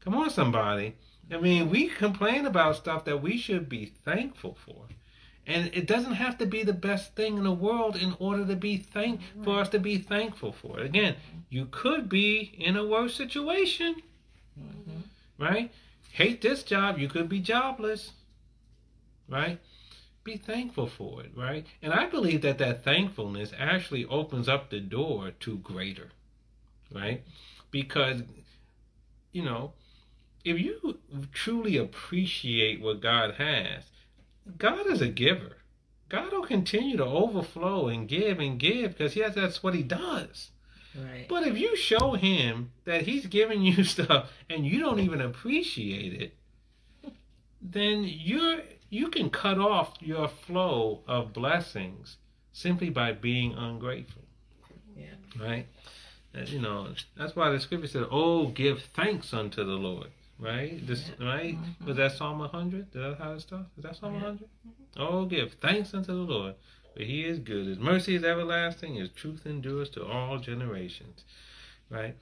Come 0.00 0.16
on, 0.16 0.30
somebody. 0.30 0.96
I 1.30 1.38
mean, 1.38 1.70
we 1.70 1.88
complain 1.88 2.44
about 2.44 2.76
stuff 2.76 3.04
that 3.04 3.22
we 3.22 3.38
should 3.38 3.68
be 3.68 3.86
thankful 3.86 4.58
for. 4.66 4.86
And 5.46 5.70
it 5.74 5.86
doesn't 5.86 6.14
have 6.14 6.38
to 6.38 6.46
be 6.46 6.62
the 6.62 6.72
best 6.72 7.14
thing 7.14 7.36
in 7.36 7.44
the 7.44 7.52
world 7.52 7.96
in 7.96 8.16
order 8.18 8.46
to 8.46 8.56
be 8.56 8.78
thank 8.78 9.20
for 9.42 9.60
us 9.60 9.68
to 9.70 9.78
be 9.78 9.98
thankful 9.98 10.52
for 10.52 10.80
it. 10.80 10.86
Again, 10.86 11.16
you 11.50 11.66
could 11.70 12.08
be 12.08 12.54
in 12.58 12.76
a 12.76 12.86
worse 12.86 13.14
situation, 13.14 13.96
Mm-hmm. 14.58 15.42
right? 15.44 15.72
Hate 16.12 16.40
this 16.40 16.62
job, 16.62 16.98
you 16.98 17.08
could 17.08 17.28
be 17.28 17.40
jobless, 17.40 18.12
right? 19.28 19.58
Be 20.22 20.36
thankful 20.36 20.86
for 20.86 21.22
it, 21.22 21.32
right? 21.36 21.66
And 21.82 21.92
I 21.92 22.06
believe 22.06 22.42
that 22.42 22.58
that 22.58 22.84
thankfulness 22.84 23.52
actually 23.58 24.04
opens 24.06 24.48
up 24.48 24.70
the 24.70 24.78
door 24.80 25.32
to 25.40 25.56
greater, 25.58 26.10
right? 26.94 27.22
Because, 27.72 28.22
you 29.32 29.42
know, 29.42 29.72
if 30.44 30.60
you 30.60 30.98
truly 31.32 31.76
appreciate 31.76 32.80
what 32.80 33.00
God 33.00 33.34
has, 33.34 33.82
God 34.58 34.86
is 34.86 35.00
a 35.00 35.08
giver. 35.08 35.56
God 36.08 36.32
will 36.32 36.44
continue 36.44 36.96
to 36.96 37.04
overflow 37.04 37.88
and 37.88 38.08
give 38.08 38.38
and 38.38 38.58
give 38.58 38.92
because 38.92 39.16
yes, 39.16 39.34
that's 39.34 39.62
what 39.62 39.74
He 39.74 39.82
does. 39.82 40.50
Right. 40.96 41.26
But 41.28 41.46
if 41.46 41.58
you 41.58 41.76
show 41.76 42.12
Him 42.12 42.70
that 42.84 43.02
He's 43.02 43.26
giving 43.26 43.62
you 43.62 43.82
stuff 43.94 44.30
and 44.48 44.66
you 44.66 44.78
don't 44.80 45.00
even 45.00 45.20
appreciate 45.20 46.12
it, 46.20 46.34
then 47.60 48.04
you're 48.04 48.60
you 48.90 49.08
can 49.08 49.30
cut 49.30 49.58
off 49.58 49.94
your 50.00 50.28
flow 50.28 51.00
of 51.08 51.32
blessings 51.32 52.16
simply 52.52 52.90
by 52.90 53.10
being 53.10 53.52
ungrateful 53.54 54.22
Yeah. 54.96 55.14
right? 55.40 55.66
You 56.46 56.60
know, 56.60 56.88
that's 57.16 57.34
why 57.34 57.50
the 57.50 57.58
scripture 57.60 57.86
said, 57.88 58.06
"Oh, 58.10 58.48
give 58.48 58.82
thanks 58.94 59.32
unto 59.32 59.64
the 59.64 59.72
Lord." 59.72 60.08
Right? 60.44 60.86
This 60.86 61.10
right? 61.18 61.56
Mhm. 61.56 61.86
Was 61.86 61.96
that 61.96 62.12
Psalm 62.12 62.38
100? 62.40 62.88
Is 62.88 62.92
that 62.92 63.16
how 63.18 63.32
it 63.32 63.40
starts? 63.40 63.70
Is 63.78 63.82
that 63.84 63.96
Psalm 63.96 64.14
Yeah. 64.14 64.20
100? 64.20 64.48
Oh, 64.96 65.24
give 65.24 65.54
thanks 65.54 65.94
unto 65.94 66.12
the 66.12 66.32
Lord, 66.32 66.54
for 66.94 67.02
He 67.02 67.24
is 67.24 67.38
good. 67.38 67.66
His 67.66 67.78
mercy 67.78 68.14
is 68.14 68.24
everlasting. 68.24 68.96
His 68.96 69.10
truth 69.10 69.46
endures 69.46 69.88
to 69.90 70.04
all 70.04 70.38
generations. 70.38 71.24
Right? 71.88 72.16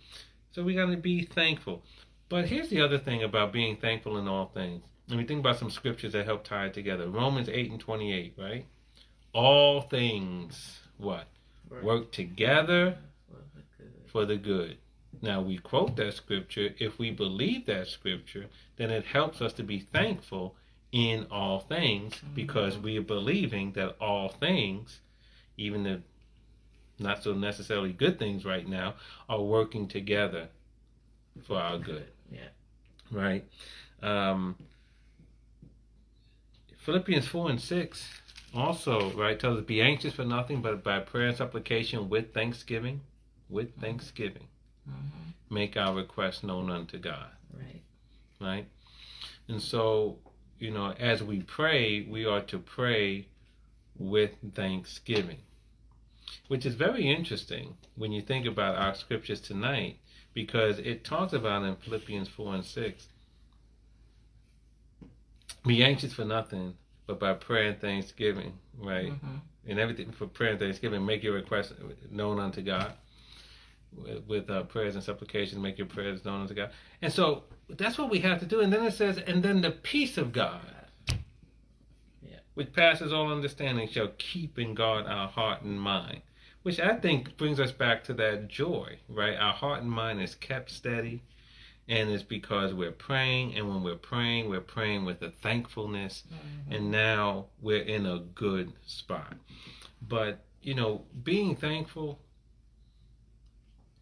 So 0.53 0.63
we 0.63 0.75
got 0.75 0.87
to 0.87 0.97
be 0.97 1.23
thankful. 1.25 1.83
But 2.29 2.47
here's 2.47 2.69
the 2.69 2.81
other 2.81 2.99
thing 2.99 3.23
about 3.23 3.53
being 3.53 3.77
thankful 3.77 4.17
in 4.19 4.29
all 4.29 4.47
things. 4.47 4.85
And 5.09 5.19
we 5.19 5.25
think 5.25 5.41
about 5.41 5.59
some 5.59 5.71
scriptures 5.71 6.13
that 6.13 6.25
help 6.25 6.45
tie 6.45 6.67
it 6.67 6.75
together. 6.75 7.09
Romans 7.09 7.49
8 7.49 7.71
and 7.71 7.81
28, 7.81 8.35
right? 8.39 8.67
All 9.33 9.81
things, 9.83 10.81
what? 10.97 11.27
Work 11.83 12.13
together 12.13 12.99
For 14.07 14.27
the 14.27 14.37
good. 14.37 14.77
For 15.23 15.37
the 15.39 15.41
good. 15.41 15.41
Now, 15.41 15.41
we 15.43 15.59
quote 15.59 15.97
that 15.97 16.15
scripture. 16.15 16.75
If 16.79 16.99
we 16.99 17.11
believe 17.11 17.67
that 17.67 17.89
scripture, 17.89 18.47
then 18.77 18.91
it 18.91 19.07
helps 19.07 19.41
us 19.41 19.53
to 19.55 19.63
be 19.63 19.81
thankful 19.81 20.57
in 20.93 21.27
all 21.31 21.61
things 21.61 22.15
because 22.35 22.79
we 22.79 22.99
are 22.99 23.03
believing 23.03 23.73
that 23.73 23.97
all 24.01 24.29
things, 24.29 25.01
even 25.57 25.85
the 25.85 26.03
not 26.99 27.23
so 27.23 27.33
necessarily 27.35 27.93
good 27.93 28.19
things 28.19 28.45
right 28.45 28.69
now, 28.69 28.95
are 29.29 29.43
working 29.43 29.89
together 29.89 30.49
for 31.45 31.59
our 31.59 31.79
good 31.79 32.07
Yeah. 32.33 32.49
right? 33.11 33.45
Um, 34.03 34.57
Philippians 36.79 37.29
4 37.29 37.51
and 37.51 37.61
6 37.61 38.09
also, 38.55 39.13
right, 39.13 39.39
tells 39.41 39.59
us 39.59 39.65
be 39.65 39.81
anxious 39.81 40.15
for 40.15 40.25
nothing 40.25 40.63
but 40.63 40.85
by 40.85 41.01
prayer 41.01 41.29
and 41.29 41.37
supplication 41.37 42.09
with 42.11 42.35
thanksgiving, 42.35 43.01
with 43.51 43.75
thanksgiving, 43.81 44.49
hmm 44.87 44.95
make 45.51 45.77
our 45.77 45.95
requests 45.95 46.43
known 46.43 46.71
unto 46.71 46.99
God, 46.99 47.27
Right. 47.53 47.83
right? 48.41 48.67
And 49.49 49.61
so, 49.61 50.19
you 50.59 50.71
know, 50.71 50.93
as 50.93 51.23
we 51.23 51.43
pray, 51.43 52.07
we 52.09 52.25
are 52.25 52.41
to 52.43 52.59
pray 52.59 53.27
with 53.99 54.31
thanksgiving, 54.55 55.41
which 56.49 56.65
is 56.65 56.75
very 56.75 57.07
interesting 57.07 57.77
when 57.97 58.13
you 58.13 58.23
think 58.23 58.47
about 58.47 58.77
our 58.77 58.95
scriptures 58.95 59.43
tonight, 59.43 59.99
because 60.33 60.79
it 60.79 61.05
talks 61.05 61.35
about 61.35 61.65
in 61.65 61.77
Philippians 61.77 62.29
4 62.29 62.55
and 62.55 62.65
6 62.65 63.09
be 65.67 65.85
anxious 65.85 66.13
for 66.13 66.25
nothing, 66.25 66.75
but 67.07 67.21
by 67.21 67.35
prayer 67.35 67.69
and 67.69 67.81
thanksgiving, 67.81 68.55
right? 68.79 69.13
hmm 69.13 69.37
And 69.67 69.79
everything 69.79 70.11
for 70.13 70.27
prayer 70.27 70.53
and 70.53 70.59
thanksgiving, 70.59 71.05
make 71.05 71.23
your 71.23 71.35
requests 71.35 71.73
known 72.11 72.41
unto 72.41 72.63
God. 72.63 72.95
With, 73.95 74.25
with 74.27 74.51
uh, 74.51 74.63
prayers 74.65 74.95
and 74.95 75.05
supplications, 75.05 75.61
make 75.61 75.77
your 75.77 75.87
prayers 75.87 76.25
known 76.25 76.41
unto 76.43 76.55
God. 76.55 76.71
And 77.03 77.13
so 77.13 77.45
that's 77.69 77.99
what 77.99 78.11
we 78.11 78.21
have 78.21 78.41
to 78.41 78.47
do. 78.47 78.61
And 78.61 78.73
then 78.73 78.85
it 78.85 78.95
says, 78.95 79.19
and 79.19 79.43
then 79.43 79.61
the 79.61 79.71
peace 79.71 80.17
of 80.19 80.33
God, 80.33 80.61
Yeah. 82.23 82.39
which 82.55 82.73
passes 82.73 83.13
all 83.13 83.31
understanding, 83.31 83.89
shall 83.89 84.09
keep 84.19 84.59
in 84.59 84.75
guard 84.75 85.07
our 85.07 85.29
heart 85.29 85.63
and 85.63 85.81
mind. 85.81 86.23
Which 86.63 86.79
I 86.81 86.95
think 86.97 87.37
brings 87.37 87.59
us 87.61 87.73
back 87.73 88.05
to 88.05 88.15
that 88.15 88.49
joy, 88.49 88.99
right? 89.09 89.37
Our 89.37 89.53
heart 89.53 89.83
and 89.83 89.91
mind 89.91 90.23
is 90.23 90.35
kept 90.37 90.71
steady, 90.71 91.23
and 91.89 92.09
it's 92.09 92.23
because 92.23 92.73
we're 92.73 92.93
praying. 92.93 93.57
And 93.57 93.69
when 93.69 93.83
we're 93.83 93.97
praying, 93.97 94.49
we're 94.49 94.61
praying 94.61 95.05
with 95.05 95.21
a 95.23 95.31
thankfulness 95.31 96.23
Mm-hmm. 96.33 96.73
and 96.73 96.91
now 96.91 97.47
we're 97.61 97.83
in 97.83 98.07
a 98.07 98.21
good 98.21 98.73
spot. 98.87 99.35
But 100.09 100.45
you 100.63 100.75
know, 100.75 101.03
being 101.25 101.57
thankful, 101.57 102.21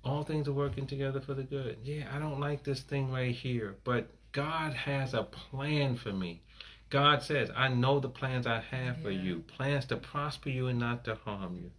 all 0.05 0.23
things 0.25 0.49
are 0.49 0.53
working 0.53 0.87
together 0.87 1.21
for 1.21 1.35
the 1.35 1.43
good. 1.43 1.79
Yeah, 1.85 2.05
I 2.15 2.19
don't 2.19 2.41
like 2.41 2.65
this 2.65 2.81
thing 2.81 3.11
right 3.13 3.35
here, 3.35 3.77
but 3.85 4.09
God 4.33 4.73
has 4.75 5.13
a 5.15 5.23
plan 5.25 5.97
for 5.97 6.13
me. 6.13 6.41
God 6.89 7.23
says, 7.23 7.51
I 7.55 7.69
know 7.69 8.01
the 8.01 8.09
plans 8.09 8.47
I 8.47 8.61
have 8.61 8.97
for 9.03 9.11
you 9.11 9.41
plans 9.41 9.85
to 9.87 9.97
prosper 9.97 10.49
you 10.49 10.67
and 10.69 10.79
not 10.79 11.05
to 11.05 11.15
harm 11.15 11.59
you, 11.63 11.71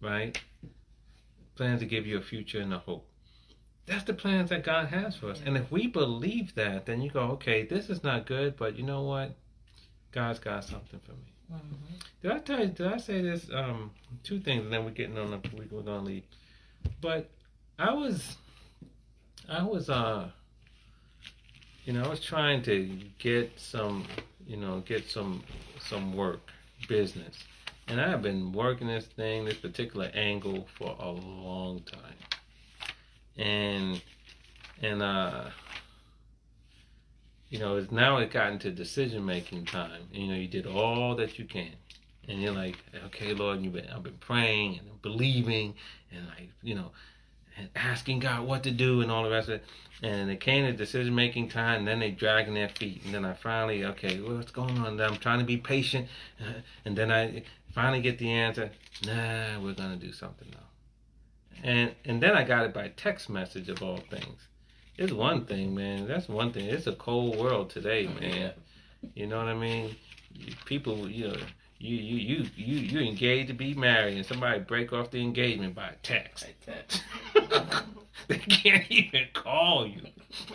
right? 0.00 0.40
Plans 1.56 1.80
to 1.80 1.86
give 1.86 2.06
you 2.06 2.16
a 2.18 2.22
future 2.22 2.60
and 2.60 2.72
a 2.72 2.78
hope. 2.78 3.06
That's 3.86 4.04
the 4.04 4.14
plans 4.14 4.50
that 4.50 4.64
God 4.64 4.86
has 4.88 5.16
for 5.16 5.30
us. 5.30 5.40
And 5.44 5.56
if 5.56 5.70
we 5.70 5.86
believe 5.86 6.54
that, 6.54 6.86
then 6.86 7.02
you 7.02 7.10
go, 7.10 7.20
okay, 7.32 7.64
this 7.64 7.88
is 7.88 8.02
not 8.02 8.26
good, 8.26 8.56
but 8.56 8.76
you 8.76 8.82
know 8.82 9.02
what? 9.02 9.36
God's 10.12 10.38
got 10.38 10.64
something 10.64 11.00
for 11.04 11.12
me. 11.12 11.32
hmm 11.50 11.74
Did 12.22 12.32
I 12.32 12.38
tell 12.38 12.60
you? 12.60 12.66
Did 12.68 12.86
I 12.86 12.96
say 12.96 13.20
this? 13.22 13.48
Um, 13.52 13.90
two 14.24 14.40
things, 14.40 14.64
and 14.64 14.72
then 14.72 14.84
we're 14.84 14.90
getting 14.90 15.18
on. 15.18 15.30
The, 15.30 15.40
we- 15.56 15.68
we're 15.70 15.82
gonna 15.82 16.02
leave. 16.02 16.24
But 17.00 17.30
I 17.78 17.92
was, 17.92 18.36
I 19.48 19.62
was, 19.62 19.90
uh, 19.90 20.30
you 21.84 21.92
know, 21.92 22.04
I 22.04 22.08
was 22.08 22.20
trying 22.20 22.62
to 22.62 22.90
get 23.18 23.52
some, 23.58 24.04
you 24.46 24.56
know, 24.56 24.80
get 24.80 25.08
some, 25.08 25.42
some 25.80 26.16
work, 26.16 26.40
business, 26.88 27.36
and 27.88 28.00
I 28.00 28.08
have 28.08 28.22
been 28.22 28.52
working 28.52 28.86
this 28.86 29.06
thing, 29.06 29.44
this 29.44 29.58
particular 29.58 30.10
angle 30.14 30.66
for 30.78 30.96
a 30.98 31.10
long 31.10 31.80
time, 31.80 32.16
and, 33.36 34.02
and 34.82 35.02
uh. 35.02 35.44
You 37.48 37.60
know, 37.60 37.76
it's 37.76 37.92
now 37.92 38.16
it 38.18 38.32
gotten 38.32 38.58
to 38.58 38.72
decision 38.72 39.24
making 39.24 39.66
time. 39.66 40.02
And, 40.12 40.20
you 40.20 40.28
know, 40.28 40.34
you 40.34 40.48
did 40.48 40.66
all 40.66 41.14
that 41.14 41.38
you 41.38 41.44
can, 41.44 41.70
and 42.28 42.42
you're 42.42 42.52
like, 42.52 42.76
okay, 43.06 43.34
Lord, 43.34 43.62
you've 43.62 43.74
been 43.74 43.88
I've 43.88 44.02
been 44.02 44.18
praying 44.18 44.80
and 44.80 45.00
believing, 45.00 45.74
and 46.10 46.26
like 46.26 46.50
you 46.64 46.74
know, 46.74 46.90
asking 47.74 48.20
God 48.20 48.46
what 48.46 48.62
to 48.64 48.70
do 48.70 49.00
and 49.00 49.10
all 49.10 49.24
the 49.24 49.30
rest 49.30 49.48
of 49.48 49.54
it. 49.56 49.64
And 50.02 50.30
it 50.30 50.40
came 50.40 50.66
to 50.66 50.72
decision 50.72 51.14
making 51.14 51.48
time, 51.48 51.78
and 51.78 51.88
then 51.88 52.00
they 52.00 52.10
dragging 52.10 52.52
their 52.52 52.68
feet, 52.68 53.02
and 53.06 53.14
then 53.14 53.24
I 53.24 53.32
finally, 53.32 53.82
okay, 53.86 54.20
what's 54.20 54.50
going 54.50 54.78
on? 54.78 55.00
I'm 55.00 55.16
trying 55.16 55.38
to 55.38 55.44
be 55.44 55.56
patient, 55.56 56.06
uh, 56.38 56.60
and 56.84 56.94
then 56.94 57.10
I 57.10 57.44
finally 57.72 58.02
get 58.02 58.18
the 58.18 58.30
answer. 58.30 58.70
Nah, 59.06 59.58
we're 59.60 59.72
gonna 59.72 59.96
do 59.96 60.12
something 60.12 60.48
now. 60.50 60.66
And 61.62 61.94
and 62.04 62.22
then 62.22 62.36
I 62.36 62.44
got 62.44 62.66
it 62.66 62.74
by 62.74 62.88
text 62.88 63.30
message 63.30 63.70
of 63.70 63.82
all 63.82 63.96
things. 64.10 64.48
It's 64.98 65.12
one 65.12 65.46
thing, 65.46 65.74
man. 65.74 66.06
That's 66.06 66.28
one 66.28 66.52
thing. 66.52 66.66
It's 66.66 66.86
a 66.86 66.92
cold 66.92 67.38
world 67.38 67.70
today, 67.70 68.06
man. 68.20 68.52
You 69.14 69.26
know 69.26 69.38
what 69.38 69.48
I 69.48 69.54
mean? 69.54 69.96
People, 70.64 71.08
you 71.08 71.28
know, 71.28 71.36
you 71.78 71.96
you 71.96 72.16
you 72.16 72.46
you 72.56 72.76
you 72.76 73.00
engaged 73.00 73.48
to 73.48 73.54
be 73.54 73.74
married, 73.74 74.16
and 74.16 74.26
somebody 74.26 74.60
break 74.60 74.92
off 74.92 75.10
the 75.10 75.20
engagement 75.20 75.74
by 75.74 75.92
text. 76.02 76.46
That. 76.66 77.02
they 78.28 78.38
can't 78.38 78.90
even 78.90 79.26
call 79.32 79.86
you. 79.86 80.02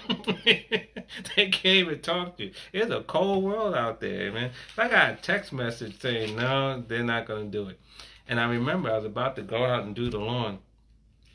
they 0.45 1.49
can't 1.49 1.65
even 1.65 1.99
talk 1.99 2.37
to 2.37 2.45
you. 2.45 2.51
It's 2.73 2.91
a 2.91 3.01
cold 3.01 3.43
world 3.43 3.75
out 3.75 3.99
there, 3.99 4.31
man. 4.31 4.51
If 4.69 4.79
I 4.79 4.87
got 4.87 5.11
a 5.11 5.15
text 5.15 5.53
message 5.53 5.99
saying 5.99 6.35
no, 6.35 6.83
they're 6.87 7.03
not 7.03 7.25
gonna 7.25 7.45
do 7.45 7.67
it. 7.69 7.79
And 8.27 8.39
I 8.39 8.49
remember 8.49 8.89
I 8.89 8.95
was 8.95 9.05
about 9.05 9.35
to 9.35 9.41
go 9.41 9.65
out 9.65 9.83
and 9.83 9.95
do 9.95 10.09
the 10.09 10.19
lawn, 10.19 10.59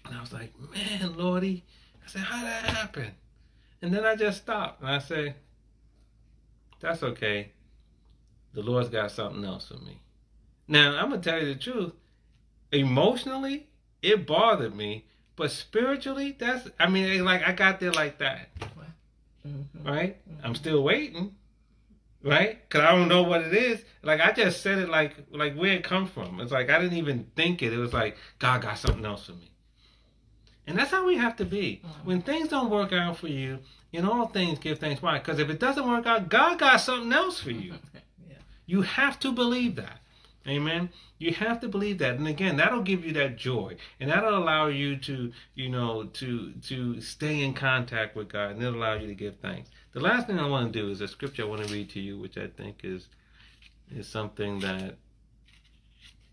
and 0.05 0.17
I 0.17 0.21
was 0.21 0.33
like, 0.33 0.53
man, 0.73 1.17
Lordy. 1.17 1.65
I 2.05 2.09
said, 2.09 2.23
how'd 2.23 2.45
that 2.45 2.65
happen? 2.65 3.13
And 3.83 3.93
then 3.93 4.05
I 4.05 4.15
just 4.15 4.39
stopped 4.39 4.81
and 4.81 4.91
I 4.91 4.99
said, 4.99 5.35
that's 6.81 7.03
okay. 7.03 7.53
The 8.57 8.63
Lord's 8.63 8.89
got 8.89 9.11
something 9.11 9.45
else 9.45 9.69
for 9.69 9.77
me. 9.85 10.01
Now, 10.67 10.97
I'm 10.97 11.11
going 11.11 11.21
to 11.21 11.31
tell 11.31 11.39
you 11.39 11.53
the 11.53 11.61
truth. 11.61 11.93
Emotionally, 12.73 13.67
it 14.01 14.27
bothered 14.27 14.75
me. 14.75 15.05
But 15.37 15.51
spiritually, 15.51 16.35
that's, 16.39 16.67
I 16.81 16.89
mean, 16.89 17.23
like, 17.23 17.47
I 17.47 17.53
got 17.53 17.81
there 17.81 17.93
like 17.93 18.17
that, 18.19 18.49
hmm 19.43 19.61
right? 19.85 20.17
I'm 20.43 20.55
still 20.55 20.83
waiting, 20.83 21.35
right? 22.23 22.59
Because 22.67 22.87
I 22.87 22.93
don't 22.93 23.09
know 23.09 23.25
what 23.25 23.43
it 23.43 23.53
is. 23.53 23.85
Like, 24.03 24.23
I 24.23 24.33
just 24.33 24.63
said 24.63 24.79
it 24.79 24.89
like, 24.89 25.15
like 25.31 25.55
where 25.55 25.75
it 25.75 25.85
come 25.85 26.07
from. 26.07 26.41
It's 26.41 26.51
like, 26.51 26.71
I 26.71 26.81
didn't 26.81 26.97
even 26.97 27.27
think 27.37 27.63
it. 27.63 27.75
It 27.75 27.79
was 27.79 27.93
like, 27.93 28.17
God 28.39 28.63
got 28.63 28.79
something 28.79 29.05
else 29.05 29.27
for 29.27 29.33
me. 29.33 29.51
And 30.67 30.79
that's 30.79 30.93
how 30.93 31.07
we 31.07 31.19
have 31.19 31.37
to 31.37 31.45
be. 31.45 31.83
When 32.05 32.23
things 32.23 32.49
don't 32.49 32.71
work 32.71 32.95
out 32.95 33.19
for 33.19 33.29
you, 33.29 33.59
in 33.93 34.07
all 34.07 34.29
things 34.29 34.59
give 34.59 34.79
thanks. 34.79 35.03
Why? 35.03 35.19
Because 35.19 35.39
if 35.41 35.51
it 35.51 35.61
doesn't 35.61 35.87
work 35.87 36.07
out, 36.07 36.31
God 36.31 36.59
got 36.59 36.79
something 36.79 37.13
else 37.13 37.39
for 37.39 37.51
you. 37.51 37.75
You 38.67 38.83
have 38.83 39.19
to 39.21 39.33
believe 39.33 39.77
that. 39.77 40.01
Amen. 40.47 40.91
You 41.19 41.33
have 41.33 41.61
to 41.61 41.69
believe 41.69 41.99
that. 41.99 42.17
And 42.17 42.29
again, 42.29 42.57
that'll 42.57 42.83
give 42.83 43.05
you 43.05 43.13
that 43.15 43.37
joy. 43.37 43.77
And 43.99 44.11
that'll 44.11 44.39
allow 44.39 44.69
you 44.69 44.97
to, 44.99 45.33
you 45.55 45.69
know, 45.69 46.05
to 46.05 46.53
to 46.53 47.01
stay 47.01 47.43
in 47.43 47.53
contact 47.55 48.15
with 48.15 48.29
God 48.29 48.53
and 48.53 48.63
it'll 48.63 48.79
allow 48.79 48.95
you 48.95 49.09
to 49.09 49.15
give 49.15 49.37
thanks. 49.41 49.71
The 49.93 50.01
last 50.01 50.27
thing 50.27 50.39
I 50.39 50.49
want 50.49 50.73
to 50.73 50.79
do 50.79 50.91
is 50.91 51.01
a 51.01 51.09
scripture 51.09 51.43
I 51.43 51.47
want 51.47 51.67
to 51.67 51.73
read 51.73 51.91
to 51.91 52.01
you, 52.01 52.19
which 52.19 52.37
I 52.37 52.47
think 52.47 52.81
is 52.85 53.09
is 53.91 54.07
something 54.07 54.61
that 54.61 54.97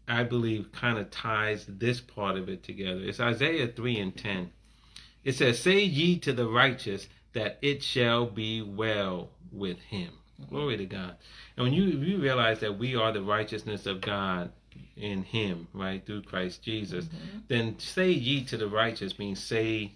I 0.08 0.24
believe 0.24 0.72
kind 0.72 0.98
of 0.98 1.10
ties 1.10 1.66
this 1.68 2.02
part 2.02 2.38
of 2.38 2.50
it 2.50 2.64
together. 2.64 3.02
It's 3.02 3.20
Isaiah 3.20 3.68
3 3.68 4.00
and 4.00 4.16
10. 4.16 4.52
It 5.24 5.36
says, 5.36 5.60
Say 5.60 5.84
ye 5.84 6.20
to 6.20 6.34
the 6.34 6.48
righteous 6.48 7.08
that 7.34 7.58
it 7.62 7.82
shall 7.82 8.26
be 8.26 8.62
well 8.62 9.30
with 9.52 9.80
him. 9.80 10.12
Glory 10.50 10.78
to 10.78 10.86
God. 10.86 11.16
And 11.58 11.64
when 11.66 11.74
you 11.74 11.84
you 11.86 12.18
realize 12.20 12.60
that 12.60 12.78
we 12.78 12.96
are 12.96 13.12
the 13.12 13.22
righteousness 13.22 13.86
of 13.86 14.02
God 14.02 14.52
in 14.96 15.24
Him, 15.24 15.68
right, 15.74 16.06
through 16.06 16.24
Christ 16.24 16.64
Jesus, 16.64 17.06
Mhm. 17.06 17.42
then 17.48 17.80
say 17.80 18.12
ye 18.12 18.44
to 18.46 18.58
the 18.58 18.68
righteous 18.68 19.18
means 19.20 19.40
say, 19.40 19.92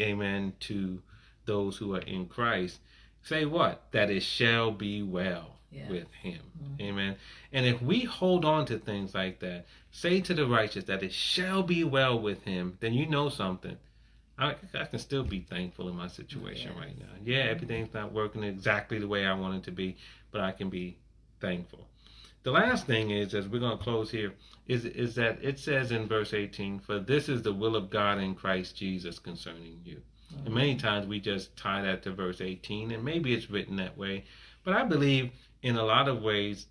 Amen, 0.00 0.54
to 0.60 1.00
those 1.44 1.76
who 1.76 1.94
are 1.94 2.00
in 2.00 2.26
Christ. 2.26 2.80
Say 3.22 3.44
what? 3.44 3.90
That 3.92 4.10
it 4.10 4.22
shall 4.22 4.70
be 4.72 5.02
well 5.02 5.58
Yeah. 5.70 5.88
with 5.88 6.12
Him. 6.14 6.40
Mhm. 6.62 6.80
Amen. 6.80 7.16
And 7.52 7.66
if 7.66 7.80
we 7.82 8.00
hold 8.00 8.44
on 8.44 8.66
to 8.66 8.78
things 8.78 9.14
like 9.14 9.38
that, 9.40 9.66
say 9.90 10.20
to 10.22 10.34
the 10.34 10.46
righteous 10.46 10.84
that 10.84 11.02
it 11.02 11.12
shall 11.12 11.62
be 11.62 11.84
well 11.84 12.18
with 12.18 12.42
him, 12.44 12.76
then 12.80 12.92
you 12.94 13.06
know 13.06 13.28
something. 13.28 13.76
I, 14.38 14.56
I 14.74 14.84
can 14.84 14.98
still 14.98 15.22
be 15.22 15.40
thankful 15.40 15.88
in 15.88 15.96
my 15.96 16.08
situation 16.08 16.72
right 16.76 16.98
now. 16.98 17.06
Yeah, 17.22 17.44
everything's 17.44 17.94
not 17.94 18.12
working 18.12 18.42
exactly 18.42 18.98
the 18.98 19.06
way 19.06 19.26
I 19.26 19.34
want 19.34 19.56
it 19.56 19.62
to 19.64 19.70
be, 19.70 19.96
but 20.32 20.40
I 20.40 20.50
can 20.50 20.70
be 20.70 20.98
thankful. 21.40 21.86
The 22.42 22.50
last 22.50 22.86
thing 22.86 23.10
is, 23.10 23.34
as 23.34 23.48
we're 23.48 23.60
going 23.60 23.78
to 23.78 23.82
close 23.82 24.10
here, 24.10 24.34
is 24.66 24.84
is 24.84 25.14
that 25.14 25.42
it 25.42 25.58
says 25.58 25.92
in 25.92 26.06
verse 26.06 26.34
18, 26.34 26.78
"For 26.80 26.98
this 26.98 27.28
is 27.28 27.42
the 27.42 27.52
will 27.52 27.76
of 27.76 27.90
God 27.90 28.18
in 28.18 28.34
Christ 28.34 28.76
Jesus 28.76 29.18
concerning 29.18 29.80
you." 29.84 30.02
And 30.44 30.54
many 30.54 30.74
mm-hmm. 30.74 30.86
times 30.86 31.06
we 31.06 31.20
just 31.20 31.56
tie 31.56 31.82
that 31.82 32.02
to 32.02 32.12
verse 32.12 32.40
18, 32.40 32.90
and 32.90 33.04
maybe 33.04 33.32
it's 33.32 33.50
written 33.50 33.76
that 33.76 33.96
way. 33.96 34.24
But 34.64 34.74
I 34.74 34.84
believe 34.84 35.30
in 35.62 35.76
a 35.76 35.84
lot 35.84 36.08
of 36.08 36.22
ways 36.22 36.66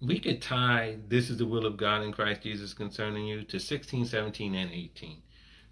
we 0.00 0.18
could 0.18 0.40
tie 0.40 0.96
this 1.08 1.28
is 1.28 1.36
the 1.36 1.46
will 1.46 1.66
of 1.66 1.76
God 1.76 2.02
in 2.02 2.12
Christ 2.12 2.42
Jesus 2.42 2.72
concerning 2.72 3.26
you 3.26 3.42
to 3.42 3.60
16, 3.60 4.06
17, 4.06 4.54
and 4.54 4.70
18. 4.72 5.22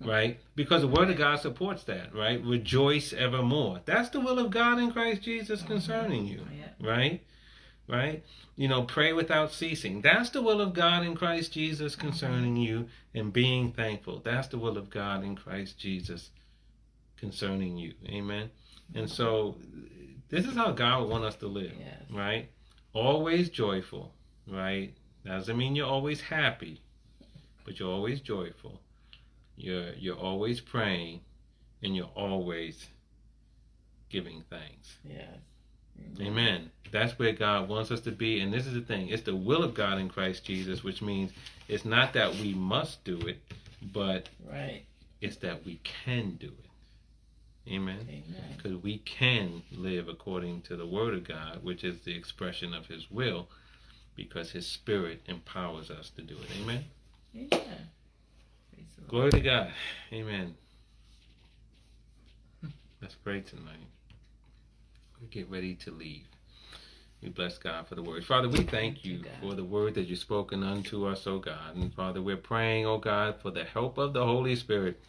Mm-hmm. 0.00 0.10
Right? 0.10 0.40
Because 0.54 0.82
the 0.82 0.88
word 0.88 1.10
of 1.10 1.16
God 1.16 1.40
supports 1.40 1.84
that, 1.84 2.14
right? 2.14 2.42
Rejoice 2.44 3.12
evermore. 3.12 3.80
That's 3.84 4.10
the 4.10 4.20
will 4.20 4.38
of 4.38 4.50
God 4.50 4.78
in 4.78 4.92
Christ 4.92 5.22
Jesus 5.22 5.60
mm-hmm. 5.60 5.72
concerning 5.72 6.26
you. 6.26 6.42
Right? 6.80 7.22
Right? 7.88 8.22
You 8.54 8.68
know, 8.68 8.82
pray 8.82 9.12
without 9.12 9.52
ceasing. 9.52 10.02
That's 10.02 10.30
the 10.30 10.42
will 10.42 10.60
of 10.60 10.74
God 10.74 11.04
in 11.04 11.16
Christ 11.16 11.52
Jesus 11.52 11.96
mm-hmm. 11.96 12.08
concerning 12.08 12.56
you 12.56 12.86
and 13.14 13.32
being 13.32 13.72
thankful. 13.72 14.20
That's 14.24 14.48
the 14.48 14.58
will 14.58 14.76
of 14.76 14.90
God 14.90 15.24
in 15.24 15.34
Christ 15.34 15.78
Jesus 15.78 16.30
concerning 17.16 17.76
you. 17.76 17.94
Amen. 18.06 18.50
And 18.94 19.10
so 19.10 19.56
this 20.28 20.46
is 20.46 20.54
how 20.54 20.72
God 20.72 21.02
would 21.02 21.10
want 21.10 21.24
us 21.24 21.36
to 21.36 21.46
live, 21.46 21.72
Yes. 21.78 22.02
right? 22.10 22.48
Always 22.92 23.50
joyful, 23.50 24.14
right? 24.46 24.94
Doesn't 25.24 25.56
mean 25.56 25.76
you're 25.76 25.86
always 25.86 26.20
happy, 26.20 26.80
but 27.64 27.78
you're 27.78 27.90
always 27.90 28.20
joyful. 28.20 28.80
You're 29.58 29.92
you're 29.94 30.16
always 30.16 30.60
praying 30.60 31.20
and 31.82 31.94
you're 31.94 32.10
always 32.14 32.86
giving 34.08 34.42
thanks. 34.48 34.96
Yes. 35.04 35.26
Amen. 36.20 36.70
That's 36.92 37.18
where 37.18 37.32
God 37.32 37.68
wants 37.68 37.90
us 37.90 38.00
to 38.02 38.12
be. 38.12 38.40
And 38.40 38.52
this 38.52 38.66
is 38.66 38.74
the 38.74 38.80
thing 38.80 39.08
it's 39.08 39.24
the 39.24 39.34
will 39.34 39.64
of 39.64 39.74
God 39.74 39.98
in 39.98 40.08
Christ 40.08 40.44
Jesus, 40.44 40.84
which 40.84 41.02
means 41.02 41.32
it's 41.66 41.84
not 41.84 42.12
that 42.12 42.34
we 42.36 42.54
must 42.54 43.04
do 43.04 43.18
it, 43.18 43.38
but 43.92 44.28
Right. 44.48 44.84
it's 45.20 45.36
that 45.38 45.64
we 45.66 45.80
can 45.82 46.36
do 46.36 46.46
it. 46.46 47.70
Amen. 47.72 47.98
Amen. 48.08 48.54
Because 48.56 48.76
we 48.76 48.98
can 48.98 49.62
live 49.72 50.08
according 50.08 50.62
to 50.62 50.76
the 50.76 50.86
Word 50.86 51.14
of 51.14 51.24
God, 51.24 51.62
which 51.62 51.84
is 51.84 52.00
the 52.00 52.14
expression 52.16 52.72
of 52.72 52.86
His 52.86 53.10
will, 53.10 53.48
because 54.14 54.52
His 54.52 54.66
Spirit 54.66 55.20
empowers 55.26 55.90
us 55.90 56.10
to 56.10 56.22
do 56.22 56.34
it. 56.34 56.48
Amen. 56.62 56.84
Amen. 57.36 57.88
Glory 59.06 59.30
to 59.30 59.40
God. 59.40 59.70
Amen. 60.12 60.54
Let's 63.00 63.14
pray 63.14 63.40
tonight. 63.40 63.88
We 65.20 65.28
get 65.28 65.48
ready 65.50 65.74
to 65.76 65.90
leave. 65.90 66.24
We 67.22 67.30
bless 67.30 67.58
God 67.58 67.88
for 67.88 67.94
the 67.94 68.02
word. 68.02 68.24
Father, 68.24 68.48
we 68.48 68.62
thank 68.62 69.04
you 69.04 69.22
for 69.40 69.54
the 69.54 69.64
word 69.64 69.94
that 69.94 70.08
you've 70.08 70.18
spoken 70.18 70.62
unto 70.62 71.06
us, 71.06 71.26
O 71.26 71.38
God. 71.38 71.74
And 71.74 71.92
Father, 71.94 72.22
we're 72.22 72.36
praying, 72.36 72.86
O 72.86 72.98
God, 72.98 73.36
for 73.40 73.50
the 73.50 73.64
help 73.64 73.98
of 73.98 74.12
the 74.12 74.24
Holy 74.24 74.54
Spirit 74.56 75.00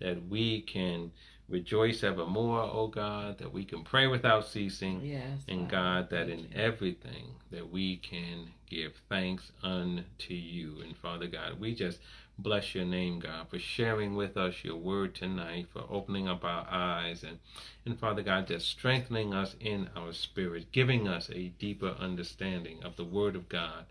that 0.00 0.28
we 0.28 0.60
can 0.62 1.10
rejoice 1.48 2.02
evermore, 2.02 2.62
O 2.62 2.88
God, 2.88 3.38
that 3.38 3.52
we 3.52 3.64
can 3.64 3.82
pray 3.82 4.06
without 4.06 4.46
ceasing. 4.46 5.00
Yes. 5.02 5.40
And 5.48 5.68
God, 5.68 6.10
that 6.10 6.28
in 6.28 6.48
everything 6.54 7.28
that 7.50 7.70
we 7.70 7.96
can 7.96 8.48
give 8.68 8.94
thanks 9.08 9.52
unto 9.62 10.34
you. 10.34 10.80
And 10.82 10.96
Father 10.96 11.26
God, 11.26 11.60
we 11.60 11.74
just 11.74 11.98
bless 12.38 12.74
your 12.74 12.84
name, 12.84 13.20
God, 13.20 13.48
for 13.48 13.58
sharing 13.58 14.16
with 14.16 14.36
us 14.36 14.64
your 14.64 14.76
word 14.76 15.14
tonight, 15.14 15.68
for 15.72 15.84
opening 15.88 16.28
up 16.28 16.44
our 16.44 16.66
eyes, 16.70 17.22
and, 17.22 17.38
and 17.86 17.98
Father 17.98 18.22
God, 18.22 18.48
just 18.48 18.68
strengthening 18.68 19.32
us 19.32 19.54
in 19.60 19.88
our 19.96 20.12
spirit, 20.12 20.72
giving 20.72 21.06
us 21.06 21.30
a 21.30 21.48
deeper 21.58 21.94
understanding 21.98 22.82
of 22.82 22.96
the 22.96 23.04
word 23.04 23.36
of 23.36 23.48
God 23.48 23.86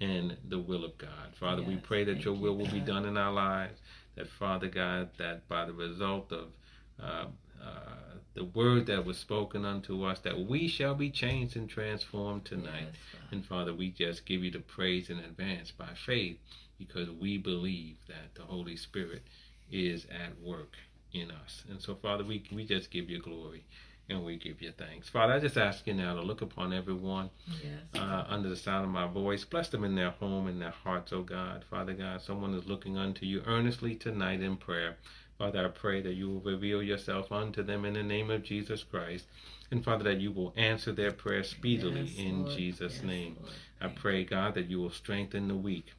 and 0.00 0.36
the 0.48 0.58
will 0.58 0.84
of 0.84 0.96
God. 0.98 1.34
Father, 1.34 1.62
we 1.62 1.76
pray 1.76 2.04
that 2.04 2.24
your 2.24 2.34
you, 2.34 2.40
will 2.40 2.56
will 2.56 2.70
be 2.70 2.80
done 2.80 3.04
in 3.04 3.16
our 3.16 3.32
lives, 3.32 3.80
that 4.16 4.28
Father 4.28 4.68
God, 4.68 5.10
that 5.18 5.48
by 5.48 5.64
the 5.64 5.72
result 5.72 6.30
of 6.32 6.48
uh, 7.02 7.26
uh, 7.60 7.94
the 8.34 8.44
word 8.44 8.86
that 8.86 9.04
was 9.04 9.16
spoken 9.16 9.64
unto 9.64 10.04
us, 10.04 10.20
that 10.20 10.38
we 10.38 10.68
shall 10.68 10.94
be 10.94 11.10
changed 11.10 11.56
and 11.56 11.68
transformed 11.68 12.44
tonight. 12.44 12.86
Yes. 12.86 13.22
And 13.32 13.44
Father, 13.44 13.74
we 13.74 13.90
just 13.90 14.24
give 14.24 14.44
you 14.44 14.50
the 14.50 14.60
praise 14.60 15.10
in 15.10 15.18
advance 15.18 15.72
by 15.72 15.88
faith 16.06 16.38
because 16.78 17.10
we 17.10 17.38
believe 17.38 17.96
that 18.08 18.34
the 18.34 18.42
Holy 18.42 18.76
Spirit 18.76 19.22
is 19.70 20.06
at 20.06 20.38
work 20.40 20.74
in 21.12 21.30
us. 21.30 21.64
And 21.70 21.80
so, 21.80 21.94
Father, 21.94 22.24
we, 22.24 22.42
we 22.52 22.64
just 22.64 22.90
give 22.90 23.10
you 23.10 23.20
glory 23.20 23.64
and 24.10 24.24
we 24.24 24.36
give 24.36 24.62
you 24.62 24.72
thanks. 24.72 25.08
Father, 25.08 25.34
I 25.34 25.38
just 25.38 25.58
ask 25.58 25.86
you 25.86 25.92
now 25.94 26.14
to 26.14 26.22
look 26.22 26.40
upon 26.40 26.72
everyone 26.72 27.28
Yes. 27.62 28.00
uh, 28.02 28.24
under 28.28 28.48
the 28.48 28.56
sound 28.56 28.84
of 28.84 28.90
my 28.90 29.06
voice. 29.06 29.44
Bless 29.44 29.68
them 29.68 29.84
in 29.84 29.94
their 29.94 30.10
home, 30.10 30.48
in 30.48 30.58
their 30.58 30.70
hearts, 30.84 31.12
oh 31.12 31.22
God. 31.22 31.64
Father 31.68 31.92
God, 31.92 32.22
someone 32.22 32.54
is 32.54 32.66
looking 32.66 32.96
unto 32.96 33.26
you 33.26 33.42
earnestly 33.46 33.94
tonight 33.94 34.40
in 34.40 34.56
prayer. 34.56 34.96
Father, 35.38 35.64
I 35.66 35.68
pray 35.68 36.00
that 36.00 36.14
you 36.14 36.28
will 36.30 36.40
reveal 36.40 36.82
yourself 36.82 37.30
unto 37.30 37.62
them 37.62 37.84
in 37.84 37.94
the 37.94 38.02
name 38.02 38.30
of 38.30 38.42
Jesus 38.42 38.82
Christ. 38.82 39.26
And 39.70 39.84
Father, 39.84 40.04
that 40.04 40.20
you 40.20 40.32
will 40.32 40.52
answer 40.56 40.90
their 40.92 41.12
prayer 41.12 41.44
speedily 41.44 42.02
Yes, 42.04 42.18
in 42.18 42.44
Lord. 42.44 42.56
Jesus' 42.56 42.94
Yes, 42.96 43.02
name. 43.04 43.36
Lord. 43.40 43.52
I 43.80 43.88
pray, 43.88 44.24
God, 44.24 44.54
that 44.54 44.70
you 44.70 44.80
will 44.80 44.90
strengthen 44.90 45.48
the 45.48 45.54
weak. 45.54 45.92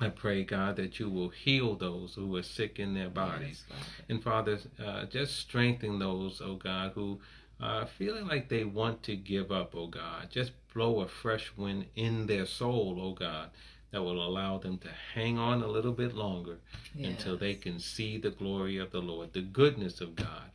I 0.00 0.08
pray, 0.08 0.44
God, 0.44 0.76
that 0.76 0.98
you 0.98 1.10
will 1.10 1.28
heal 1.28 1.74
those 1.76 2.14
who 2.14 2.34
are 2.36 2.42
sick 2.42 2.78
in 2.78 2.94
their 2.94 3.10
bodies. 3.10 3.64
Yes, 3.68 3.78
And 4.08 4.22
Father, 4.22 4.58
uh, 4.82 5.04
just 5.06 5.36
strengthen 5.36 5.98
those, 5.98 6.40
oh 6.42 6.54
God, 6.54 6.92
who 6.94 7.20
are 7.60 7.84
feeling 7.86 8.26
like 8.26 8.48
they 8.48 8.64
want 8.64 9.02
to 9.04 9.16
give 9.16 9.52
up, 9.52 9.74
oh 9.76 9.88
God. 9.88 10.30
Just 10.30 10.52
blow 10.72 11.00
a 11.00 11.08
fresh 11.08 11.52
wind 11.56 11.86
in 11.96 12.26
their 12.26 12.46
soul, 12.46 12.98
oh 13.00 13.12
God, 13.12 13.50
that 13.90 14.02
will 14.02 14.22
allow 14.26 14.56
them 14.56 14.78
to 14.78 14.88
hang 15.14 15.36
on 15.38 15.62
a 15.62 15.66
little 15.66 15.92
bit 15.92 16.14
longer 16.14 16.56
until 16.96 17.36
they 17.36 17.54
can 17.54 17.78
see 17.78 18.16
the 18.16 18.30
glory 18.30 18.78
of 18.78 18.90
the 18.92 19.00
Lord, 19.02 19.32
the 19.34 19.42
goodness 19.42 20.00
of 20.00 20.16
God 20.16 20.50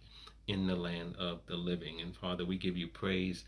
in 0.47 0.65
the 0.67 0.75
land 0.75 1.15
of 1.19 1.39
the 1.45 1.55
living. 1.55 2.01
And 2.01 2.15
Father, 2.15 2.45
we 2.45 2.57
give 2.57 2.77
you 2.77 2.87
praise 2.87 3.43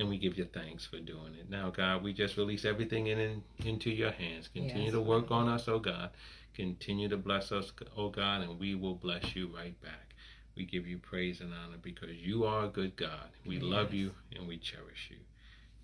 and 0.00 0.08
we 0.08 0.18
give 0.18 0.38
you 0.38 0.44
thanks 0.46 0.86
for 0.86 0.98
doing 0.98 1.34
it. 1.38 1.50
Now, 1.50 1.70
God, 1.70 2.02
we 2.02 2.12
just 2.12 2.36
release 2.36 2.64
everything 2.64 3.06
in, 3.08 3.18
in 3.18 3.42
into 3.64 3.90
your 3.90 4.10
hands. 4.10 4.48
Continue 4.48 4.84
Yes, 4.86 4.92
to 4.94 5.00
work 5.00 5.28
Father. 5.28 5.48
on 5.50 5.54
us, 5.54 5.68
oh 5.68 5.78
God. 5.78 6.10
Continue 6.54 7.08
to 7.08 7.16
bless 7.16 7.52
us, 7.52 7.72
oh 7.96 8.08
God, 8.08 8.42
and 8.42 8.58
we 8.58 8.74
will 8.74 8.94
bless 8.94 9.36
you 9.36 9.48
right 9.54 9.80
back. 9.82 10.14
We 10.56 10.64
give 10.64 10.86
you 10.86 10.98
praise 10.98 11.40
and 11.40 11.52
honor 11.52 11.76
because 11.80 12.10
you 12.16 12.44
are 12.44 12.64
a 12.64 12.68
good 12.68 12.96
God. 12.96 13.28
We 13.46 13.60
love 13.60 13.94
you 13.94 14.12
and 14.34 14.48
we 14.48 14.58
cherish 14.58 15.10
you. 15.10 15.18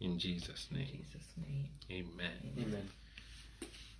In 0.00 0.18
Jesus' 0.18 0.68
In 0.70 0.78
name, 0.78 0.86
Jesus' 1.04 1.32
name. 1.36 1.68
amen. 1.90 2.52
Amen. 2.58 2.68
Amen. 2.68 2.88